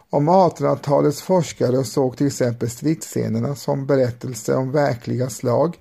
Om 0.10 0.30
1800-talets 0.30 1.22
forskare 1.22 1.84
såg 1.84 2.18
till 2.18 2.28
exempel 2.28 2.70
stridsscenerna 2.70 3.56
som 3.56 3.86
berättelser 3.86 4.58
om 4.58 4.72
verkliga 4.72 5.30
slag 5.30 5.78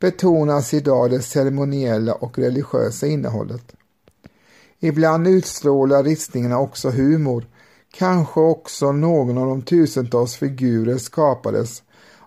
betonas 0.00 0.74
idag 0.74 1.10
det 1.10 1.22
ceremoniella 1.22 2.14
och 2.14 2.38
religiösa 2.38 3.06
innehållet. 3.06 3.72
Ibland 4.80 5.28
utstrålar 5.28 6.02
ristningarna 6.02 6.58
också 6.58 6.90
humor 6.90 7.46
Kanske 7.98 8.40
också 8.40 8.92
någon 8.92 9.38
av 9.38 9.46
de 9.46 9.62
tusentals 9.62 10.36
figurer 10.36 10.98
skapades 10.98 11.82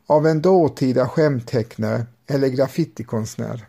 av 0.07 0.27
en 0.27 0.41
dåtida 0.41 1.07
skämttecknare 1.07 2.05
eller 2.29 2.47
graffitikonstnär. 2.47 3.67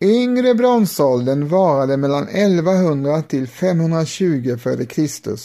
Yngre 0.00 0.54
bronsåldern 0.54 1.48
varade 1.48 1.96
mellan 1.96 2.28
1100 2.28 3.22
till 3.22 3.48
520 3.48 4.56
f.Kr. 4.56 5.36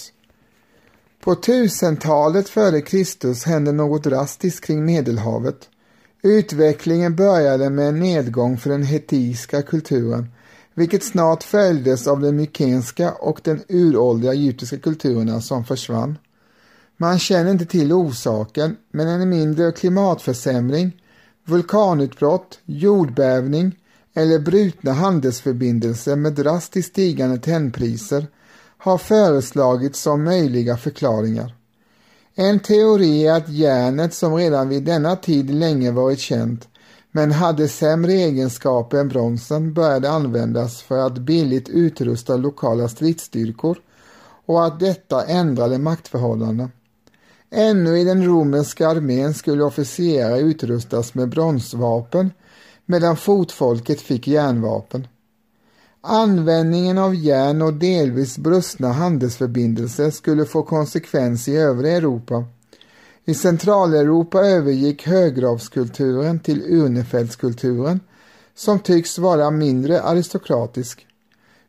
På 1.24 1.34
1000-talet 1.34 2.46
f.Kr. 2.56 3.48
hände 3.50 3.72
något 3.72 4.04
drastiskt 4.04 4.66
kring 4.66 4.86
Medelhavet. 4.86 5.70
Utvecklingen 6.24 7.16
började 7.16 7.70
med 7.70 7.88
en 7.88 8.00
nedgång 8.00 8.58
för 8.58 8.70
den 8.70 8.84
hetiska 8.84 9.62
kulturen, 9.62 10.28
vilket 10.76 11.04
snart 11.04 11.44
följdes 11.44 12.08
av 12.08 12.20
den 12.20 12.36
mykenska 12.36 13.12
och 13.12 13.42
den 13.44 13.64
uråldriga 13.70 14.34
egyptiska 14.34 14.78
kulturerna 14.78 15.42
som 15.42 15.66
försvann. 15.66 16.18
Man 16.98 17.20
känner 17.20 17.52
inte 17.52 17.66
till 17.66 17.94
orsaken, 17.94 18.78
men 18.92 19.08
en 19.08 19.30
mindre 19.30 19.72
klimatförsämring, 19.72 20.92
vulkanutbrott, 21.46 22.60
jordbävning 22.66 23.76
eller 24.14 24.40
brutna 24.40 24.94
handelsförbindelser 24.94 26.16
med 26.16 26.34
drastiskt 26.34 26.90
stigande 26.90 27.38
tennpriser 27.38 28.28
har 28.78 28.98
föreslagits 28.98 30.02
som 30.02 30.24
möjliga 30.24 30.78
förklaringar. 30.78 31.56
En 32.36 32.60
teori 32.60 33.28
är 33.28 33.34
att 33.34 33.50
järnet 33.50 34.14
som 34.14 34.36
redan 34.36 34.70
vid 34.70 34.84
denna 34.84 35.16
tid 35.16 35.50
länge 35.50 35.92
varit 35.92 36.20
känt 36.20 36.68
men 37.12 37.32
hade 37.32 37.68
sämre 37.68 38.14
egenskaper 38.14 38.98
än 38.98 39.08
bronsen 39.08 39.74
började 39.74 40.10
användas 40.10 40.82
för 40.82 40.98
att 40.98 41.18
billigt 41.18 41.70
utrusta 41.70 42.38
lokala 42.38 42.88
stridsstyrkor 42.88 43.78
och 44.46 44.66
att 44.66 44.80
detta 44.80 45.26
ändrade 45.26 45.78
maktförhållandena. 45.78 46.70
Ännu 47.52 47.98
i 48.00 48.04
den 48.04 48.26
romerska 48.26 48.88
armén 48.88 49.34
skulle 49.34 49.64
officerare 49.64 50.40
utrustas 50.40 51.14
med 51.14 51.30
bronsvapen 51.30 52.32
medan 52.86 53.18
fotfolket 53.18 54.02
fick 54.02 54.28
järnvapen. 54.28 55.08
Användningen 56.02 56.98
av 56.98 57.16
järn 57.16 57.62
och 57.62 57.74
delvis 57.74 58.38
brustna 58.38 58.92
handelsförbindelser 58.92 60.12
skulle 60.12 60.46
få 60.46 60.64
konsekvenser 60.64 61.52
i 61.52 61.58
övriga 61.58 61.98
Europa. 61.98 62.46
I 63.26 63.34
Centraleuropa 63.34 64.42
övergick 64.42 65.08
högravskulturen 65.08 66.40
till 66.40 66.62
urnefeldskulturen 66.62 68.00
som 68.56 68.80
tycks 68.80 69.18
vara 69.20 69.52
mindre 69.52 70.02
aristokratisk. 70.02 71.08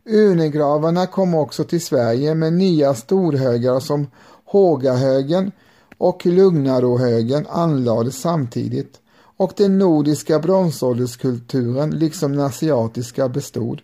Urnegravarna 0.05 1.07
kom 1.07 1.35
också 1.35 1.65
till 1.65 1.81
Sverige 1.81 2.35
med 2.35 2.53
nya 2.53 2.95
storhögar 2.95 3.81
som 3.81 4.07
Hågahögen 4.45 5.53
och 5.99 6.27
Lugnarohögen 6.27 7.47
anlades 7.47 8.21
samtidigt 8.21 9.01
och 9.37 9.53
den 9.57 9.79
nordiska 9.79 10.39
bronsålderskulturen 10.39 11.91
liksom 11.91 12.33
den 12.33 12.47
asiatiska 12.47 13.29
bestod. 13.29 13.81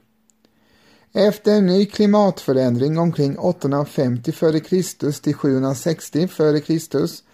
Efter 1.12 1.52
en 1.52 1.66
ny 1.66 1.86
klimatförändring 1.86 2.98
omkring 2.98 3.38
850 3.38 4.30
f.Kr. 4.30 5.22
till 5.22 5.34
760 5.34 6.22
f.Kr 6.22 7.27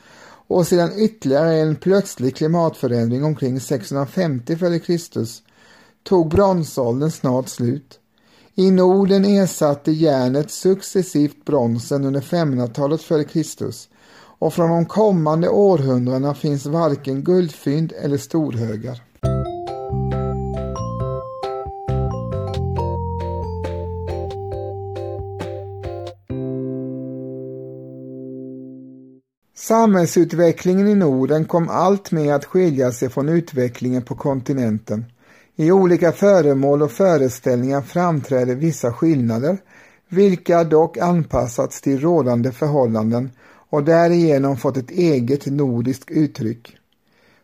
och 0.49 0.67
sedan 0.67 0.91
ytterligare 0.97 1.55
en 1.55 1.77
plötslig 1.77 2.37
klimatförändring 2.37 3.25
omkring 3.25 3.61
650 3.61 4.53
f.Kr. 4.53 5.25
tog 6.03 6.29
bronsåldern 6.29 7.11
snart 7.11 7.49
slut. 7.49 7.99
I 8.55 8.71
Norden 8.71 9.25
ersatte 9.25 9.93
järnet 9.93 10.51
successivt 10.51 11.45
bronsen 11.45 12.05
under 12.05 12.21
500-talet 12.21 13.01
f.Kr. 13.01 13.71
och 14.39 14.55
från 14.55 14.71
de 14.71 14.87
kommande 14.87 15.49
århundradena 15.49 16.35
finns 16.35 16.67
varken 16.67 17.23
guldfynd 17.23 17.93
eller 17.93 18.19
storhögar. 18.19 19.03
Samhällsutvecklingen 29.69 30.89
i 30.89 30.95
Norden 30.95 31.45
kom 31.45 31.69
allt 31.69 32.13
mer 32.13 32.33
att 32.33 32.45
skilja 32.45 32.93
sig 32.93 33.09
från 33.09 33.29
utvecklingen 33.29 34.03
på 34.03 34.15
kontinenten. 34.15 35.05
I 35.57 35.73
olika 35.73 36.13
föremål 36.13 36.83
och 36.83 36.93
föreställningar 36.93 37.83
framträder 37.83 38.55
vissa 38.55 38.93
skillnader, 38.93 39.59
vilka 40.09 40.65
dock 40.65 40.99
anpassats 40.99 41.81
till 41.81 42.01
rådande 42.01 42.53
förhållanden 42.53 43.31
och 43.71 43.85
därigenom 43.85 44.57
fått 44.57 44.77
ett 44.77 44.91
eget 44.91 45.47
nordiskt 45.47 46.11
uttryck. 46.11 46.77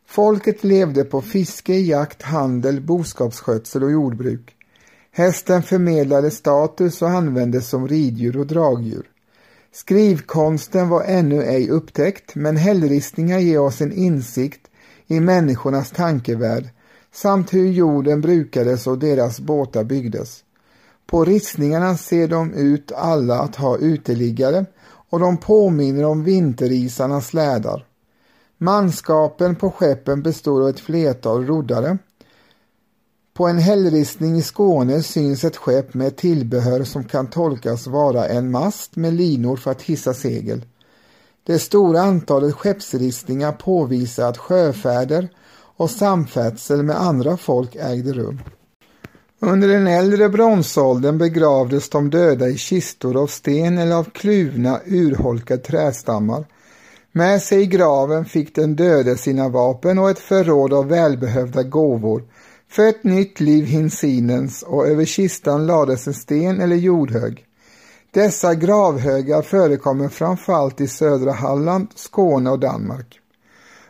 Folket 0.06 0.64
levde 0.64 1.04
på 1.04 1.22
fiske, 1.22 1.74
jakt, 1.74 2.22
handel, 2.22 2.80
boskapsskötsel 2.80 3.82
och 3.82 3.92
jordbruk. 3.92 4.56
Hästen 5.12 5.62
förmedlade 5.62 6.30
status 6.30 7.02
och 7.02 7.10
användes 7.10 7.68
som 7.68 7.88
riddjur 7.88 8.36
och 8.36 8.46
dragdjur. 8.46 9.09
Skrivkonsten 9.72 10.88
var 10.88 11.02
ännu 11.02 11.42
ej 11.42 11.70
upptäckt, 11.70 12.34
men 12.34 12.56
hällristningar 12.56 13.38
ger 13.38 13.60
oss 13.60 13.80
en 13.80 13.92
insikt 13.92 14.70
i 15.06 15.20
människornas 15.20 15.90
tankevärld 15.90 16.68
samt 17.12 17.54
hur 17.54 17.66
jorden 17.66 18.20
brukades 18.20 18.86
och 18.86 18.98
deras 18.98 19.40
båtar 19.40 19.84
byggdes. 19.84 20.44
På 21.06 21.24
ristningarna 21.24 21.96
ser 21.96 22.28
de 22.28 22.54
ut 22.54 22.92
alla 22.92 23.38
att 23.40 23.56
ha 23.56 23.78
uteliggare 23.78 24.66
och 25.10 25.20
de 25.20 25.36
påminner 25.36 26.04
om 26.04 26.24
vinterisarnas 26.24 27.26
slädar. 27.26 27.86
Manskapen 28.58 29.56
på 29.56 29.70
skeppen 29.70 30.22
består 30.22 30.62
av 30.62 30.68
ett 30.68 30.80
flertal 30.80 31.46
roddare 31.46 31.98
på 33.40 33.46
en 33.46 33.58
hällristning 33.58 34.36
i 34.36 34.42
Skåne 34.42 35.02
syns 35.02 35.44
ett 35.44 35.56
skepp 35.56 35.94
med 35.94 36.16
tillbehör 36.16 36.84
som 36.84 37.04
kan 37.04 37.26
tolkas 37.26 37.86
vara 37.86 38.28
en 38.28 38.50
mast 38.50 38.96
med 38.96 39.14
linor 39.14 39.56
för 39.56 39.70
att 39.70 39.82
hissa 39.82 40.14
segel. 40.14 40.64
Det 41.46 41.58
stora 41.58 42.00
antalet 42.00 42.54
skeppsristningar 42.54 43.52
påvisar 43.52 44.28
att 44.28 44.38
sjöfärder 44.38 45.28
och 45.76 45.90
samfärdsel 45.90 46.82
med 46.82 47.00
andra 47.00 47.36
folk 47.36 47.76
ägde 47.76 48.12
rum. 48.12 48.40
Under 49.38 49.68
den 49.68 49.86
äldre 49.86 50.28
bronsåldern 50.28 51.18
begravdes 51.18 51.88
de 51.88 52.10
döda 52.10 52.48
i 52.48 52.56
kistor 52.56 53.22
av 53.22 53.26
sten 53.26 53.78
eller 53.78 53.96
av 53.96 54.04
kluvna, 54.04 54.80
urholkade 54.86 55.62
trästammar. 55.62 56.44
Med 57.12 57.42
sig 57.42 57.62
i 57.62 57.66
graven 57.66 58.24
fick 58.24 58.54
den 58.54 58.76
döde 58.76 59.16
sina 59.16 59.48
vapen 59.48 59.98
och 59.98 60.10
ett 60.10 60.18
förråd 60.18 60.72
av 60.72 60.88
välbehövda 60.88 61.62
gåvor 61.62 62.22
för 62.70 62.88
ett 62.88 63.04
nytt 63.04 63.40
liv 63.40 63.64
hinsinens 63.64 64.62
och 64.62 64.86
över 64.86 65.04
kistan 65.04 65.66
lades 65.66 66.06
en 66.06 66.14
sten 66.14 66.60
eller 66.60 66.76
jordhög. 66.76 67.44
Dessa 68.10 68.54
gravhögar 68.54 69.42
förekommer 69.42 70.08
framförallt 70.08 70.80
i 70.80 70.88
södra 70.88 71.32
Halland, 71.32 71.88
Skåne 71.94 72.50
och 72.50 72.58
Danmark. 72.58 73.20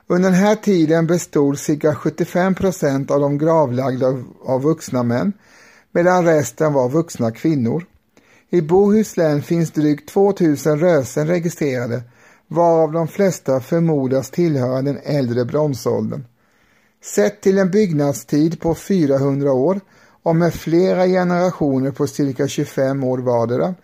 Under 0.06 0.30
den 0.30 0.38
här 0.38 0.54
tiden 0.54 1.06
bestod 1.06 1.58
cirka 1.58 1.94
75 1.94 2.54
procent 2.54 3.10
av 3.10 3.20
de 3.20 3.38
gravlagda 3.38 4.06
av 4.44 4.62
vuxna 4.62 5.02
män 5.02 5.32
medan 5.92 6.24
resten 6.24 6.72
var 6.72 6.88
vuxna 6.88 7.30
kvinnor. 7.30 7.84
I 8.50 8.60
Bohuslän 8.60 9.42
finns 9.42 9.70
drygt 9.70 10.08
2000 10.08 10.78
rösen 10.78 11.26
registrerade 11.26 12.02
varav 12.48 12.92
de 12.92 13.08
flesta 13.08 13.60
förmodas 13.60 14.30
tillhöra 14.30 14.82
den 14.82 14.98
äldre 15.04 15.44
bronsåldern. 15.44 16.24
Sett 17.02 17.40
till 17.40 17.58
en 17.58 17.70
byggnadstid 17.70 18.60
på 18.60 18.74
400 18.74 19.52
år 19.52 19.80
och 20.22 20.36
med 20.36 20.54
flera 20.54 21.06
generationer 21.06 21.90
på 21.90 22.06
cirka 22.06 22.48
25 22.48 23.04
år 23.04 23.18
vardera 23.18 23.74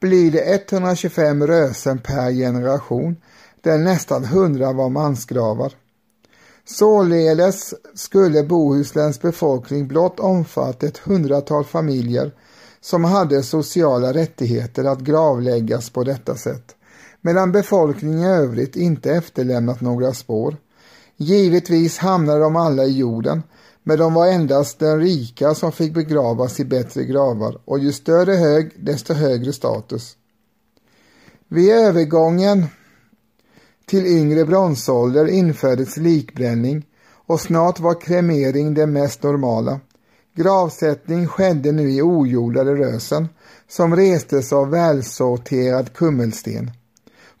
blir 0.00 0.30
det 0.30 0.54
125 0.54 1.46
rösen 1.46 1.98
per 1.98 2.32
generation 2.32 3.16
där 3.60 3.78
nästan 3.78 4.24
100 4.24 4.72
var 4.72 4.88
mansgravar. 4.88 5.72
Således 6.64 7.74
skulle 7.94 8.42
Bohusläns 8.42 9.20
befolkning 9.20 9.88
blott 9.88 10.20
omfatta 10.20 10.86
ett 10.86 10.98
hundratal 10.98 11.64
familjer 11.64 12.32
som 12.80 13.04
hade 13.04 13.42
sociala 13.42 14.12
rättigheter 14.12 14.84
att 14.84 15.00
gravläggas 15.00 15.90
på 15.90 16.04
detta 16.04 16.34
sätt, 16.34 16.76
medan 17.20 17.52
befolkningen 17.52 18.20
i 18.20 18.26
övrigt 18.26 18.76
inte 18.76 19.10
efterlämnat 19.10 19.80
några 19.80 20.14
spår. 20.14 20.56
Givetvis 21.20 21.98
hamnade 21.98 22.40
de 22.40 22.56
alla 22.56 22.84
i 22.84 22.98
jorden, 22.98 23.42
men 23.82 23.98
de 23.98 24.14
var 24.14 24.26
endast 24.26 24.78
den 24.78 25.00
rika 25.00 25.54
som 25.54 25.72
fick 25.72 25.94
begravas 25.94 26.60
i 26.60 26.64
bättre 26.64 27.04
gravar 27.04 27.58
och 27.64 27.78
ju 27.78 27.92
större 27.92 28.32
hög 28.32 28.72
desto 28.76 29.14
högre 29.14 29.52
status. 29.52 30.16
Vid 31.48 31.70
övergången 31.70 32.66
till 33.86 34.06
yngre 34.06 34.44
bronsålder 34.44 35.28
infördes 35.28 35.96
likbränning 35.96 36.86
och 37.26 37.40
snart 37.40 37.80
var 37.80 38.00
kremering 38.00 38.74
det 38.74 38.86
mest 38.86 39.22
normala. 39.22 39.80
Gravsättning 40.34 41.26
skedde 41.26 41.72
nu 41.72 41.90
i 41.90 42.02
ojordade 42.02 42.74
rösen 42.74 43.28
som 43.68 43.96
restes 43.96 44.52
av 44.52 44.70
välsorterad 44.70 45.92
kummelsten. 45.92 46.70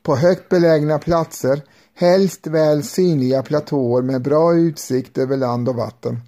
På 0.02 0.16
högt 0.16 0.48
belägna 0.48 0.98
platser 0.98 1.62
helst 1.98 2.46
väl 2.46 2.82
synliga 2.82 3.42
platåer 3.42 4.02
med 4.02 4.22
bra 4.22 4.54
utsikt 4.54 5.18
över 5.18 5.36
land 5.36 5.68
och 5.68 5.74
vatten. 5.74 6.20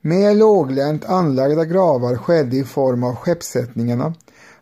Mer 0.00 0.34
låglänt 0.34 1.04
anlagda 1.04 1.64
gravar 1.64 2.16
skedde 2.16 2.56
i 2.56 2.64
form 2.64 3.04
av 3.04 3.14
skeppssättningarna 3.14 4.14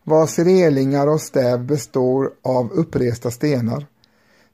vars 0.05 0.39
relingar 0.39 1.07
och 1.07 1.21
stäv 1.21 1.67
består 1.67 2.31
av 2.43 2.73
uppresta 2.73 3.31
stenar. 3.31 3.87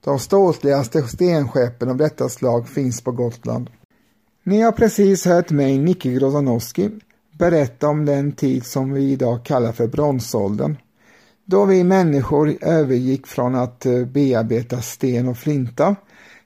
De 0.03 0.19
ståtligaste 0.19 1.01
stenskeppen 1.01 1.89
av 1.89 1.97
detta 1.97 2.29
slag 2.29 2.67
finns 2.67 3.01
på 3.01 3.11
Gotland. 3.11 3.69
Ni 4.43 4.61
har 4.61 4.71
precis 4.71 5.25
hört 5.25 5.51
mig, 5.51 5.77
Nicke 5.77 6.11
Grozanowski, 6.11 6.91
berätta 7.39 7.87
om 7.87 8.05
den 8.05 8.31
tid 8.31 8.65
som 8.65 8.93
vi 8.93 9.11
idag 9.11 9.43
kallar 9.43 9.71
för 9.71 9.87
bronsåldern 9.87 10.77
då 11.45 11.65
vi 11.65 11.83
människor 11.83 12.57
övergick 12.61 13.27
från 13.27 13.55
att 13.55 13.85
eh, 13.85 14.05
bearbeta 14.05 14.81
sten 14.81 15.27
och 15.27 15.37
flinta 15.37 15.95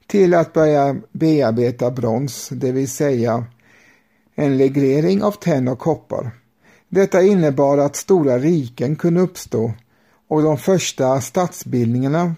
till 0.07 0.33
att 0.33 0.53
börja 0.53 0.95
bearbeta 1.11 1.91
brons, 1.91 2.49
det 2.49 2.71
vill 2.71 2.89
säga 2.89 3.45
en 4.35 4.57
legrering 4.57 5.23
av 5.23 5.31
tenn 5.31 5.67
och 5.67 5.79
koppar. 5.79 6.31
Detta 6.89 7.21
innebar 7.21 7.77
att 7.77 7.95
stora 7.95 8.39
riken 8.39 8.95
kunde 8.95 9.21
uppstå 9.21 9.73
och 10.27 10.43
de 10.43 10.57
första 10.57 11.21
stadsbildningarna 11.21 12.35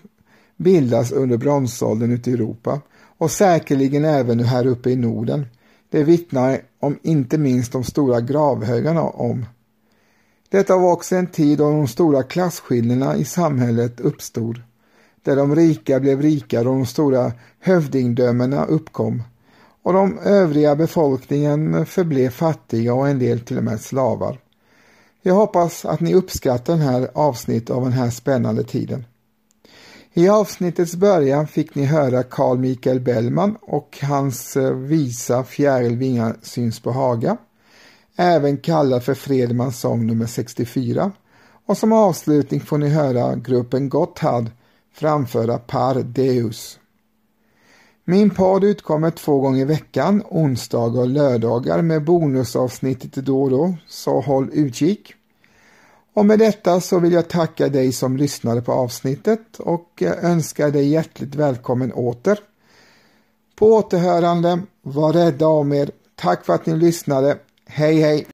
bildas 0.57 1.11
under 1.11 1.37
bronsåldern 1.37 2.11
ute 2.11 2.29
i 2.29 2.33
Europa 2.33 2.81
och 3.17 3.31
säkerligen 3.31 4.05
även 4.05 4.39
här 4.39 4.67
uppe 4.67 4.89
i 4.89 4.95
Norden. 4.95 5.45
Det 5.89 6.03
vittnar 6.03 6.61
om 6.79 6.99
inte 7.01 7.37
minst 7.37 7.71
de 7.71 7.83
stora 7.83 8.21
gravhögarna 8.21 9.01
om. 9.01 9.45
Detta 10.51 10.77
var 10.77 10.91
också 10.91 11.15
en 11.15 11.27
tid 11.27 11.57
då 11.57 11.69
de 11.69 11.87
stora 11.87 12.23
klasskillnaderna 12.23 13.15
i 13.15 13.25
samhället 13.25 13.99
uppstod, 13.99 14.61
där 15.23 15.35
de 15.35 15.55
rika 15.55 15.99
blev 15.99 16.21
rikare 16.21 16.69
och 16.69 16.75
de 16.75 16.85
stora 16.85 17.31
hövdingdömena 17.59 18.65
uppkom 18.65 19.23
och 19.83 19.93
de 19.93 20.19
övriga 20.19 20.75
befolkningen 20.75 21.85
förblev 21.85 22.29
fattiga 22.29 22.93
och 22.93 23.07
en 23.07 23.19
del 23.19 23.39
till 23.39 23.57
och 23.57 23.63
med 23.63 23.81
slavar. 23.81 24.39
Jag 25.21 25.35
hoppas 25.35 25.85
att 25.85 25.99
ni 25.99 26.13
uppskattar 26.13 26.73
den 26.73 26.87
här 26.87 27.09
avsnittet 27.13 27.69
av 27.69 27.83
den 27.83 27.93
här 27.93 28.09
spännande 28.09 28.63
tiden. 28.63 29.05
I 30.13 30.29
avsnittets 30.29 30.95
början 30.95 31.47
fick 31.47 31.75
ni 31.75 31.85
höra 31.85 32.23
Carl 32.23 32.57
Michael 32.57 32.99
Bellman 32.99 33.57
och 33.61 33.99
hans 34.01 34.57
eh, 34.57 34.73
visa 34.73 35.43
Fjärilvingar 35.43 36.35
syns 36.41 36.79
på 36.79 36.91
Haga, 36.91 37.37
även 38.21 38.57
kallad 38.57 39.03
för 39.03 39.13
Fredmans 39.13 39.79
sång 39.79 40.07
nummer 40.07 40.25
64. 40.25 41.11
Och 41.65 41.77
som 41.77 41.91
avslutning 41.91 42.61
får 42.61 42.77
ni 42.77 42.89
höra 42.89 43.35
gruppen 43.35 43.89
Gotthard 43.89 44.49
framföra 44.93 45.57
Par 45.57 45.95
Deus. 45.95 46.79
Min 48.03 48.29
podd 48.29 48.63
utkommer 48.63 49.11
två 49.11 49.39
gånger 49.39 49.61
i 49.61 49.65
veckan, 49.65 50.23
onsdagar 50.29 51.01
och 51.01 51.07
lördagar 51.07 51.81
med 51.81 52.03
bonusavsnittet 52.03 53.13
då 53.13 53.43
och 53.43 53.49
då, 53.49 53.73
så 53.87 54.19
håll 54.19 54.49
utkik. 54.53 55.13
Och 56.13 56.25
med 56.25 56.39
detta 56.39 56.81
så 56.81 56.99
vill 56.99 57.13
jag 57.13 57.29
tacka 57.29 57.69
dig 57.69 57.91
som 57.91 58.17
lyssnade 58.17 58.61
på 58.61 58.71
avsnittet 58.71 59.59
och 59.59 60.03
önska 60.21 60.69
dig 60.69 60.87
hjärtligt 60.87 61.35
välkommen 61.35 61.93
åter. 61.93 62.39
På 63.55 63.73
återhörande, 63.73 64.61
var 64.81 65.13
rädda 65.13 65.47
om 65.47 65.73
er. 65.73 65.91
Tack 66.15 66.45
för 66.45 66.53
att 66.53 66.65
ni 66.65 66.75
lyssnade. 66.75 67.37
Hey, 67.71 68.01
hey. 68.01 68.25